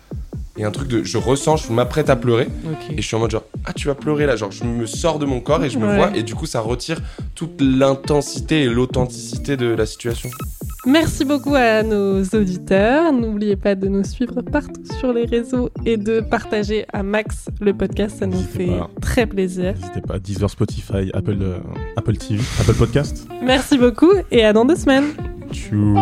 Et 0.57 0.63
un 0.63 0.71
truc 0.71 0.87
de 0.87 1.03
je 1.03 1.17
ressens, 1.17 1.57
je 1.57 1.73
m'apprête 1.73 2.09
à 2.09 2.15
pleurer 2.15 2.47
et 2.89 3.01
je 3.01 3.05
suis 3.05 3.15
en 3.15 3.19
mode 3.19 3.31
genre 3.31 3.43
ah 3.65 3.73
tu 3.73 3.87
vas 3.87 3.95
pleurer 3.95 4.25
là, 4.25 4.35
genre 4.37 4.51
je 4.51 4.63
me 4.63 4.85
sors 4.85 5.19
de 5.19 5.25
mon 5.25 5.41
corps 5.41 5.63
et 5.65 5.69
je 5.69 5.77
me 5.77 5.85
Ouais. 5.87 5.95
vois 5.97 6.15
et 6.15 6.23
du 6.23 6.33
coup 6.33 6.45
ça 6.45 6.61
retire 6.61 6.99
toute 7.35 7.59
l'intensité 7.61 8.61
et 8.63 8.69
l'authenticité 8.69 9.57
de 9.57 9.67
la 9.67 9.85
situation. 9.85 10.29
Merci 10.85 11.25
beaucoup 11.25 11.55
à 11.55 11.81
nos 11.83 12.23
auditeurs. 12.23 13.11
N'oubliez 13.11 13.55
pas 13.55 13.73
de 13.75 13.87
nous 13.87 14.03
suivre 14.03 14.41
partout 14.43 14.83
sur 14.99 15.11
les 15.11 15.25
réseaux 15.25 15.69
et 15.85 15.97
de 15.97 16.21
partager 16.21 16.85
à 16.93 17.01
max 17.03 17.47
le 17.59 17.73
podcast. 17.73 18.17
Ça 18.19 18.27
nous 18.27 18.41
fait 18.41 18.67
pas. 18.67 18.89
très 19.01 19.25
plaisir. 19.25 19.73
N'hésitez 19.73 20.01
pas, 20.01 20.19
Deezer, 20.19 20.49
Spotify, 20.49 21.09
Apple, 21.13 21.37
euh, 21.41 21.57
Apple 21.97 22.15
TV, 22.17 22.41
Apple 22.61 22.75
Podcast. 22.75 23.27
Merci 23.43 23.77
beaucoup 23.79 24.11
et 24.31 24.45
à 24.45 24.53
dans 24.53 24.63
deux 24.63 24.75
semaines. 24.75 25.05
Tchou. 25.51 25.95